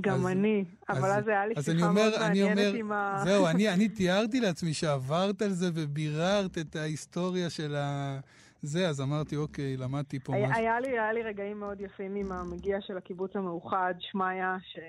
גם 0.02 0.16
אז, 0.16 0.28
אני, 0.28 0.66
אבל 0.90 1.10
אז 1.10 1.28
היה 1.28 1.46
לי 1.46 1.56
שיחה 1.62 1.92
מאוד 1.92 2.14
מעניינת 2.20 2.76
עם 2.76 2.92
ה... 2.92 3.22
זהו, 3.24 3.48
אני, 3.48 3.74
אני 3.74 3.90
תיארתי 3.90 4.40
לעצמי 4.40 4.74
שעברת 4.74 5.42
על 5.42 5.50
זה 5.50 5.68
וביררת 5.74 6.58
את 6.58 6.76
ההיסטוריה 6.76 7.50
של 7.50 7.76
ה... 7.76 8.20
זה, 8.62 8.90
אז 8.90 9.02
אמרתי, 9.02 9.36
אוקיי, 9.36 9.78
למדתי 9.78 10.20
פה 10.20 10.36
היה, 10.36 10.50
משהו. 10.50 10.62
היה 10.62 10.80
לי, 10.80 10.88
היה 10.88 11.14
לי 11.14 11.24
רגעים 11.24 11.60
מאוד 11.60 11.82
יפים 11.82 12.16
עם 12.16 12.32
המגיע 12.32 12.78
של 12.82 12.98
הקיבוץ 12.98 13.36
המאוחד, 13.36 13.94
שמעיה, 14.00 14.58
ש... 14.62 14.80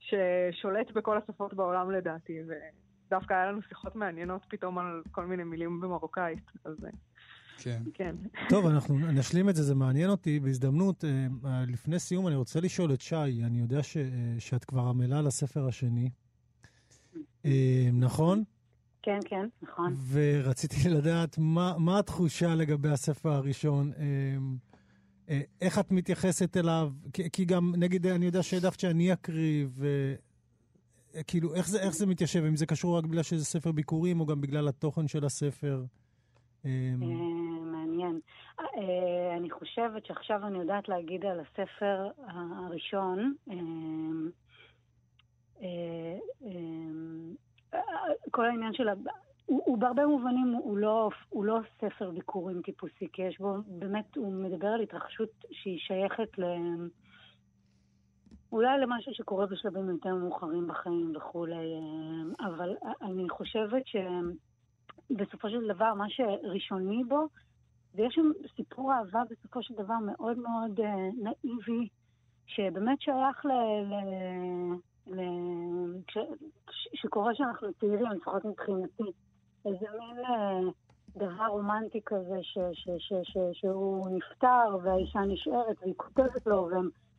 ששולט 0.00 0.90
בכל 0.90 1.18
השפות 1.18 1.54
בעולם 1.54 1.90
לדעתי, 1.90 2.40
ו... 2.48 2.52
דווקא 3.10 3.34
היה 3.34 3.46
לנו 3.46 3.62
שיחות 3.68 3.96
מעניינות 3.96 4.42
פתאום 4.48 4.78
על 4.78 5.02
כל 5.10 5.26
מיני 5.26 5.44
מילים 5.44 5.80
במרוקאית, 5.80 6.50
אז... 6.64 6.74
אה, 7.66 7.76
כן. 7.76 7.82
כן. 7.94 8.16
טוב, 8.48 8.66
אנחנו 8.66 8.98
נשלים 8.98 9.48
את 9.48 9.56
זה, 9.56 9.62
זה 9.62 9.74
מעניין 9.74 10.10
אותי. 10.10 10.40
בהזדמנות, 10.40 11.04
אה, 11.04 11.64
לפני 11.66 11.98
סיום, 11.98 12.26
אני 12.26 12.36
רוצה 12.36 12.60
לשאול 12.60 12.92
את 12.92 13.00
שי, 13.00 13.16
אני 13.16 13.60
יודע 13.60 13.82
ש, 13.82 13.96
אה, 13.96 14.02
שאת 14.38 14.64
כבר 14.64 14.82
עמלה 14.82 15.22
לספר 15.22 15.66
השני, 15.66 16.10
נכון? 17.92 18.44
כן, 19.02 19.18
כן, 19.24 19.48
נכון. 19.62 19.96
ורציתי 20.10 20.76
לדעת 20.96 21.38
מה, 21.38 21.74
מה 21.78 21.98
התחושה 21.98 22.54
לגבי 22.54 22.88
הספר 22.88 23.32
הראשון. 23.32 23.92
אה, 25.30 25.40
איך 25.60 25.78
את 25.78 25.92
מתייחסת 25.92 26.56
אליו? 26.56 26.92
כי, 27.12 27.30
כי 27.30 27.44
גם, 27.44 27.72
נגיד, 27.76 28.06
אני 28.06 28.26
יודע 28.26 28.42
שהעדפת 28.42 28.80
שאני 28.80 29.12
אקריב, 29.12 29.82
אה, 31.14 31.22
כאילו, 31.22 31.54
איך 31.54 31.68
זה, 31.68 31.80
איך 31.80 31.94
זה 31.94 32.06
מתיישב? 32.06 32.44
אם 32.44 32.56
זה 32.56 32.66
קשור 32.66 32.98
רק 32.98 33.04
בגלל 33.04 33.22
שזה 33.22 33.44
ספר 33.44 33.72
ביקורים, 33.72 34.20
או 34.20 34.26
גם 34.26 34.40
בגלל 34.40 34.68
התוכן 34.68 35.08
של 35.08 35.24
הספר? 35.24 35.84
אה, 36.66 36.92
מעניין. 37.64 38.20
אה, 38.60 39.36
אני 39.36 39.50
חושבת 39.50 40.06
שעכשיו 40.06 40.46
אני 40.46 40.58
יודעת 40.58 40.88
להגיד 40.88 41.24
על 41.24 41.40
הספר 41.40 42.08
הראשון. 42.26 43.34
אה, 45.62 46.18
כל 48.30 48.46
העניין 48.46 48.72
של... 48.72 48.88
הוא, 49.46 49.62
הוא 49.64 49.78
בהרבה 49.78 50.06
מובנים, 50.06 50.54
הוא 50.62 50.78
לא, 50.78 51.10
הוא 51.28 51.44
לא 51.44 51.58
ספר 51.80 52.10
ביקורים 52.10 52.62
טיפוסי, 52.62 53.08
כי 53.12 53.22
יש 53.22 53.38
בו, 53.38 53.54
באמת, 53.66 54.16
הוא 54.16 54.32
מדבר 54.32 54.66
על 54.66 54.80
התרחשות 54.80 55.30
שהיא 55.50 55.78
שייכת 55.78 56.38
ל... 56.38 56.44
אולי 58.52 58.78
למשהו 58.78 59.14
שקורה 59.14 59.46
בשלבים 59.46 59.88
יותר 59.88 60.14
מאוחרים 60.14 60.66
בחיים 60.68 61.12
וכולי, 61.16 61.66
אבל 62.40 62.76
אני 63.02 63.28
חושבת 63.28 63.82
שבסופו 65.10 65.50
של 65.50 65.68
דבר, 65.68 65.94
מה 65.94 66.06
שראשוני 66.08 67.04
בו, 67.04 67.26
ויש 67.94 68.14
שם 68.14 68.30
סיפור 68.56 68.92
אהבה 68.92 69.22
בסופו 69.30 69.62
של 69.62 69.74
דבר 69.74 69.94
מאוד 70.06 70.38
מאוד 70.38 70.80
נאיבי, 71.22 71.88
שבאמת 72.46 73.00
שייך 73.00 73.46
ל... 73.46 73.50
ל... 73.82 73.94
ל... 75.06 75.20
ש... 76.10 76.18
שקורה 76.94 77.34
שאנחנו 77.34 77.68
צעירים, 77.80 78.06
לפחות 78.06 78.44
מבחינתי. 78.44 79.12
איזה 79.66 79.86
מין 79.98 80.24
אה, 80.24 80.60
דבר 81.16 81.46
רומנטי 81.46 82.00
כזה 82.06 82.38
ש, 82.42 82.58
ש, 82.72 82.88
ש, 82.98 83.12
ש, 83.22 83.38
שהוא 83.52 84.08
נפטר 84.16 84.78
והאישה 84.82 85.20
נשארת 85.20 85.76
והיא 85.82 85.94
כותבת 85.96 86.46
לו 86.46 86.68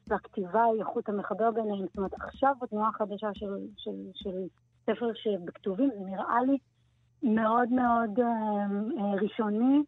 והכתיבה 0.07 0.63
היא 0.63 0.83
חוט 0.83 1.09
המחבר 1.09 1.51
ביניהם. 1.51 1.85
זאת 1.85 1.97
אומרת, 1.97 2.13
עכשיו 2.13 2.55
בתנועה 2.61 2.89
החדשה 2.89 3.29
של, 3.33 3.53
של, 3.77 3.91
של 4.13 4.47
ספר 4.85 5.13
שבכתובים 5.13 5.89
זה 5.89 6.05
נראה 6.05 6.43
לי 6.47 6.57
מאוד 7.23 7.69
מאוד 7.69 8.19
אה, 8.19 8.25
אה, 9.03 9.13
ראשוני. 9.21 9.83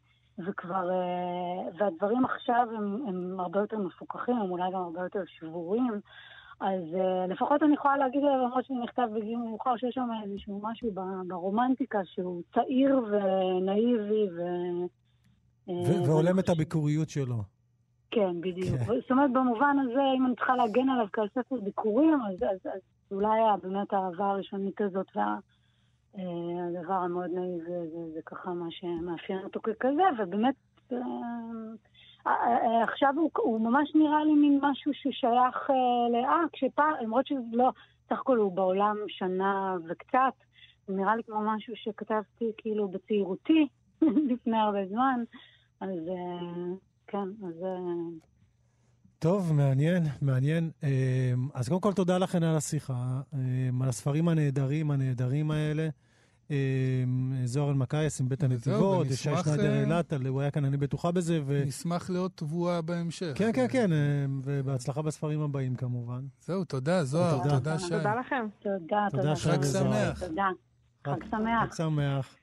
וכבר, 0.48 0.90
אה, 0.90 1.70
והדברים 1.78 2.26
עכשיו 2.26 2.68
הם, 2.78 3.06
הם 3.08 3.40
הרבה 3.40 3.60
יותר 3.60 3.78
מפוקחים, 3.78 4.36
הם 4.36 4.52
אולי 4.52 4.72
גם 4.74 4.82
הרבה 4.82 5.02
יותר 5.02 5.24
שבורים, 5.28 5.92
אז 6.60 6.84
uh, 6.94 7.32
לפחות 7.32 7.64
אני 7.64 7.74
יכולה 7.74 7.98
להגיד 7.98 8.24
עליו, 8.24 8.46
למרות 8.46 8.66
שהוא 8.66 8.84
נכתב 8.84 9.08
בגיל 9.16 9.38
מאוחר, 9.38 9.78
שיש 9.78 9.96
שם 9.96 10.10
איזשהו 10.24 10.62
משהו 10.64 10.92
ברומנטיקה 11.28 12.00
שהוא 12.06 12.42
צעיר 12.54 13.02
ונאיבי 13.12 14.28
ו... 14.36 14.42
ו- 15.68 16.08
והולם 16.08 16.40
את 16.40 16.50
הביקוריות 16.50 17.10
שלו. 17.10 17.44
כן, 18.12 18.42
בדיוק. 18.42 18.80
כן. 18.80 18.86
זאת 19.02 19.12
אומרת, 19.12 19.32
במובן 19.34 19.78
הזה, 19.80 20.02
אם 20.18 20.26
אני 20.26 20.36
צריכה 20.36 20.56
להגן 20.56 20.90
עליו 20.90 21.08
כעל 21.14 21.28
ספר 21.30 21.56
ביקורים, 21.64 22.20
אז, 22.28 22.44
אז, 22.44 22.74
אז 22.74 22.82
אולי 23.12 23.40
באמת 23.64 23.94
האהבה 23.94 24.26
הראשונית 24.26 24.82
הזאת 24.82 25.08
והדבר 26.14 26.94
המאוד 26.94 27.32
נאיב, 27.34 27.64
זה, 27.64 27.90
זה, 27.92 28.14
זה 28.14 28.22
ככה 28.26 28.54
מה 28.54 28.66
שמאפיין 28.70 29.40
אותו 29.44 29.60
ככזה, 29.62 30.04
ובאמת... 30.18 30.56
עכשיו 32.84 33.14
הוא, 33.18 33.30
הוא 33.38 33.62
ממש 33.62 33.96
נראה 33.96 34.24
לי 34.24 34.34
מין 34.34 34.60
משהו 34.62 34.92
ששייך 34.94 35.70
אה, 35.70 36.10
לאה, 36.12 36.42
כשפעם, 36.52 36.94
למרות 37.02 37.28
שזה 37.28 37.42
לא, 37.52 37.70
סך 38.10 38.20
הכל 38.20 38.38
הוא 38.38 38.52
בעולם 38.52 38.98
שנה 39.08 39.78
וקצת, 39.88 40.34
נראה 40.90 41.16
לי 41.16 41.24
כמו 41.24 41.42
משהו 41.42 41.74
שכתבתי 41.76 42.52
כאילו 42.58 42.88
בצעירותי, 42.88 43.68
לפני 44.32 44.58
הרבה 44.58 44.86
זמן, 44.88 45.24
אז 45.82 46.08
אה, 46.10 46.76
כן, 47.08 47.28
אז... 47.48 47.66
טוב, 49.24 49.54
מעניין, 49.54 50.04
מעניין. 50.22 50.72
אה, 50.84 50.90
אז 51.54 51.70
קודם 51.70 51.82
כל 51.82 51.94
תודה 51.94 52.18
לכן 52.18 52.44
על 52.44 52.56
השיחה, 52.56 53.22
אה, 53.34 53.40
על 53.84 53.90
הספרים 53.90 54.28
הנהדרים, 54.28 54.92
הנהדרים 54.92 55.52
האלה. 55.52 55.90
אמ, 56.50 56.56
זוהר 57.46 57.70
אלמקייס 57.70 58.22
עם 58.22 58.30
בית 58.30 58.44
הנתיבות, 58.44 59.08
שי 59.08 59.16
שניידר 59.16 59.74
אה, 59.74 59.82
אילת, 59.82 60.14
הוא 60.28 60.42
היה 60.42 60.52
כאן, 60.52 60.66
אני 60.66 60.78
בטוחה 60.78 61.12
בזה. 61.12 61.42
נשמח 61.66 62.10
לעוד 62.10 62.32
תבואה 62.36 62.82
בהמשך. 62.82 63.32
כן, 63.36 63.52
כן, 63.54 63.66
כן, 63.70 63.94
אמ, 63.94 64.42
ובהצלחה 64.44 65.02
בספרים 65.02 65.42
הבאים 65.42 65.76
כמובן. 65.76 66.22
זהו, 66.46 66.66
תודה, 66.66 67.04
זוהר, 67.04 67.50
תודה 67.50 67.80
שי. 67.80 67.90
תודה 67.90 68.16
לכם. 68.16 68.46
תודה, 68.60 69.08
תודה. 69.12 69.36
חג 69.36 69.64
שמח. 69.64 70.24
תודה. 70.24 70.50
חג 71.04 71.24
שמח. 71.32 71.70
חג 71.70 71.76
שמח. 71.76 72.36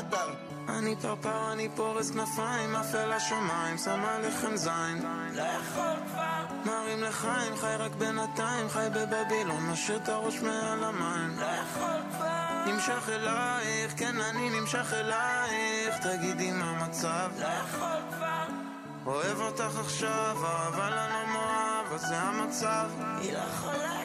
עטר? 0.00 0.34
אני 0.68 0.96
פרפר, 0.96 1.52
אני 1.52 1.68
פורס 1.76 2.10
כנפיים, 2.10 2.76
עף 2.76 2.94
אל 2.94 3.12
השמיים, 3.12 3.78
שם 3.78 4.04
עליכם 4.04 4.56
זין. 4.56 5.02
לאכול 5.34 5.96
כבר! 6.12 6.44
מרים 6.64 7.02
לחיים, 7.02 7.56
חי 7.56 7.74
רק 7.78 7.92
בינתיים, 7.92 8.68
חי 8.68 8.86
בבבילון, 8.94 9.70
משאיר 9.70 9.98
את 9.98 10.08
הראש 10.08 10.40
מעל 10.40 10.84
המים. 10.84 11.38
לאכול 11.38 12.00
כבר! 12.16 12.64
נמשך 12.66 13.08
אלייך, 13.08 13.92
כן 13.96 14.20
אני 14.20 14.60
נמשך 14.60 14.92
אלייך, 14.92 16.06
תגידי 16.06 16.52
מה 16.52 16.70
המצב. 16.70 17.30
לאכול 17.38 18.02
כבר! 18.16 18.46
אוהב 19.06 19.40
אותך 19.40 19.78
עכשיו, 19.80 20.36
אבל 20.68 20.92
אני 20.92 21.12
לא 21.12 21.32
מאוהב, 21.32 21.92
אז 21.92 22.00
זה 22.00 22.18
המצב. 22.18 22.88
היא 23.20 23.32
לא 23.32 23.38
יכולה! 23.38 23.99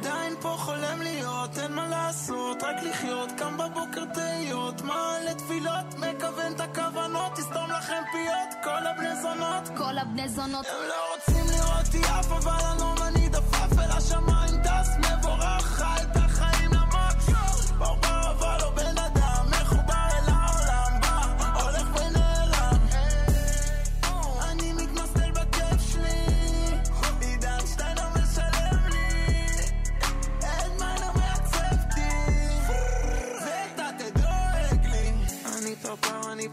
עדיין 0.00 0.34
פה 0.40 0.48
חולם 0.58 1.02
להיות, 1.02 1.58
אין 1.58 1.72
מה 1.72 1.88
לעשות, 1.88 2.62
רק 2.62 2.76
לחיות, 2.82 3.30
קם 3.38 3.56
בבוקר 3.56 4.04
תהיות, 4.14 4.82
מעלה 4.82 5.34
תפילות, 5.34 5.94
מכוון 5.96 6.52
את 6.56 6.60
הכוונות, 6.60 7.32
תסתום 7.36 7.70
לכם 7.70 8.02
פיות, 8.12 8.64
כל 8.64 8.86
הבני 8.86 9.16
זונות, 9.22 9.68
כל 9.76 9.98
הבני 9.98 10.28
זונות, 10.28 10.66
הם 10.66 10.88
לא 10.88 11.14
רוצים 11.14 11.44
לראות 11.52 11.86
אותי 11.86 12.00
אף, 12.00 12.32
אבל 12.32 12.64
אני 12.72 13.08
אני 13.08 13.28
דפף 13.28 13.78
אל 13.78 13.90
השמיים, 13.90 14.62
טס 14.62 14.88
מבורך, 14.98 15.57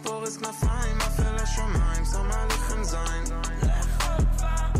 פורס 0.06 0.38
כנפיים, 0.38 1.02
עף 1.02 1.20
אל 1.20 1.36
השמיים, 1.38 2.06
שם 2.12 2.32
עליכם 2.32 2.84
זין. 2.84 3.36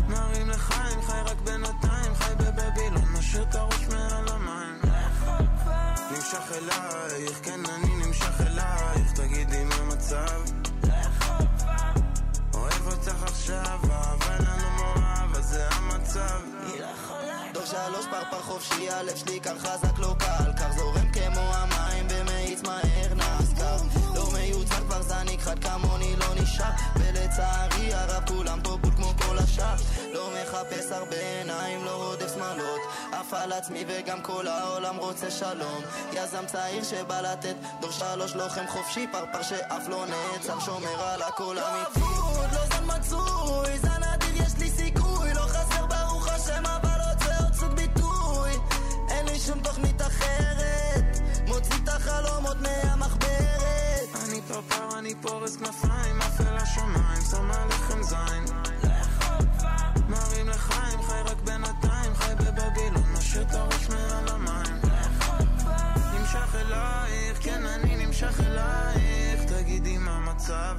מרים 0.08 0.50
לחיים, 0.50 1.02
חי 1.02 1.20
רק 1.24 1.40
בינתיים, 1.44 2.14
חי 2.14 2.34
בבבילון, 2.34 3.04
משאיר 3.18 3.42
את 3.42 3.54
הראש 3.54 3.86
מעל 3.88 4.28
המים. 4.28 4.80
נמשך 6.10 6.52
אלייך, 6.52 7.38
כן 7.42 7.60
אני 7.74 8.06
נמשך 8.06 8.40
אלייך, 8.40 9.12
תגידי 9.14 9.64
מה 9.64 9.74
המצב. 9.74 10.40
אוהב 12.54 12.86
אותך 12.86 13.22
עכשיו, 13.22 13.78
אבל 13.82 14.46
אני 14.46 14.62
לא 14.62 14.70
מאוהב, 14.76 15.36
אז 15.36 15.44
זה 15.44 15.68
המצב. 15.70 16.40
דור 17.52 17.64
שלוש 17.64 18.06
פרפר 18.10 18.42
חופשי, 18.42 18.90
הלב 18.90 19.16
שלי 19.16 19.40
כאן 19.40 19.58
חזק 19.58 19.98
לא 19.98 20.16
קל, 20.18 20.52
קר 20.56 20.72
זורם 20.72 21.12
כמו 21.12 21.40
המים 21.54 21.85
כבר 25.46 25.54
זניק 25.54 25.64
חד 25.64 25.64
כמוני 25.64 26.16
לא 26.16 26.42
נשאר 26.42 26.70
ולצערי 26.96 27.94
הרב 27.94 28.22
כולם 28.28 28.60
פה 28.62 28.76
בול 28.76 28.90
כמו 28.96 29.12
כל 29.18 29.38
השאר. 29.38 29.74
לא 30.14 30.30
מחפש 30.42 30.92
הרבה 30.92 31.16
עיניים, 31.16 31.84
לא 31.84 31.90
רודף 31.90 32.34
שמאלות 32.34 32.80
עף 33.12 33.34
על 33.34 33.52
עצמי 33.52 33.84
וגם 33.88 34.22
כל 34.22 34.46
העולם 34.46 34.96
רוצה 34.96 35.30
שלום. 35.30 35.82
יזם 36.12 36.46
צעיר 36.46 36.84
שבא 36.84 37.20
לתת 37.20 37.54
דור 37.80 37.90
שלוש 37.90 38.34
לוחם 38.34 38.66
חופשי 38.68 39.06
פרפר 39.12 39.42
שאף 39.42 39.88
לא 39.88 40.04
נעצר 40.06 40.60
שומר 40.60 41.02
על 41.02 41.22
הכל 41.22 41.58
אמיתי. 41.58 42.00
לא 42.00 42.06
אבוד, 42.06 42.52
לא 42.52 42.66
זן 42.66 42.84
מצוי, 42.86 43.78
זן 43.78 44.02
אדיר 44.02 44.25
לא 54.50 54.60
פעם 54.68 54.98
אני 54.98 55.14
פורס 55.22 55.56
כנפיים, 55.56 56.20
עף 56.22 56.40
אל 56.40 56.56
השמיים, 56.56 57.22
שם 57.30 57.50
עליכם 57.50 58.02
זין. 58.02 58.44
מרים 60.08 60.48
לחיים, 60.48 61.02
חי 61.02 61.20
רק 61.24 61.36
בינתיים, 61.44 62.14
חי 62.14 62.34
בבבילון, 62.34 63.12
משאיר 63.18 63.42
את 63.42 63.54
הראש 63.54 63.88
מעל 63.88 64.28
המים. 64.28 64.80
נמשך 66.18 66.54
אלייך, 66.54 67.38
כן 67.42 67.66
אני 67.66 68.06
נמשך 68.06 68.40
אלייך, 68.40 69.52
תגידי 69.52 69.98
מה 69.98 70.16
המצב. 70.16 70.76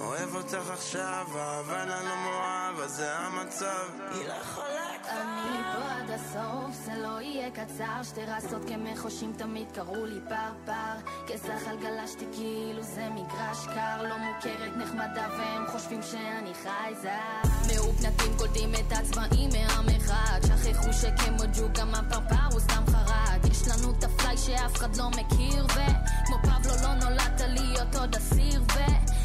אוהב 0.00 0.34
אותך 0.34 0.70
עכשיו, 0.72 1.26
אבל 1.30 1.92
אני 1.92 2.08
לא 2.08 2.16
מאוהב, 2.16 2.80
אז 2.80 2.90
זה 2.96 3.18
המצב. 3.18 3.84
היא 4.10 4.28
לא 4.28 4.32
יכולה 4.32 4.93
אני 5.20 5.62
פה 5.72 5.92
עד 5.92 6.10
הסוף, 6.10 6.84
זה 6.84 6.92
לא 7.02 7.20
יהיה 7.20 7.50
קצר. 7.50 8.02
שתי 8.02 8.20
רסות 8.24 8.62
כמחושים 8.68 9.32
תמיד 9.36 9.66
קראו 9.74 10.06
לי 10.06 10.20
פרפר. 10.28 11.10
כזחל 11.26 11.76
גלשתי 11.82 12.24
כאילו 12.32 12.82
זה 12.82 13.08
מגרש 13.10 13.66
קר. 13.74 14.02
לא 14.02 14.16
מוכרת 14.18 14.76
נחמדה 14.76 15.28
והם 15.38 15.66
חושבים 15.66 16.02
שאני 16.02 16.54
חייזר 16.54 17.50
מהופנטים 17.66 18.32
קולטים 18.38 18.70
את 18.74 18.92
הצבעים 18.92 19.50
מהמרחק 19.52 20.40
שכחו 20.42 20.92
שכמו 20.92 21.68
גם 21.78 21.94
הפרפר 21.94 22.52
הוא 22.52 22.60
סתם 22.60 22.82
חרק 22.86 23.44
יש 23.50 23.68
לנו 23.68 23.90
את 23.98 24.04
הפליי 24.04 24.36
שאף 24.36 24.76
אחד 24.76 24.96
לא 24.96 25.08
מכיר 25.10 25.64
וכמו 25.64 26.38
פבלו 26.42 26.74
לא 26.82 26.94
נולדת 26.94 27.40
להיות 27.40 27.94
עוד 27.94 28.14
אסיר 28.16 28.62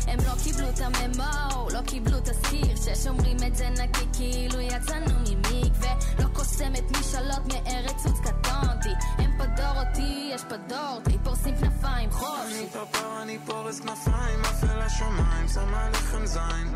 והם 0.10 0.20
לא 0.26 0.44
קיבלו 0.44 0.70
את 0.70 0.80
הממו, 0.80 1.70
לא 1.70 1.82
קיבלו 1.82 2.18
תזכיר 2.20 2.76
ששומרים 2.76 3.38
את 3.48 3.56
זה 3.56 3.70
נקי 3.70 4.06
כאילו 4.14 4.62
יצאנו 4.62 5.20
ממקווה. 5.20 5.96
לא 6.20 6.28
קוסמת 6.34 6.92
משאלות 6.92 7.46
מארץ 7.46 8.06
עוץ 8.06 8.20
קטונתי. 8.20 8.90
הם 9.18 9.32
פה 9.38 9.46
דור 9.46 9.84
אותי, 9.88 10.30
יש 10.34 10.42
פה 10.50 10.58
דור, 10.58 11.00
די 11.06 11.18
פורסים 11.24 11.56
כנפיים 11.56 12.12
חוש 12.12 12.40
אני 12.46 12.68
פרפר, 12.74 13.22
אני 13.22 13.40
פורס 13.46 13.80
כנפיים, 13.80 14.40
עף 14.46 14.64
אל 14.64 14.82
השמיים, 14.82 15.48
שמה 15.54 15.90
לכם 15.90 16.26
זין. 16.26 16.76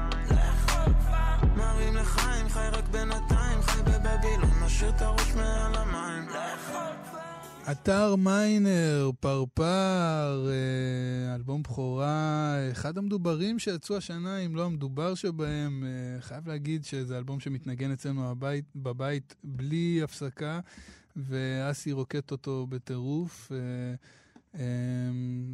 מרים 1.56 1.96
לחיים, 1.96 2.50
חי 2.50 2.68
רק 2.72 2.88
בינתיים, 2.92 3.62
חי 3.62 3.82
בבבילון, 3.82 4.52
משאיר 4.66 4.90
את 4.90 5.02
הראש 5.02 5.34
מעל 5.36 5.76
המים 5.76 6.28
אתר 7.72 8.16
מיינר, 8.16 9.12
פרפר, 9.20 10.48
אה, 10.50 11.36
אלבום 11.36 11.64
בכורה, 11.64 12.56
אחד 12.72 12.98
המדוברים 12.98 13.60
שיצאו 13.60 13.98
השנה, 13.98 14.38
אם 14.38 14.56
לא 14.56 14.66
המדובר 14.66 15.16
שבהם. 15.16 15.84
אה, 15.84 16.22
חייב 16.22 16.48
להגיד 16.48 16.86
שזה 16.86 17.18
אלבום 17.18 17.40
שמתנגן 17.40 17.92
אצלנו 17.92 18.32
הבית, 18.32 18.66
בבית 18.76 19.36
בלי 19.44 20.02
הפסקה, 20.04 20.60
ואסי 21.16 21.92
רוקט 21.92 22.32
אותו 22.32 22.68
בטירוף. 22.70 23.52
אה, 24.56 24.64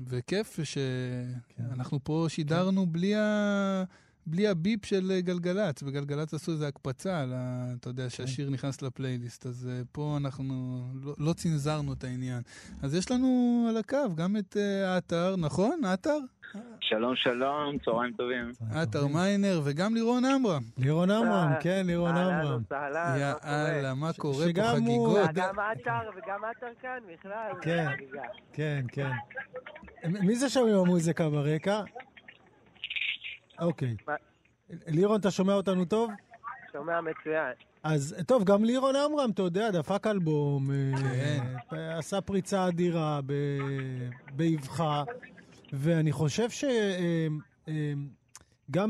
וכיף 0.06 0.60
שאנחנו 0.64 2.00
פה 2.04 2.26
שידרנו 2.30 2.86
בלי 2.86 3.16
ה... 3.16 3.84
בלי 4.26 4.48
הביפ 4.48 4.86
של 4.86 5.12
אה, 5.12 5.22
גלגלצ, 5.22 5.84
וגלגלצ 5.84 6.34
עשו 6.34 6.52
איזו 6.52 6.66
הקפצה, 6.66 7.22
על 7.22 7.34
ה, 7.34 7.74
אתה 7.80 7.90
יודע, 7.90 8.10
שהשיר 8.10 8.50
נכנס 8.50 8.82
לפלייליסט, 8.82 9.46
אז 9.46 9.70
uh, 9.70 9.86
פה 9.92 10.18
אנחנו 10.22 10.84
לא, 11.04 11.14
לא 11.18 11.34
צנזרנו 11.34 11.94
את 11.94 12.04
העניין. 12.04 12.42
אז 12.84 12.96
יש 12.96 13.12
לנו 13.12 13.66
על 13.70 13.78
הקו 13.78 14.16
גם 14.16 14.38
את 14.38 14.58
uh, 14.58 14.98
עטר, 14.98 15.36
נכון? 15.38 15.86
עטר? 15.86 16.18
שלום, 16.82 17.16
שלום, 17.16 17.78
צהריים 17.86 18.14
טובים. 18.14 18.52
עטר 18.76 19.08
מיינר 19.08 19.62
וגם 19.64 19.96
לירון 19.96 20.26
עמרם. 20.26 20.62
לירון 20.78 21.12
עמרם, 21.12 21.52
כן, 21.60 21.84
לירון 21.86 22.16
עמרם. 22.16 22.62
יאללה, 23.20 23.94
מה 23.94 24.14
קורה 24.14 24.46
פה 24.56 24.64
חגיגות? 24.76 25.30
גם 25.34 25.60
עטר 25.60 26.10
וגם 26.18 26.40
עטר 26.44 26.68
כאן 26.82 27.00
בכלל. 27.14 27.52
כן, 27.62 27.88
כן, 28.54 28.86
כן. 28.92 29.12
מי 30.04 30.36
זה 30.36 30.50
שם 30.50 30.60
עם 30.60 30.76
המוזיקה 30.76 31.30
ברקע? 31.30 31.82
אוקיי. 33.62 33.96
לירון, 34.88 35.20
אתה 35.20 35.32
שומע 35.32 35.54
אותנו 35.54 35.86
טוב? 35.86 36.12
שומע 36.72 37.02
מצוין. 37.02 37.54
אז 37.84 38.16
טוב, 38.28 38.44
גם 38.44 38.64
לירון 38.64 38.96
עמרם, 38.96 39.30
אתה 39.30 39.42
יודע, 39.42 39.72
דפק 39.72 40.08
אלבום, 40.08 40.70
כן. 41.02 41.44
עשה 41.98 42.22
פריצה 42.22 42.68
אדירה 42.68 43.20
באבחה, 44.36 45.04
ואני 45.74 46.12
חושב 46.12 46.50
שגם 46.50 47.40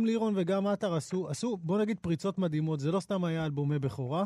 אה, 0.02 0.06
לירון 0.06 0.34
וגם 0.38 0.68
עטר 0.68 0.96
עשו, 0.96 1.30
עשו, 1.30 1.58
בוא 1.58 1.80
נגיד, 1.80 1.98
פריצות 2.00 2.38
מדהימות. 2.38 2.80
זה 2.80 2.92
לא 2.92 3.00
סתם 3.00 3.24
היה 3.24 3.46
אלבומי 3.46 3.80
בכורה, 3.80 4.26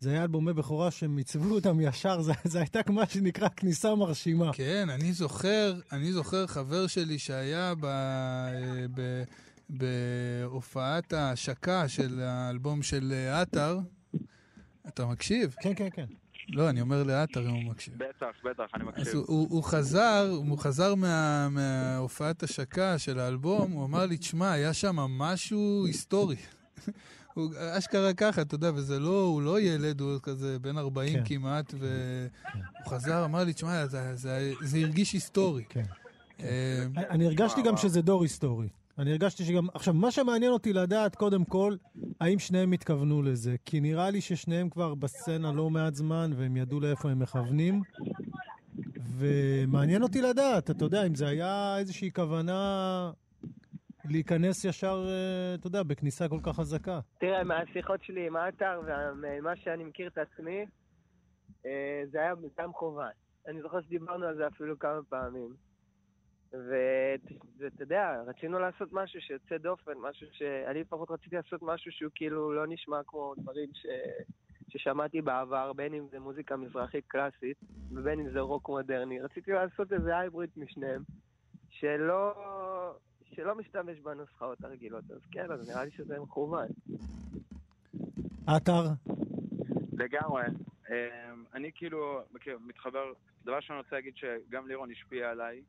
זה 0.00 0.10
היה 0.10 0.22
אלבומי 0.22 0.52
בכורה 0.52 0.90
שהם 0.90 1.16
עיצבו 1.16 1.54
אותם 1.54 1.80
ישר, 1.80 2.20
זה 2.44 2.58
הייתה 2.58 2.82
כמו 2.82 3.00
שנקרא 3.08 3.48
כניסה 3.56 3.94
מרשימה. 3.94 4.52
כן, 4.52 4.90
אני 4.90 5.12
זוכר, 5.12 5.74
אני 5.92 6.12
זוכר 6.12 6.46
חבר 6.46 6.86
שלי 6.86 7.18
שהיה 7.18 7.74
ב... 7.80 7.86
ב 8.94 9.22
בהופעת 9.68 11.12
ההשקה 11.12 11.88
של 11.88 12.20
האלבום 12.20 12.82
של 12.82 13.12
עטר. 13.32 13.78
אתה 14.88 15.06
מקשיב? 15.06 15.54
כן, 15.60 15.74
כן, 15.74 15.88
כן. 15.92 16.06
לא, 16.48 16.70
אני 16.70 16.80
אומר 16.80 17.02
לעטר 17.02 17.40
אם 17.48 17.54
הוא 17.54 17.64
מקשיב. 17.64 17.94
בטח, 17.96 18.26
בטח, 18.44 18.64
אני 18.74 18.84
מקשיב. 18.84 19.06
אז 19.06 19.14
הוא, 19.14 19.24
הוא, 19.28 19.46
הוא 19.50 19.64
חזר, 19.64 20.28
הוא 20.36 20.58
חזר 20.58 20.94
מה, 20.94 21.48
מההופעת 21.48 22.42
השקה 22.42 22.98
של 22.98 23.18
האלבום, 23.18 23.72
הוא 23.72 23.84
אמר 23.84 24.06
לי, 24.06 24.16
תשמע, 24.16 24.52
היה 24.52 24.72
שם 24.72 24.96
משהו 24.96 25.86
היסטורי. 25.86 26.36
הוא 27.34 27.50
אשכרה 27.58 28.14
ככה, 28.14 28.42
אתה 28.42 28.54
יודע, 28.54 28.70
וזה 28.74 28.98
לא, 28.98 29.22
הוא 29.24 29.42
לא 29.42 29.60
ילד, 29.60 30.00
הוא 30.00 30.18
כזה 30.22 30.58
בן 30.58 30.78
40 30.78 31.18
כן. 31.18 31.22
כמעט, 31.24 31.74
והוא 31.78 32.86
חזר, 32.88 33.24
אמר 33.24 33.44
לי, 33.44 33.52
תשמע, 33.52 33.86
זה, 33.86 34.16
זה, 34.16 34.52
זה 34.60 34.78
הרגיש 34.78 35.12
היסטורי. 35.12 35.64
כן. 35.68 35.84
אה, 36.40 36.86
אני 37.10 37.26
הרגשתי 37.26 37.62
גם 37.62 37.76
שזה 37.76 38.02
דור 38.02 38.22
היסטורי. 38.22 38.68
אני 38.98 39.10
הרגשתי 39.10 39.44
שגם... 39.44 39.66
עכשיו, 39.74 39.94
מה 39.94 40.10
שמעניין 40.10 40.52
אותי 40.52 40.72
לדעת, 40.72 41.16
קודם 41.16 41.44
כל, 41.44 41.76
האם 42.20 42.38
שניהם 42.38 42.72
התכוונו 42.72 43.22
לזה. 43.22 43.56
כי 43.64 43.80
נראה 43.80 44.10
לי 44.10 44.20
ששניהם 44.20 44.70
כבר 44.70 44.94
בסצנה 44.94 45.52
לא 45.52 45.70
מעט 45.70 45.94
זמן, 45.94 46.30
והם 46.36 46.56
ידעו 46.56 46.80
לאיפה 46.80 47.10
הם 47.10 47.18
מכוונים. 47.18 47.82
ומעניין 49.18 50.02
אותי 50.02 50.22
לדעת, 50.22 50.70
אתה 50.70 50.84
יודע, 50.84 51.06
אם 51.06 51.14
זה 51.14 51.28
היה 51.28 51.78
איזושהי 51.78 52.12
כוונה 52.12 53.10
להיכנס 54.04 54.64
ישר, 54.64 55.06
אה, 55.08 55.54
אתה 55.54 55.66
יודע, 55.66 55.82
בכניסה 55.82 56.28
כל 56.28 56.40
כך 56.42 56.56
חזקה. 56.56 57.00
תראה, 57.18 57.44
מהשיחות 57.44 58.04
שלי 58.04 58.26
עם 58.26 58.36
האתר 58.36 58.80
ומה 59.22 59.56
שאני 59.56 59.84
מכיר 59.84 60.08
את 60.08 60.18
עצמי, 60.18 60.66
אה, 61.66 62.02
זה 62.10 62.18
היה 62.20 62.34
מטעם 62.34 62.72
חובה. 62.72 63.08
אני 63.48 63.62
זוכר 63.62 63.80
שדיברנו 63.82 64.26
על 64.26 64.36
זה 64.36 64.46
אפילו 64.46 64.78
כמה 64.78 65.00
פעמים. 65.08 65.65
ואתה 66.52 67.82
יודע, 67.82 68.22
רצינו 68.26 68.58
לעשות 68.58 68.88
משהו 68.92 69.20
שיוצא 69.20 69.58
דופן, 69.58 69.92
משהו 70.00 70.26
שאני 70.32 70.80
לפחות 70.80 71.10
רציתי 71.10 71.36
לעשות 71.36 71.62
משהו 71.62 71.92
שהוא 71.92 72.10
כאילו 72.14 72.52
לא 72.52 72.66
נשמע 72.66 73.00
כמו 73.06 73.34
דברים 73.38 73.68
ש... 73.74 73.86
ששמעתי 74.68 75.22
בעבר, 75.22 75.72
בין 75.72 75.94
אם 75.94 76.06
זה 76.10 76.20
מוזיקה 76.20 76.56
מזרחית 76.56 77.04
קלאסית 77.06 77.56
ובין 77.90 78.20
אם 78.20 78.30
זה 78.30 78.40
רוק 78.40 78.68
מודרני. 78.68 79.20
רציתי 79.20 79.52
לעשות 79.52 79.92
איזה 79.92 80.18
הייבריד 80.18 80.50
משניהם, 80.56 81.02
שלא, 81.68 82.34
שלא 83.24 83.54
משתמש 83.54 83.98
בנוסחאות 84.00 84.64
הרגילות. 84.64 85.04
אז 85.10 85.20
כן, 85.32 85.52
אז 85.52 85.68
נראה 85.68 85.84
לי 85.84 85.90
שזה 85.90 86.20
מכוון. 86.20 86.68
אתר? 88.56 88.82
לגמרי. 89.92 90.42
אמ, 90.90 91.44
אני 91.54 91.70
כאילו 91.74 92.20
מתחבר, 92.66 93.12
דבר 93.42 93.60
שאני 93.60 93.78
רוצה 93.78 93.96
להגיד 93.96 94.16
שגם 94.16 94.68
לירון 94.68 94.90
השפיע 94.90 95.30
עליי. 95.30 95.62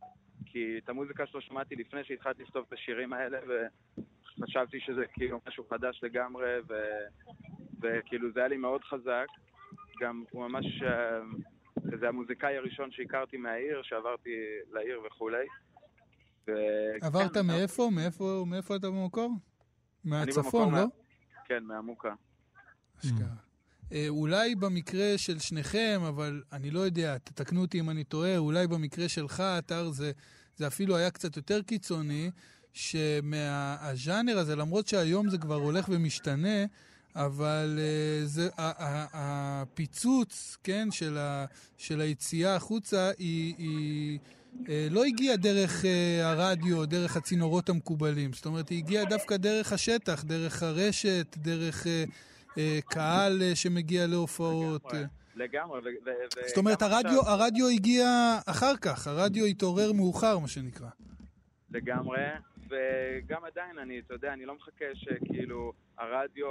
כי 0.52 0.78
את 0.84 0.90
המוזיקה 0.90 1.26
שלו 1.28 1.42
שמעתי 1.42 1.76
לפני 1.76 2.04
שהתחלתי 2.04 2.44
לכתוב 2.44 2.66
את 2.68 2.74
השירים 2.74 3.14
האלה, 3.14 3.38
וחשבתי 4.38 4.80
שזה 4.80 5.06
כאילו 5.14 5.40
משהו 5.48 5.64
חדש 5.70 6.00
לגמרי, 6.04 6.50
ו... 6.70 6.74
וכאילו 7.82 8.32
זה 8.34 8.40
היה 8.40 8.48
לי 8.48 8.58
מאוד 8.58 8.84
חזק. 8.84 9.28
גם 10.02 10.24
הוא 10.32 10.48
ממש, 10.48 10.66
אה, 10.84 11.20
זה 12.00 12.08
המוזיקאי 12.08 12.58
הראשון 12.58 12.92
שהכרתי 12.92 13.38
מהעיר, 13.38 13.82
שעברתי 13.84 14.30
לעיר 14.72 15.02
וכולי. 15.08 15.46
ו... 16.48 16.52
עברת 17.02 17.34
כן, 17.34 17.48
מאיפה? 17.48 17.90
מאיפה? 17.96 18.44
מאיפה 18.48 18.76
אתה 18.76 18.88
במקור? 18.88 19.32
מהצפון, 20.04 20.74
לא? 20.74 20.80
מה... 20.80 20.86
כן, 21.46 21.64
מהמוקה. 21.64 22.14
אשכרה. 23.00 23.47
אה, 23.92 24.06
אולי 24.08 24.56
במקרה 24.56 25.18
של 25.18 25.40
שניכם, 25.40 26.02
אבל 26.08 26.42
אני 26.52 26.72
לא 26.72 26.80
יודע, 26.80 27.18
תתקנו 27.18 27.62
אותי 27.62 27.80
אם 27.80 27.90
אני 27.90 28.04
טועה, 28.04 28.38
אולי 28.38 28.68
במקרה 28.68 29.10
שלך, 29.10 29.40
אתר, 29.40 29.90
זה, 29.90 30.12
זה 30.58 30.68
אפילו 30.68 30.96
היה 30.96 31.12
קצת 31.12 31.38
יותר 31.38 31.62
קיצוני, 31.62 32.32
שמהז'אנר 32.74 34.38
הזה, 34.38 34.56
למרות 34.56 34.88
שהיום 34.88 35.30
זה 35.30 35.38
כבר 35.38 35.56
הולך 35.56 35.86
ומשתנה, 35.90 36.66
אבל 37.16 37.80
uh, 37.80 38.26
זה, 38.26 38.50
הפיצוץ, 39.14 40.58
כן, 40.64 40.92
של, 40.92 41.18
ה, 41.18 41.46
של 41.78 42.02
היציאה 42.02 42.56
החוצה, 42.56 43.12
היא, 43.18 43.56
היא 43.58 44.20
uh, 44.54 44.68
לא 44.92 45.06
הגיעה 45.06 45.36
דרך 45.36 45.86
הרדיו, 46.24 46.86
דרך 46.86 47.18
הצינורות 47.18 47.70
המקובלים. 47.70 48.34
זאת 48.34 48.46
אומרת, 48.46 48.70
היא 48.70 48.78
הגיעה 48.78 49.06
דווקא 49.06 49.38
דרך 49.38 49.74
השטח, 49.74 50.24
דרך 50.24 50.64
הרשת, 50.64 51.38
דרך... 51.38 51.88
אה, 52.58 52.80
קהל 52.86 53.42
אה, 53.42 53.56
שמגיע 53.56 54.08
להופעות. 54.08 54.84
לגמרי. 55.36 55.82
זאת 56.48 56.58
אומרת, 56.58 56.82
הרדיו, 56.82 57.22
הרדיו 57.26 57.68
הגיע 57.68 58.06
אחר 58.46 58.78
כך, 58.82 59.08
הרדיו 59.08 59.46
התעורר 59.46 59.92
מאוחר, 59.94 60.40
מה 60.40 60.48
שנקרא. 60.48 60.88
לגמרי, 61.72 62.22
וגם 62.70 63.46
עדיין, 63.46 63.78
אני, 63.78 64.00
אתה 64.00 64.14
יודע, 64.14 64.34
אני 64.34 64.46
לא 64.46 64.56
מחכה 64.56 64.86
שכאילו 64.94 65.74
הרדיו 65.98 66.48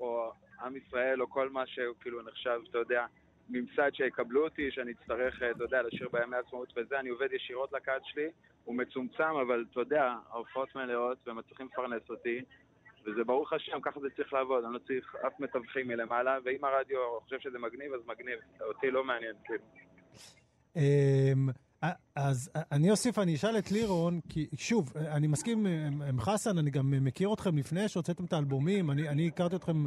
או 0.00 0.32
עם 0.60 0.76
ישראל 0.76 1.22
או 1.22 1.30
כל 1.30 1.50
מה 1.50 1.66
שכאילו 1.66 2.22
נחשב, 2.22 2.60
אתה 2.70 2.78
יודע, 2.78 3.06
ממסד 3.48 3.90
שיקבלו 3.94 4.44
אותי, 4.44 4.70
שאני 4.70 4.92
אצטרך, 4.92 5.42
אה, 5.42 5.50
אתה 5.50 5.64
יודע, 5.64 5.82
לשיר 5.82 6.08
בימי 6.12 6.36
עצמאות 6.36 6.72
וזה, 6.76 7.00
אני 7.00 7.08
עובד 7.08 7.32
ישירות 7.32 7.72
לקהל 7.72 8.00
שלי, 8.04 8.28
הוא 8.64 8.74
מצומצם, 8.74 9.36
אבל 9.46 9.64
אתה 9.70 9.80
יודע, 9.80 10.14
ההופעות 10.30 10.74
מלאות 10.74 11.18
והם 11.26 11.36
מצליחים 11.38 11.68
לפרנס 11.72 12.02
אותי, 12.10 12.40
וזה 13.10 13.24
ברוך 13.24 13.52
השם, 13.52 13.80
ככה 13.82 14.00
זה 14.00 14.08
צריך 14.16 14.32
לעבוד, 14.32 14.64
אני 14.64 14.74
לא 14.74 14.78
צריך 14.78 15.16
אף 15.26 15.40
מתווכים 15.40 15.88
מלמעלה, 15.88 16.38
ואם 16.44 16.64
הרדיו 16.64 16.98
חושב 17.24 17.40
שזה 17.40 17.58
מגניב, 17.58 17.92
אז 17.94 18.00
מגניב, 18.06 18.38
אותי 18.60 18.90
לא 18.90 19.04
מעניין, 19.04 19.34
כאילו. 19.44 19.64
אמ, 20.76 21.48
אז 22.14 22.50
אני 22.72 22.90
אוסיף, 22.90 23.18
אני 23.18 23.34
אשאל 23.34 23.58
את 23.58 23.70
לירון, 23.70 24.20
כי 24.28 24.46
שוב, 24.56 24.92
אני 24.96 25.26
מסכים 25.26 25.66
עם 26.08 26.20
חסן, 26.20 26.58
אני 26.58 26.70
גם 26.70 26.90
מכיר 26.90 27.32
אתכם 27.32 27.56
לפני 27.56 27.88
שהוצאתם 27.88 28.24
את 28.24 28.32
האלבומים, 28.32 28.90
אני, 28.90 29.08
אני 29.08 29.28
הכרתי 29.28 29.56
אתכם 29.56 29.84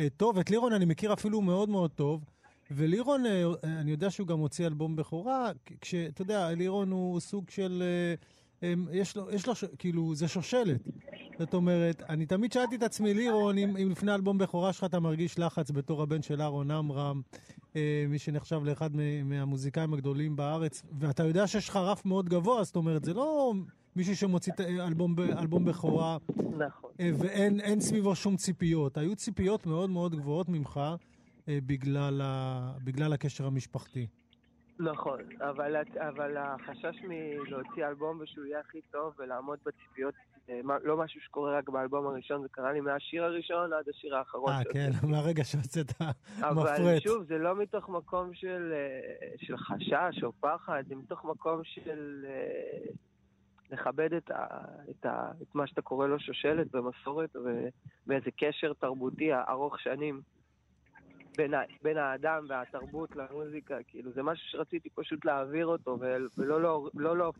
אה, 0.00 0.06
טוב, 0.16 0.38
את 0.38 0.50
לירון 0.50 0.72
אני 0.72 0.84
מכיר 0.84 1.12
אפילו 1.12 1.40
מאוד 1.40 1.68
מאוד 1.68 1.90
טוב, 1.90 2.24
ולירון, 2.70 3.26
אה, 3.26 3.42
אני 3.64 3.90
יודע 3.90 4.10
שהוא 4.10 4.28
גם 4.28 4.38
הוציא 4.38 4.66
אלבום 4.66 4.96
בכורה, 4.96 5.50
כשאתה 5.80 6.22
יודע, 6.22 6.50
לירון 6.50 6.90
הוא 6.90 7.20
סוג 7.20 7.50
של... 7.50 7.82
אה, 8.62 8.74
יש 8.92 9.16
לו, 9.16 9.30
יש 9.30 9.46
לו, 9.46 9.54
כאילו, 9.78 10.14
זה 10.14 10.28
שושלת. 10.28 10.80
זאת 11.38 11.54
אומרת, 11.54 12.02
אני 12.08 12.26
תמיד 12.26 12.52
שאלתי 12.52 12.76
את 12.76 12.82
עצמי, 12.82 13.14
לירון, 13.14 13.58
אם, 13.58 13.76
אם 13.76 13.90
לפני 13.90 14.14
אלבום 14.14 14.38
בכורה 14.38 14.72
שלך 14.72 14.84
אתה 14.84 15.00
מרגיש 15.00 15.38
לחץ 15.38 15.70
בתור 15.70 16.02
הבן 16.02 16.22
של 16.22 16.42
אהרון 16.42 16.70
עמרם, 16.70 17.20
אה, 17.76 18.04
מי 18.08 18.18
שנחשב 18.18 18.60
לאחד 18.64 18.90
מהמוזיקאים 19.24 19.94
הגדולים 19.94 20.36
בארץ, 20.36 20.82
ואתה 20.98 21.22
יודע 21.22 21.46
שיש 21.46 21.68
לך 21.68 21.76
רף 21.76 22.04
מאוד 22.04 22.28
גבוה, 22.28 22.64
זאת 22.64 22.76
אומרת, 22.76 23.04
זה 23.04 23.14
לא 23.14 23.54
מישהו 23.96 24.16
שמוציא 24.16 24.52
אלבום, 24.60 25.14
אלבום 25.38 25.64
בכורה, 25.64 26.18
נכון. 26.58 26.90
אה, 27.00 27.10
ואין 27.18 27.80
סביבו 27.80 28.14
שום 28.14 28.36
ציפיות. 28.36 28.98
היו 28.98 29.16
ציפיות 29.16 29.66
מאוד 29.66 29.90
מאוד 29.90 30.14
גבוהות 30.14 30.48
ממך 30.48 30.80
אה, 31.48 31.58
בגלל, 31.66 32.20
ה, 32.24 32.72
בגלל 32.84 33.12
הקשר 33.12 33.46
המשפחתי. 33.46 34.00
נכון, 34.00 34.23
אבל, 35.40 35.76
אבל 35.98 36.36
החשש 36.36 36.96
מלהוציא 37.02 37.86
אלבום 37.86 38.18
ושהוא 38.20 38.44
יהיה 38.44 38.60
הכי 38.60 38.80
טוב 38.90 39.14
ולעמוד 39.18 39.58
בציפיות, 39.66 40.14
אה, 40.48 40.60
לא 40.84 40.96
משהו 40.96 41.20
שקורה 41.20 41.58
רק 41.58 41.68
באלבום 41.68 42.06
הראשון, 42.06 42.42
זה 42.42 42.48
קרה 42.50 42.72
לי 42.72 42.80
מהשיר 42.80 43.24
הראשון 43.24 43.72
עד 43.72 43.88
השיר 43.88 44.16
האחרון. 44.16 44.52
אה, 44.52 44.64
כן, 44.72 44.90
מהרגע 45.10 45.44
שהוצאת 45.44 45.90
מפרט. 45.90 46.16
אבל 46.42 47.00
שוב, 47.00 47.24
זה 47.24 47.38
לא 47.38 47.56
מתוך 47.56 47.88
מקום 47.88 48.34
של, 48.34 48.72
אה, 48.72 49.28
של 49.38 49.56
חשש 49.56 50.22
או 50.22 50.32
פחד, 50.40 50.82
זה 50.88 50.94
מתוך 50.94 51.24
מקום 51.24 51.60
של 51.64 52.24
אה, 52.28 52.92
לכבד 53.70 54.12
את, 54.12 54.30
ה, 54.30 54.46
את, 54.90 55.06
ה, 55.06 55.30
את 55.42 55.54
מה 55.54 55.66
שאתה 55.66 55.82
קורא 55.82 56.06
לו 56.06 56.20
שושלת 56.20 56.74
ומסורת 56.74 57.36
ואיזה 58.06 58.30
קשר 58.36 58.72
תרבותי 58.72 59.30
ארוך 59.48 59.80
שנים. 59.80 60.20
בין, 61.36 61.54
ה, 61.54 61.62
בין 61.82 61.96
האדם 61.96 62.44
והתרבות 62.48 63.16
למוזיקה, 63.16 63.76
כאילו 63.86 64.12
זה 64.12 64.22
משהו 64.22 64.48
שרציתי 64.50 64.90
פשוט 64.90 65.24
להעביר 65.24 65.66
אותו 65.66 65.98
ולא 66.00 66.60
לא, 66.62 66.88
לא, 66.94 67.16
לא, 67.16 67.32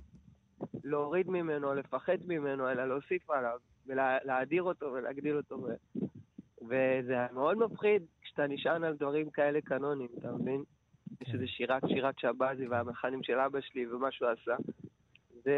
להוריד 0.85 1.31
ממנו, 1.31 1.75
לפחד 1.75 2.19
ממנו, 2.27 2.71
אלא 2.71 2.85
להוסיף 2.85 3.31
עליו 3.31 3.59
ולהאדיר 3.87 4.63
אותו 4.63 4.87
ולהגדיל 4.93 5.37
אותו. 5.37 5.59
ו, 5.63 5.75
וזה 6.63 7.27
מאוד 7.33 7.59
מפחיד 7.59 8.03
כשאתה 8.23 8.47
נשען 8.47 8.85
על 8.85 8.97
דברים 8.97 9.31
כאלה 9.31 9.61
קנונים, 9.61 10.09
אתה 10.19 10.33
מבין? 10.33 10.65
כן. 11.19 11.33
שזה 11.33 11.47
שירת 11.47 11.83
שירת 11.89 12.19
שבזי 12.19 12.67
והמכנים 12.67 13.23
של 13.23 13.39
אבא 13.39 13.61
שלי 13.61 13.87
ומה 13.87 14.11
שהוא 14.11 14.29
עשה. 14.29 14.57
זה 15.45 15.53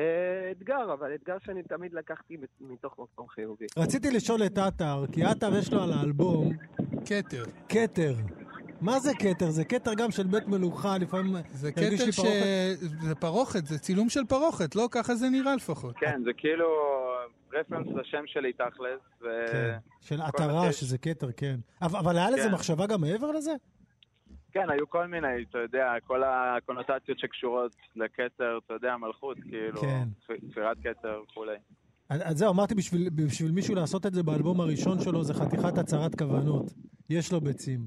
אתגר, 0.51 0.93
אבל 0.93 1.14
אתגר 1.14 1.37
שאני 1.45 1.62
תמיד 1.62 1.95
לקחתי 1.95 2.37
מתוך 2.61 2.99
מקום 2.99 3.28
חיובי. 3.28 3.66
רציתי 3.78 4.11
לשאול 4.11 4.43
את 4.47 4.59
עטר, 4.59 5.05
כי 5.12 5.24
עטר 5.24 5.59
יש 5.59 5.72
לו 5.72 5.82
על 5.82 5.93
האלבום... 5.93 6.53
כתר. 7.07 7.45
כתר. 7.68 8.14
מה 8.80 8.99
זה 9.01 9.12
כתר? 9.18 9.51
זה 9.51 9.64
כתר 9.64 9.95
גם 9.95 10.11
של 10.11 10.26
בית 10.26 10.49
מלוכה, 10.49 10.99
לפעמים 10.99 11.37
זה 11.53 11.72
כתר 11.72 12.11
ש... 12.11 12.20
זה 13.01 13.14
פרוכת, 13.14 13.66
זה 13.66 13.78
צילום 13.78 14.09
של 14.09 14.24
פרוכת, 14.24 14.74
לא? 14.76 14.89
ככה 14.91 15.14
זה 15.14 15.28
נראה 15.28 15.57
לפחות. 15.57 15.95
כן, 15.97 16.22
זה 16.24 16.30
כאילו 16.37 16.66
רפרנס 17.53 17.87
לשם 17.95 18.22
שלי 18.26 18.53
תכלס. 18.53 19.01
ו... 19.22 19.26
כן, 19.53 19.76
של 20.01 20.22
עטרה, 20.22 20.72
שזה 20.72 20.99
כתר, 20.99 21.32
כן. 21.37 21.57
אבל, 21.82 22.18
היה 22.18 22.30
לזה 22.30 22.49
כן. 22.49 22.55
מחשבה 22.55 22.87
גם 22.87 23.01
מעבר 23.01 23.30
לזה? 23.30 23.53
כן, 24.57 24.70
היו 24.70 24.90
כל 24.90 25.07
מיני, 25.07 25.42
אתה 25.50 25.59
יודע, 25.59 25.92
כל 26.07 26.22
הקונוטציות 26.24 27.18
שקשורות 27.18 27.76
לכתר, 27.96 28.59
אתה 28.66 28.74
יודע, 28.74 28.96
מלכות, 28.96 29.36
כאילו, 29.50 29.80
כן. 29.80 30.09
תפירת 30.50 30.76
כתר 30.82 31.20
וכולי. 31.22 31.57
אז 32.09 32.38
זהו, 32.38 32.50
אמרתי, 32.52 32.74
בשביל, 32.74 33.09
בשביל 33.14 33.52
מישהו 33.52 33.74
לעשות 33.74 34.07
את 34.07 34.14
זה 34.14 34.22
באלבום 34.22 34.61
הראשון 34.61 35.00
שלו, 35.00 35.24
זה 35.24 35.34
חתיכת 35.34 35.78
הצהרת 35.78 36.14
כוונות. 36.14 36.74
יש 37.11 37.32
לו 37.32 37.40
ביצים. 37.40 37.86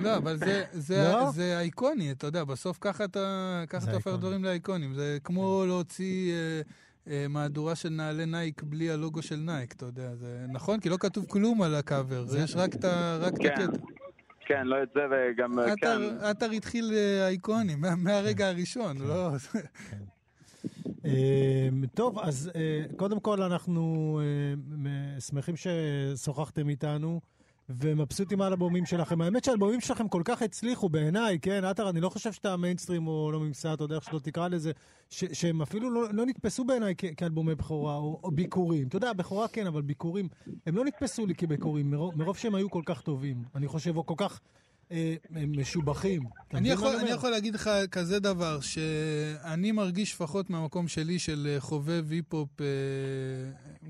לא, 0.00 0.16
אבל 0.16 0.36
זה, 0.36 0.64
זה, 0.72 1.08
לא? 1.12 1.30
זה 1.30 1.58
אייקוני, 1.58 2.12
אתה 2.12 2.26
יודע, 2.26 2.44
בסוף 2.44 2.78
ככה 2.80 3.04
אתה, 3.04 3.64
ככה 3.68 3.84
אתה 3.84 3.96
הופך 3.96 4.12
דברים 4.12 4.44
לאייקונים. 4.44 4.94
זה 4.94 5.18
כמו 5.24 5.60
כן. 5.62 5.68
להוציא 5.68 6.32
אה, 6.32 6.60
אה, 7.08 7.26
מהדורה 7.28 7.74
של 7.74 7.88
נעלי 7.88 8.26
נייק 8.26 8.62
בלי 8.62 8.90
הלוגו 8.90 9.22
של 9.22 9.36
נייק, 9.36 9.72
אתה 9.72 9.86
יודע. 9.86 10.14
זה 10.14 10.46
נכון, 10.52 10.80
כי 10.80 10.88
לא 10.88 10.96
כתוב 11.00 11.26
כלום 11.28 11.62
על 11.62 11.74
הקאבר, 11.74 12.24
יש 12.38 12.56
רק 12.56 12.74
את 12.74 12.82
כן. 12.82 13.46
הקטע. 13.46 13.95
כן, 14.46 14.66
לא 14.66 14.82
את 14.82 14.88
זה 14.94 15.00
וגם, 15.10 15.58
כן. 15.80 16.00
אתר 16.30 16.50
התחיל 16.50 16.92
אה, 16.94 17.26
אייקוני, 17.26 17.74
מהרגע 17.96 18.44
כן. 18.44 18.56
הראשון, 18.56 18.96
לא... 18.98 19.30
כן. 19.90 19.98
אמ, 21.04 21.86
טוב, 21.94 22.18
אז 22.18 22.50
אה, 22.54 22.84
קודם 22.96 23.20
כל 23.20 23.42
אנחנו 23.42 24.20
אה, 24.86 25.20
שמחים 25.20 25.54
ששוחחתם 25.56 26.68
איתנו. 26.68 27.20
ומבסוטים 27.68 28.40
על 28.40 28.52
הבומים 28.52 28.86
שלכם. 28.86 29.20
האמת 29.20 29.44
שהאלבומים 29.44 29.80
שלכם 29.80 30.08
כל 30.08 30.22
כך 30.24 30.42
הצליחו 30.42 30.88
בעיניי, 30.88 31.38
כן, 31.38 31.64
עטר, 31.64 31.88
אני 31.88 32.00
לא 32.00 32.08
חושב 32.08 32.32
שאתה 32.32 32.56
מיינסטרים 32.56 33.06
או 33.06 33.32
לא 33.32 33.40
ממסד, 33.40 33.80
או 33.80 33.86
דרך 33.86 34.04
שלא 34.04 34.18
תקרא 34.18 34.48
לזה, 34.48 34.72
שהם 35.10 35.62
אפילו 35.62 35.90
לא, 35.90 36.08
לא 36.12 36.26
נתפסו 36.26 36.64
בעיניי 36.64 36.94
כאלבומי 37.16 37.54
בכורה 37.54 37.96
או, 37.96 38.20
או 38.24 38.30
ביקורים. 38.30 38.88
אתה 38.88 38.96
יודע, 38.96 39.12
בכורה 39.12 39.48
כן, 39.48 39.66
אבל 39.66 39.82
ביקורים, 39.82 40.28
הם 40.66 40.76
לא 40.76 40.84
נתפסו 40.84 41.26
לי 41.26 41.34
כביקורים, 41.34 41.90
מרוב, 41.90 42.18
מרוב 42.18 42.36
שהם 42.36 42.54
היו 42.54 42.70
כל 42.70 42.82
כך 42.86 43.02
טובים, 43.02 43.42
אני 43.54 43.68
חושב, 43.68 43.96
או 43.96 44.06
כל 44.06 44.14
כך 44.16 44.40
משובחים. 45.30 46.22
אני 46.54 46.70
יכול, 46.70 46.96
אני 46.96 47.10
יכול 47.10 47.30
להגיד 47.30 47.54
לך 47.54 47.70
כזה 47.90 48.20
דבר, 48.20 48.60
שאני 48.60 49.72
מרגיש 49.72 50.12
לפחות 50.14 50.50
מהמקום 50.50 50.88
שלי 50.88 51.18
של 51.18 51.48
אה, 51.50 51.60
חובב 51.60 52.04
היפ-הופ 52.10 52.60
אה, 52.60 52.66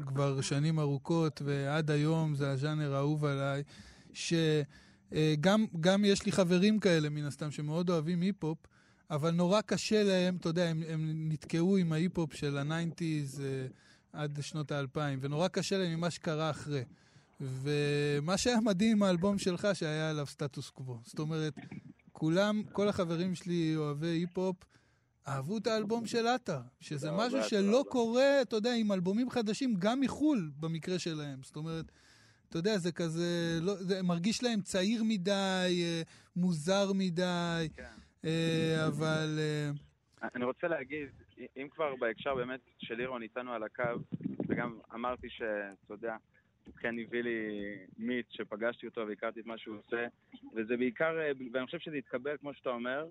כבר 0.06 0.40
שנים 0.40 0.78
ארוכות, 0.78 1.42
ועד 1.44 1.90
היום 1.90 2.34
זה 2.34 2.50
הז'אנר 2.50 2.94
האהוב 2.94 3.24
עליי, 3.24 3.62
שגם 4.12 5.66
גם 5.80 6.04
יש 6.04 6.26
לי 6.26 6.32
חברים 6.32 6.80
כאלה 6.80 7.08
מן 7.08 7.24
הסתם 7.24 7.50
שמאוד 7.50 7.90
אוהבים 7.90 8.20
היפ-הופ, 8.20 8.58
אבל 9.10 9.30
נורא 9.30 9.60
קשה 9.60 10.02
להם, 10.02 10.36
אתה 10.36 10.48
יודע, 10.48 10.64
הם, 10.68 10.82
הם 10.88 11.28
נתקעו 11.28 11.76
עם 11.76 11.92
ההיפ-הופ 11.92 12.34
של 12.34 12.58
ה 12.58 12.67
nineties 12.67 13.40
אה, 13.40 13.66
עד 14.12 14.38
שנות 14.40 14.72
האלפיים, 14.72 15.18
ונורא 15.22 15.48
קשה 15.48 15.78
להם 15.78 15.94
ממה 15.96 16.10
שקרה 16.10 16.50
אחרי. 16.50 16.82
ומה 17.40 18.36
שהיה 18.36 18.60
מדהים 18.60 19.02
האלבום 19.02 19.38
שלך, 19.38 19.68
שהיה 19.74 20.10
עליו 20.10 20.26
סטטוס 20.26 20.70
קוו. 20.70 20.98
זאת 21.02 21.18
אומרת, 21.18 21.54
כולם, 22.12 22.62
כל 22.72 22.88
החברים 22.88 23.34
שלי 23.34 23.76
אוהבי 23.76 24.06
היפ-הופ, 24.06 24.56
אהבו 25.28 25.58
את 25.58 25.66
האלבום 25.66 26.06
של 26.06 26.26
עטר, 26.26 26.60
שזה 26.80 27.10
לא, 27.10 27.16
משהו 27.18 27.42
שלא 27.42 27.84
קורה, 27.88 28.42
אתה 28.42 28.56
יודע, 28.56 28.74
עם 28.74 28.92
אלבומים 28.92 29.30
חדשים, 29.30 29.74
גם 29.78 30.00
מחו"ל, 30.00 30.50
במקרה 30.60 30.98
שלהם. 30.98 31.42
זאת 31.42 31.56
אומרת, 31.56 31.92
אתה 32.48 32.58
יודע, 32.58 32.78
זה 32.78 32.92
כזה, 32.92 33.58
לא, 33.62 33.74
זה 33.74 34.02
מרגיש 34.02 34.42
להם 34.42 34.60
צעיר 34.60 35.04
מדי, 35.04 35.82
אה, 35.82 36.02
מוזר 36.36 36.92
מדי, 36.94 37.68
כן. 37.76 37.84
אה, 38.24 38.86
אבל... 38.86 39.38
אה, 39.38 39.70
אני 40.34 40.44
רוצה 40.44 40.68
להגיד, 40.68 41.08
אם 41.56 41.68
כבר 41.70 41.96
בהקשר 41.96 42.34
באמת 42.34 42.60
של 42.78 42.94
לירון 42.94 43.22
איתנו 43.22 43.52
על 43.52 43.62
הקו, 43.62 43.82
וגם 44.48 44.78
אמרתי 44.94 45.26
שאתה 45.30 45.94
יודע, 45.94 46.16
הוא 46.66 46.74
כן 46.74 46.94
הביא 46.98 47.22
לי 47.22 47.38
מיץ 47.98 48.26
שפגשתי 48.30 48.86
אותו 48.86 49.06
והכרתי 49.08 49.40
את 49.40 49.46
מה 49.46 49.58
שהוא 49.58 49.76
עושה, 49.78 50.06
וזה 50.54 50.76
בעיקר, 50.76 51.18
אה, 51.20 51.30
ואני 51.52 51.66
חושב 51.66 51.78
שזה 51.78 51.96
התקבל, 51.96 52.36
כמו 52.36 52.54
שאתה 52.54 52.70
אומר, 52.70 53.06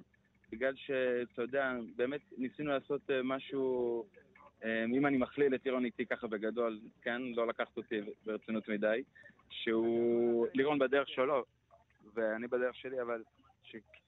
בגלל 0.51 0.73
שאתה 0.75 1.41
יודע, 1.41 1.73
באמת 1.95 2.21
ניסינו 2.37 2.71
לעשות 2.71 3.01
אה, 3.09 3.23
משהו, 3.23 4.05
אה, 4.63 4.85
אם 4.85 5.05
אני 5.05 5.17
מכליל 5.17 5.55
את 5.55 5.65
לירון 5.65 5.85
איתי 5.85 6.05
ככה 6.05 6.27
בגדול, 6.27 6.79
כן, 7.01 7.21
לא 7.21 7.47
לקחת 7.47 7.77
אותי 7.77 7.99
ברצינות 8.25 8.69
מדי, 8.69 9.03
שהוא, 9.49 10.47
לירון 10.53 10.79
בדרך 10.79 11.09
שלו, 11.09 11.45
ואני 12.13 12.47
בדרך 12.47 12.75
שלי, 12.75 13.01
אבל 13.01 13.23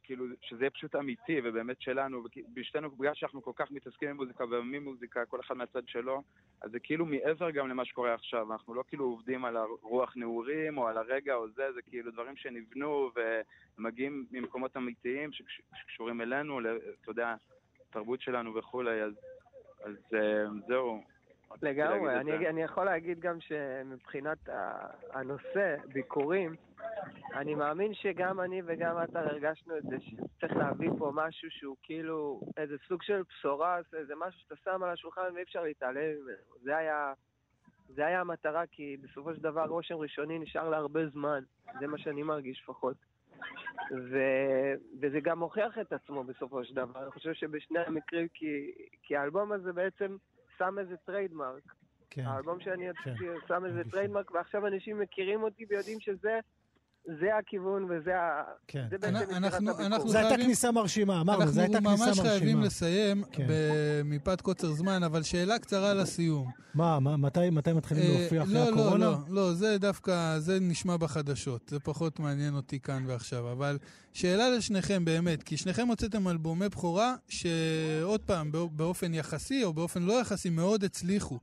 כאילו, 0.04 0.26
שזה 0.42 0.64
יהיה 0.64 0.70
פשוט 0.70 0.96
אמיתי 0.96 1.42
ובאמת 1.44 1.82
שלנו, 1.82 2.24
ובשתינו, 2.48 2.92
בגלל 2.92 3.14
שאנחנו 3.14 3.42
כל 3.42 3.52
כך 3.56 3.72
מתעסקים 3.72 4.10
עם 4.10 4.16
מוזיקה 4.16 4.44
וממוזיקה, 4.44 5.26
כל 5.26 5.40
אחד 5.40 5.58
מהצד 5.58 5.88
שלו, 5.88 6.24
אז 6.62 6.72
זה 6.72 6.80
כאילו 6.80 7.06
מעבר 7.06 7.50
גם 7.50 7.70
למה 7.70 7.86
שקורה 7.86 8.14
עכשיו, 8.14 8.54
אנחנו 8.54 8.74
לא 8.74 8.84
כאילו 8.88 9.06
עובדים 9.06 9.46
על 9.46 9.58
הרוח 9.58 10.14
נעורים 10.18 10.78
או 10.78 10.88
על 10.88 10.98
הרגע 10.98 11.36
או 11.36 11.50
זה, 11.50 11.72
זה 11.74 11.82
כאילו 11.82 12.12
דברים 12.12 12.36
שנבנו 12.36 13.12
ומגיעים 13.78 14.26
ממקומות 14.32 14.78
אמיתיים 14.78 15.30
שקשורים 15.76 16.22
אלינו, 16.22 16.60
אתה 16.60 17.12
יודע, 17.12 17.36
תרבות 17.90 18.22
שלנו 18.22 18.56
וכולי, 18.56 19.04
אז, 19.04 19.14
אז 19.84 19.96
אה, 20.14 20.46
זהו. 20.68 21.17
לגמרי, 21.62 22.20
אני, 22.20 22.48
אני 22.48 22.62
יכול 22.62 22.86
להגיד 22.86 23.20
גם 23.20 23.42
שמבחינת 23.42 24.50
הנושא, 25.14 25.76
ביקורים, 25.94 26.56
אני 27.34 27.56
מאמין 27.56 27.94
שגם 27.94 28.40
אני 28.40 28.62
וגם 28.66 29.04
אתה 29.04 29.20
הרגשנו 29.20 29.78
את 29.78 29.84
זה, 29.84 29.96
שצריך 30.00 30.56
להביא 30.56 30.90
פה 30.98 31.12
משהו 31.14 31.52
שהוא 31.52 31.76
כאילו 31.84 32.42
איזה 32.58 32.76
סוג 32.88 33.04
של 33.04 33.22
בשורה, 33.30 33.80
זה 33.92 33.98
איזה 33.98 34.14
משהו 34.16 34.40
שאתה 34.40 34.56
שם 34.56 34.84
על 34.84 34.90
השולחן 34.90 35.22
ואי 35.36 35.44
אפשר 35.44 35.64
להתעלם 35.64 36.12
ממנו. 36.22 36.64
זה 36.64 36.78
היה, 36.78 37.14
זה 37.88 38.06
היה 38.06 38.22
המטרה, 38.22 38.64
כי 38.72 38.98
בסופו 39.04 39.34
של 39.36 39.42
דבר 39.42 39.66
רושם 39.66 39.96
ראשוני 39.96 40.40
נשאר 40.40 40.70
להרבה 40.70 41.08
זמן, 41.08 41.44
זה 41.80 41.88
מה 41.88 41.98
שאני 41.98 42.24
מרגיש 42.24 42.62
לפחות. 42.64 42.98
ו... 43.92 44.18
וזה 45.02 45.20
גם 45.20 45.40
מוכיח 45.40 45.78
את 45.78 45.94
עצמו 45.94 46.24
בסופו 46.24 46.66
של 46.66 46.76
דבר. 46.76 47.04
אני 47.04 47.12
חושב 47.12 47.34
שבשני 47.34 47.80
המקרים, 47.80 48.28
כי, 48.34 48.72
כי 49.04 49.18
האלבום 49.18 49.52
הזה 49.52 49.74
בעצם 49.74 50.18
שם 50.58 50.80
איזה 50.80 50.98
trademark. 50.98 51.64
כן. 52.10 52.26
האלבום 52.26 52.60
שאני 52.60 52.86
כן. 53.04 53.12
יצאתי 53.12 53.26
שם 53.48 53.66
איזה 53.66 53.82
trademark, 53.92 54.32
ועכשיו 54.32 54.68
אנשים 54.68 55.00
מכירים 55.00 55.44
אותי 55.44 55.66
ויודעים 55.70 56.00
שזה 56.00 56.40
זה 57.20 57.38
הכיוון 57.40 57.84
וזה 57.84 58.12
ה... 58.18 58.42
כן. 58.68 58.86
זה 58.92 58.98
בעצם 58.98 59.16
אנחנו- 59.16 59.38
יצירת 59.48 59.54
אנחנו-. 59.54 59.86
אנחנו 59.86 60.10
זו 60.10 60.18
הייתה 60.18 60.36
כניסה 60.44 60.72
מרשימה, 60.72 61.22
אמרנו, 61.22 61.48
זו 61.52 61.62
הייתה 61.62 61.78
אנחנו 61.78 61.90
כניסה 61.98 62.06
ממש 62.08 62.20
חייבים 62.20 62.42
מרשימה. 62.60 62.66
לסיים 62.66 63.24
כן. 63.32 63.48
מפאת 64.06 64.42
קוצר 64.42 64.72
זמן, 64.74 65.04
אבל 65.04 65.24
שאלה 65.24 65.60
קצרה 65.60 65.94
לסיום. 65.94 66.52
מה, 66.74 67.00
מה, 67.00 67.18
מתי 67.18 67.50
מתי 67.50 67.74
מתחילים 67.74 68.04
אה, 68.04 68.20
להופיע 68.20 68.44
אחרי 68.44 68.54
לא, 68.54 68.60
לא, 68.66 68.70
הקורונה? 68.70 69.06
לא, 69.06 69.18
לא, 69.30 69.54
זה 69.54 69.78
דווקא, 69.78 70.40
זה 70.40 70.58
נשמע 70.62 70.98
בחדשות. 70.98 71.62
זה 71.70 71.80
פחות 71.80 72.20
מעניין 72.20 72.56
אותי 72.56 72.80
כאן 72.80 73.04
ועכשיו. 73.08 73.52
אבל 73.52 73.78
שאלה 74.14 74.50
לשניכם 74.50 75.06
באמת, 75.06 75.44
כי 75.44 75.58
שניכם 75.58 75.88
הוצאתם 75.88 76.28
אלבומי 76.28 76.70
בכורה, 76.70 77.16
שעוד 77.30 78.22
פעם, 78.26 78.52
בא- 78.52 78.66
באופן 78.72 79.14
יחסי 79.14 79.64
או 79.64 79.74
באופן 79.74 80.04
לא 80.04 80.22
יחסי, 80.22 80.50
מאוד 80.50 80.84
הצליחו. 80.84 81.40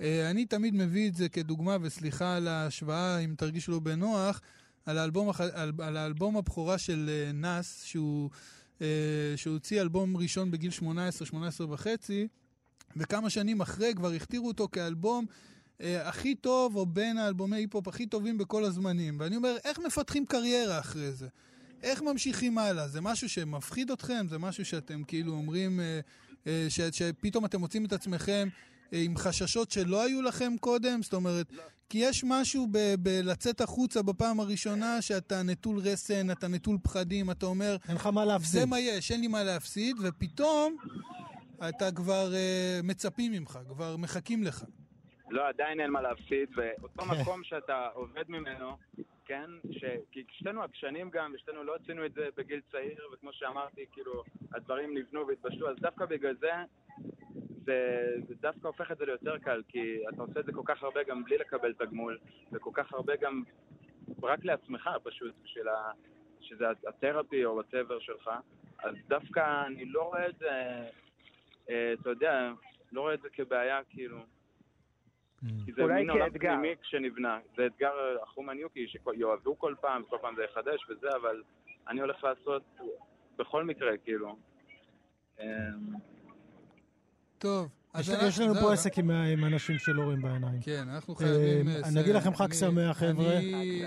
אה, 0.00 0.30
אני 0.30 0.46
תמיד 0.46 0.74
מביא 0.74 1.08
את 1.08 1.14
זה 1.14 1.28
כדוגמה, 1.28 1.76
וסליחה 1.80 2.36
על 2.36 2.48
ההשוואה, 2.48 3.18
אם 3.18 3.34
תרגישו 3.38 3.72
לא 3.72 3.78
בנוח, 3.78 4.40
על 4.86 4.98
האלבום, 4.98 5.30
על, 5.54 5.72
על 5.78 5.96
האלבום 5.96 6.36
הבכורה 6.36 6.78
של 6.78 7.10
אה, 7.12 7.32
נאס, 7.32 7.82
שהוא, 7.84 8.30
אה, 8.82 8.86
שהוא 9.36 9.54
הוציא 9.54 9.80
אלבום 9.80 10.16
ראשון 10.16 10.50
בגיל 10.50 10.70
18, 10.70 11.26
18 11.26 11.72
וחצי, 11.72 12.28
וכמה 12.96 13.30
שנים 13.30 13.60
אחרי 13.60 13.94
כבר 13.94 14.12
הכתירו 14.12 14.48
אותו 14.48 14.68
כאלבום 14.72 15.26
אה, 15.80 16.08
הכי 16.08 16.34
טוב, 16.34 16.76
או 16.76 16.86
בין 16.86 17.18
האלבומי 17.18 17.56
היפ-הופ 17.56 17.88
הכי 17.88 18.06
טובים 18.06 18.38
בכל 18.38 18.64
הזמנים. 18.64 19.16
ואני 19.20 19.36
אומר, 19.36 19.56
איך 19.64 19.78
מפתחים 19.78 20.26
קריירה 20.26 20.78
אחרי 20.78 21.12
זה? 21.12 21.28
איך 21.82 22.02
ממשיכים 22.02 22.58
הלאה? 22.58 22.88
זה 22.88 23.00
משהו 23.00 23.28
שמפחיד 23.28 23.90
אתכם? 23.90 24.26
זה 24.30 24.38
משהו 24.38 24.64
שאתם 24.64 25.04
כאילו 25.04 25.32
אומרים, 25.32 25.80
אה, 25.80 26.00
אה, 26.46 26.66
ש, 26.68 26.80
שפתאום 26.80 27.44
אתם 27.44 27.60
מוצאים 27.60 27.84
את 27.84 27.92
עצמכם 27.92 28.48
אה, 28.92 29.02
עם 29.02 29.16
חששות 29.16 29.70
שלא 29.70 30.02
היו 30.02 30.22
לכם 30.22 30.54
קודם? 30.60 31.02
זאת 31.02 31.14
אומרת, 31.14 31.46
כי 31.88 31.98
יש 31.98 32.24
משהו 32.28 32.66
ב- 32.72 32.94
בלצאת 32.98 33.60
החוצה 33.60 34.02
בפעם 34.02 34.40
הראשונה 34.40 35.02
שאתה 35.02 35.34
נטול 35.42 35.78
רסן, 35.78 36.30
אתה 36.30 36.48
נטול 36.48 36.78
פחדים, 36.82 37.30
אתה 37.30 37.46
אומר, 37.46 37.76
אין 37.88 37.96
לך 37.96 38.06
מה 38.06 38.24
להפסיד. 38.24 38.60
זה 38.60 38.66
מה 38.66 38.80
יש, 38.80 39.10
אין 39.10 39.20
לי 39.20 39.28
מה 39.28 39.44
להפסיד, 39.44 39.96
ופתאום 40.02 40.76
אתה 41.68 41.92
כבר 41.92 42.34
אה, 42.34 42.80
מצפים 42.84 43.32
ממך, 43.32 43.58
כבר 43.68 43.96
מחכים 43.96 44.42
לך. 44.42 44.64
לא, 45.30 45.48
עדיין 45.48 45.80
אין 45.80 45.90
מה 45.90 46.02
להפסיד, 46.02 46.48
ואותו 46.56 47.02
כן. 47.02 47.20
מקום 47.20 47.44
שאתה 47.44 47.88
עובד 47.94 48.24
ממנו, 48.28 48.76
כן, 49.24 49.50
ש... 49.70 49.84
כי 50.12 50.24
שתינו 50.30 50.62
עקשנים 50.62 51.10
גם, 51.10 51.32
ושתינו 51.34 51.64
לא 51.64 51.76
עשינו 51.82 52.06
את 52.06 52.12
זה 52.14 52.28
בגיל 52.36 52.60
צעיר, 52.72 53.08
וכמו 53.12 53.32
שאמרתי, 53.32 53.80
כאילו, 53.92 54.22
הדברים 54.54 54.98
נבנו 54.98 55.26
והתבשלו, 55.26 55.70
אז 55.70 55.76
דווקא 55.80 56.06
בגלל 56.06 56.36
זה, 56.40 56.52
זה, 57.64 58.08
זה 58.28 58.34
דווקא 58.40 58.66
הופך 58.66 58.92
את 58.92 58.98
זה 58.98 59.06
ליותר 59.06 59.38
קל, 59.38 59.62
כי 59.68 60.02
אתה 60.14 60.22
עושה 60.22 60.40
את 60.40 60.46
זה 60.46 60.52
כל 60.52 60.62
כך 60.64 60.82
הרבה 60.82 61.02
גם 61.02 61.24
בלי 61.24 61.38
לקבל 61.38 61.72
תגמול, 61.72 62.18
וכל 62.52 62.70
כך 62.74 62.92
הרבה 62.92 63.16
גם 63.16 63.42
רק 64.22 64.44
לעצמך 64.44 64.90
פשוט, 65.02 65.34
בשביל 65.44 65.68
ה... 65.68 65.90
שזה 66.40 66.64
התרפי 66.88 67.44
או 67.44 67.54
וואטאבר 67.54 67.98
שלך, 67.98 68.30
אז 68.78 68.94
דווקא 69.08 69.66
אני 69.66 69.84
לא 69.84 70.02
רואה 70.02 70.28
את 70.28 70.38
זה, 70.38 70.50
אה, 71.70 71.92
אתה 71.92 72.10
יודע, 72.10 72.52
לא 72.92 73.00
רואה 73.00 73.14
את 73.14 73.20
זה 73.22 73.28
כבעיה, 73.32 73.80
כאילו. 73.90 74.18
כי 75.64 75.72
זה 75.72 75.86
מין 75.86 76.10
עולם. 76.10 76.30
פנימי 76.30 76.74
כשנבנה. 76.82 77.38
זה 77.56 77.66
אתגר 77.66 78.16
החום 78.22 78.50
יוקי, 78.50 78.88
שיאהבו 78.88 79.58
כל 79.58 79.74
פעם, 79.80 80.04
כל 80.04 80.16
פעם 80.20 80.36
זה 80.36 80.44
יחדש 80.44 80.90
וזה, 80.90 81.08
אבל 81.16 81.42
אני 81.88 82.00
הולך 82.00 82.24
לעשות 82.24 82.62
בכל 83.36 83.64
מקרה, 83.64 83.96
כאילו. 83.96 84.36
טוב, 87.44 87.68
יש 88.00 88.08
אז 88.10 88.22
יש 88.28 88.38
לנו 88.40 88.54
זהו, 88.54 88.62
פה 88.62 88.72
עסק 88.72 88.98
עם 88.98 89.10
עם 89.10 89.44
אנשים 89.44 89.78
שלא 89.78 90.02
רואים 90.02 90.22
בעיניים. 90.22 90.60
כן, 90.62 90.84
אנחנו 90.94 91.14
חייבים... 91.14 91.68
אה, 91.68 91.78
לסיים. 91.78 91.98
נגיד 91.98 92.14
לכם 92.14 92.34
חג 92.34 92.44
אני- 92.44 92.54
שמח, 92.54 92.96
חבר'ה. 92.98 93.36
אני-. 93.38 93.86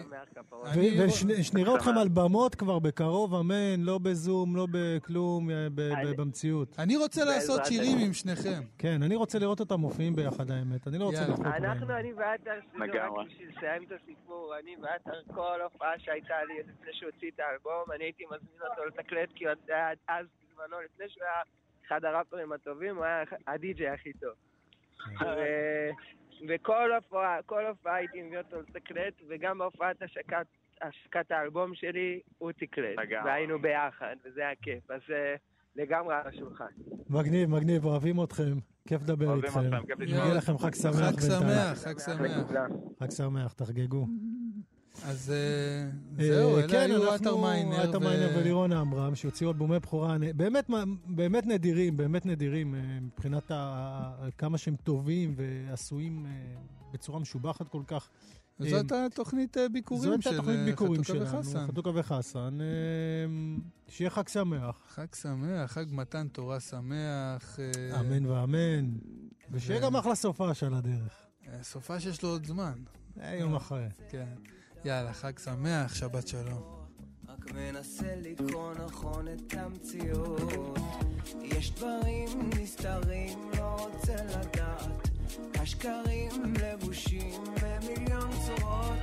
אני- 0.65 1.05
ושנראה 1.39 1.75
אתכם 1.75 1.97
על 1.97 2.07
במות 2.13 2.55
כבר 2.55 2.79
בקרוב, 2.79 3.33
אמן, 3.35 3.79
לא 3.79 3.97
בזום, 3.97 4.55
לא 4.55 4.67
בכלום, 4.71 5.49
אה, 5.49 5.67
אני- 5.93 6.13
במציאות. 6.17 6.75
אני 6.79 6.97
רוצה 6.97 7.25
לעשות 7.25 7.65
שירים. 7.65 7.97
עם 7.97 8.13
שניכם. 8.13 8.61
כן, 8.77 9.03
אני 9.03 9.15
רוצה 9.15 9.39
לראות 9.39 9.59
אותם 9.59 9.79
מופיעים 9.79 10.15
ביחד, 10.15 10.51
האמת. 10.51 10.87
אני 10.87 10.97
לא 10.97 11.05
רוצה. 11.05 11.21
לחלוק 11.21 11.39
אנחנו, 11.47 11.87
בהם. 11.87 11.97
אני 11.99 12.13
ועטר, 12.13 12.59
רק. 13.19 13.27
בשביל 13.27 13.49
לסיים 13.57 13.83
את 13.83 13.91
הסיפור, 14.01 14.53
אני 14.63 14.75
ועטר, 14.81 15.19
כל 15.35 15.61
הופעה 15.63 15.91
שהייתה 15.99 16.33
לי 16.47 16.59
לפני 16.59 16.91
שהוציא 16.93 17.31
את 17.35 17.39
האלבום, 17.39 17.83
אני 17.95 18.03
הייתי 18.03 18.23
מזמין 18.25 18.61
אותו 18.71 18.85
לתקלט, 18.85 19.29
כי 19.35 19.45
אז 20.07 20.25
בזמנו, 20.51 20.75
לפני 20.85 21.05
שהוא 21.09 21.23
היה 21.23 21.41
אחד 21.87 22.05
הראפרים 22.05 22.51
הטובים, 22.51 22.95
הוא 22.95 23.05
היה 23.05 23.23
הדי-ג'יי 23.47 23.89
הכי 23.89 24.13
טוב. 24.13 24.33
ו- 25.21 25.89
וכל 26.49 26.91
הופעה, 26.95 27.39
כל 27.45 27.65
הופעה 27.65 27.95
הייתי 27.95 28.21
מביא 28.21 28.37
אותו 28.37 28.61
לתקלט, 28.61 29.13
וגם 29.29 29.57
בהופעת 29.57 30.01
השקת, 30.01 30.47
השקת 30.81 31.31
האלבום 31.31 31.75
שלי, 31.75 32.19
הוא 32.37 32.51
תקלט. 32.51 32.97
והיינו 33.25 33.59
ביחד, 33.61 34.15
וזה 34.25 34.41
היה 34.41 34.55
כיף. 34.61 34.91
אז 34.91 35.01
לגמרי 35.75 36.15
על 36.15 36.27
השולחן. 36.27 36.65
מגניב, 37.09 37.49
מגניב, 37.49 37.85
אוהבים 37.85 38.23
אתכם. 38.23 38.53
כיף 38.87 39.01
לדבר 39.01 39.25
אוהבים 39.25 39.43
איתכם. 39.45 39.59
אתכם, 39.75 39.85
כיף 39.87 39.99
לשמוע. 39.99 40.23
מגיע 40.25 40.37
לכם 40.37 40.57
חג 40.57 40.75
שמח 40.75 40.93
חג. 40.95 41.19
שמח, 41.19 41.77
חג 41.83 41.99
שמח. 41.99 42.51
חג 42.99 43.09
שמח, 43.11 43.53
תחגגו. 43.53 44.07
אז 45.05 45.31
אה, 45.31 45.89
אה, 46.25 46.27
זהו, 46.33 46.57
אלה 46.57 46.67
כן, 46.67 46.89
היו 46.91 47.11
עטר 47.11 47.35
מיינר. 47.37 47.89
עטר 47.89 47.99
מיינר 47.99 48.29
ולירון 48.37 48.71
עמרם, 48.73 49.15
שהוציאו 49.15 49.49
אלבומי 49.49 49.79
בכורה, 49.79 50.17
באמת, 51.07 51.45
נדירים, 51.45 51.97
באמת 51.97 52.25
נדירים, 52.25 52.75
אה, 52.75 52.79
מבחינת 53.01 53.51
ה- 53.51 54.27
כמה 54.37 54.57
שהם 54.57 54.75
טובים 54.83 55.35
ועשויים 55.37 56.25
בצורה 56.93 57.19
משובחת 57.19 57.67
כל 57.69 57.81
כך. 57.87 58.09
זאת 58.59 58.91
התוכנית 58.91 59.57
ביקורים 59.73 60.21
של 60.21 60.31
שלנו, 61.03 61.23
וחסן. 61.39 61.67
חתוכה 61.67 61.89
וחסן. 61.93 62.57
שיהיה 63.87 64.09
חג 64.09 64.27
שמח, 64.27 64.75
חג 64.89 65.05
שמח, 65.15 65.71
חג 65.71 65.85
מתן 65.91 66.27
תורה 66.27 66.59
שמח. 66.59 67.59
אמן 67.99 68.25
ואמן. 68.25 68.89
ושיהיה 69.51 69.79
גם 69.81 69.95
אחלה 69.95 70.15
סופש 70.15 70.63
על 70.63 70.73
הדרך. 70.73 71.13
סופה 71.61 71.99
שיש 71.99 72.23
לו 72.23 72.29
עוד 72.29 72.45
זמן. 72.45 72.73
יום 73.39 73.55
אחרי. 73.55 73.85
כן. 74.09 74.25
יאללה, 74.85 75.13
חג 75.13 75.39
שמח, 75.39 75.95
שבת 75.95 76.27
שלום. 76.27 76.63
רק 77.27 77.51
מנסה 77.51 78.15
לקרוא 78.15 78.73
נכון 78.73 79.27
את 79.27 79.53
המציאות. 79.53 80.53
יש 81.43 81.71
דברים 81.71 82.49
נסתרים, 82.59 83.39
לא 83.57 83.75
רוצה 83.79 84.15
לדעת. 84.15 85.09
השקרים 85.55 86.53
לבושים 86.61 87.43
במיליון 87.61 88.29
צורות. 88.45 88.99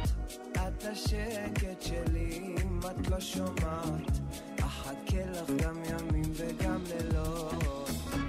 את 0.52 0.84
השקט 0.84 1.82
שלי 1.82 2.54
אם 2.62 2.78
את 2.78 3.08
לא 3.08 3.20
שומעת. 3.20 4.18
אחכה 4.60 5.24
לך 5.30 5.50
גם 5.62 5.82
ימים 5.84 6.32
וגם 6.34 6.80
לילות. 6.88 7.54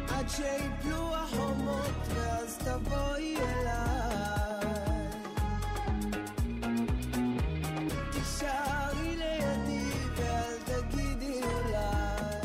עד 0.09 0.29
שיפלו 0.29 1.15
החומות 1.15 2.07
ואז 2.15 2.57
תבואי 2.57 3.37
אליי 3.37 4.64
תישארי 8.45 9.15
לידי 9.15 9.91
ואל 10.15 10.57
תגידי 10.65 11.41
אולי 11.43 12.39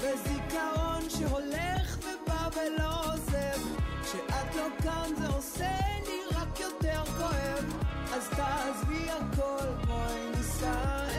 וזיכרון 0.00 1.10
שהולך 1.10 1.98
ובא 1.98 2.48
ולא 2.56 3.00
עוזב 3.04 3.60
כשאת 4.02 4.56
לא 4.56 4.66
כאן 4.82 5.10
זה 5.18 5.28
עושה 5.28 5.76
לי 6.06 6.20
רק 6.36 6.60
יותר 6.60 7.02
כואב 7.18 7.74
אז 8.14 8.28
תעזבי 8.28 9.10
הכל 9.10 9.86
בואי 9.86 10.30
ניסע 10.36 11.13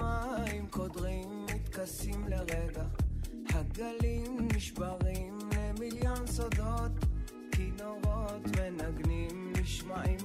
השמיים 0.00 0.66
קודרים, 0.70 1.46
מתכסים 1.54 2.28
לרגע, 2.28 2.84
הגלים 3.54 4.48
נשברים 4.54 5.38
למיליון 5.56 6.26
סודות, 6.26 6.92
כינורות 7.52 8.42
מנגנים 8.46 9.52
נשמעים 9.60 10.18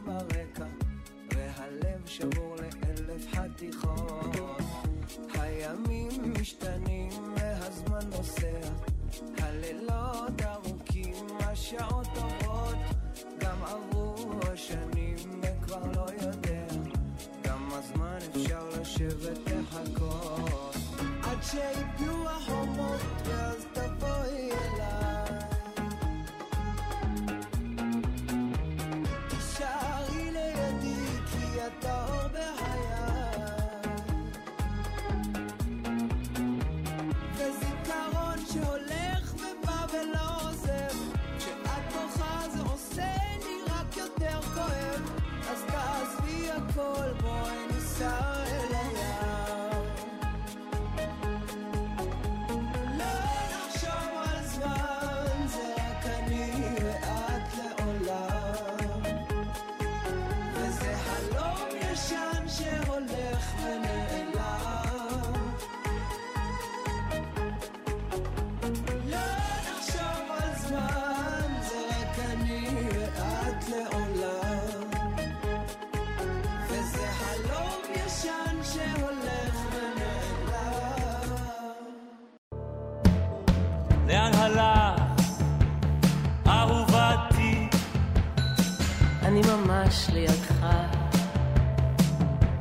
ממש 89.84 90.10
לידך. 90.14 90.66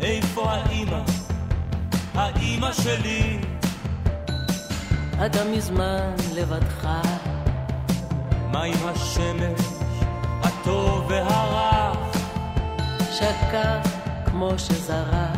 איפה 0.01 0.51
האימא? 0.51 1.03
האימא 2.14 2.73
שלי? 2.73 3.41
אתה 5.27 5.45
מזמן 5.45 6.14
לבדך. 6.35 6.89
מה 8.53 8.62
עם 8.62 8.89
השמש, 8.89 9.61
הטוב 10.43 11.07
והרע? 11.09 11.93
שקע 13.12 13.81
כמו 14.25 14.59
שזרח. 14.59 15.37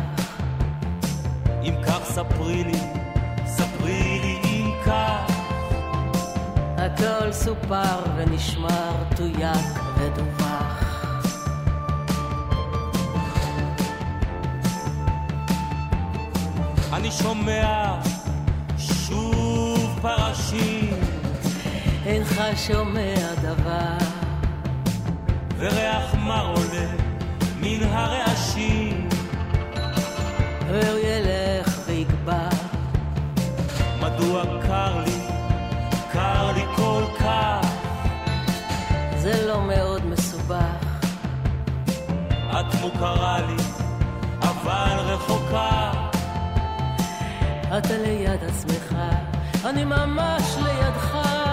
אם 1.63 1.75
כך 1.87 1.99
ספרי 2.03 2.63
לי, 2.63 2.79
ספרי 3.45 4.19
לי 4.21 4.39
אם 4.43 4.71
כך. 4.85 5.31
הכל 6.77 7.31
סופר 7.31 7.99
ונשמר, 8.15 8.91
תויק 9.15 9.79
ודווח. 9.97 10.64
אני 17.05 17.13
שומע 17.13 17.99
שוב 18.77 19.99
פרשים, 20.01 20.93
אינך 22.05 22.41
שומע 22.67 23.15
דבר. 23.41 23.97
וריח 25.57 26.15
מר 26.15 26.47
עולה 26.47 26.87
מן 27.59 27.83
הרעשים. 27.83 29.09
והוא 30.67 30.99
ילך 31.03 31.79
ויגבר. 31.85 32.49
מדוע 33.99 34.43
קר 34.67 35.03
לי, 35.05 35.19
קר 36.11 36.51
לי 36.51 36.63
כל 36.75 37.03
כך? 37.19 37.67
זה 39.17 39.47
לא 39.47 39.61
מאוד 39.61 40.05
מסובך. 40.05 40.85
את 42.51 42.81
מוכרה 42.81 43.39
לי, 43.47 43.64
אתה 47.77 47.97
ליד 47.97 48.43
עצמך, 48.43 48.95
אני 49.65 49.85
ממש 49.85 50.57
לידך. 50.57 51.44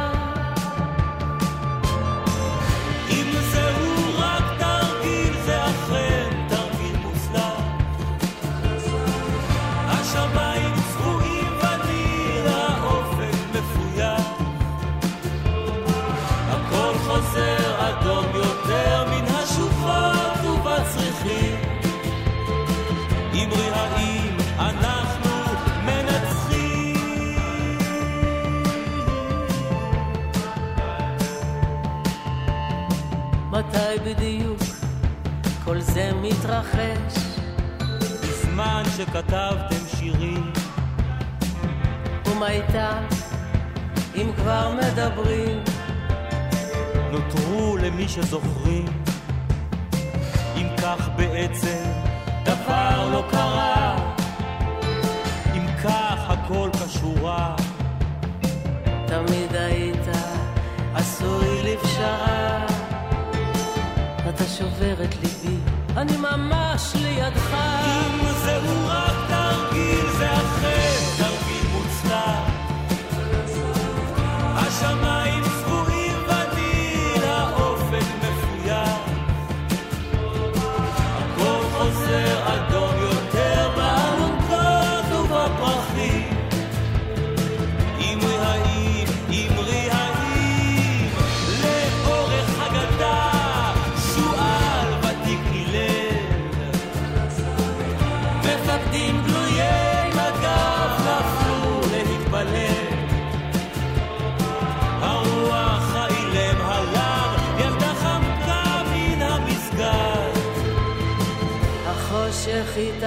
מתי 33.53 33.98
בדיוק 34.05 34.61
כל 35.64 35.80
זה 35.80 36.11
מתרחש? 36.22 37.38
בזמן 38.22 38.82
שכתבתם 38.96 39.86
שירים, 39.96 40.53
ומה 42.26 42.50
איתה, 42.50 42.98
אם 44.14 44.30
כבר 44.36 44.74
מדברים? 44.74 45.62
נותרו 47.11 47.76
למי 47.76 48.09
שזוכרים. 48.09 49.03
אם 50.57 50.66
כך 50.82 51.09
בעצם 51.16 51.84
דבר 52.44 53.11
לא 53.12 53.24
קרה, 53.30 54.14
אם 55.55 55.66
כך 55.84 56.30
הכל 56.30 56.70
כשורה, 56.72 57.57
תמיד 59.07 59.55
היית 59.55 60.07
עשוי 60.94 61.62
לפשרה. 61.62 62.71
אתה 64.35 64.45
שובר 64.45 65.05
את 65.05 65.14
ליבי, 65.22 65.57
אני 65.97 66.16
ממש 66.16 66.93
לידך. 67.03 67.55
אם 67.85 68.33
זהו 68.45 68.87
רק 68.87 69.16
תרגיל, 69.28 70.07
זה 70.18 70.33
אכן 70.33 70.99
תרגיל 71.18 71.66
מוצלח. 71.72 72.51
השמיים 74.55 75.11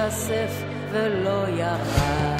התאסף 0.06 0.62
ולא 0.92 1.48
ירד. 1.48 2.35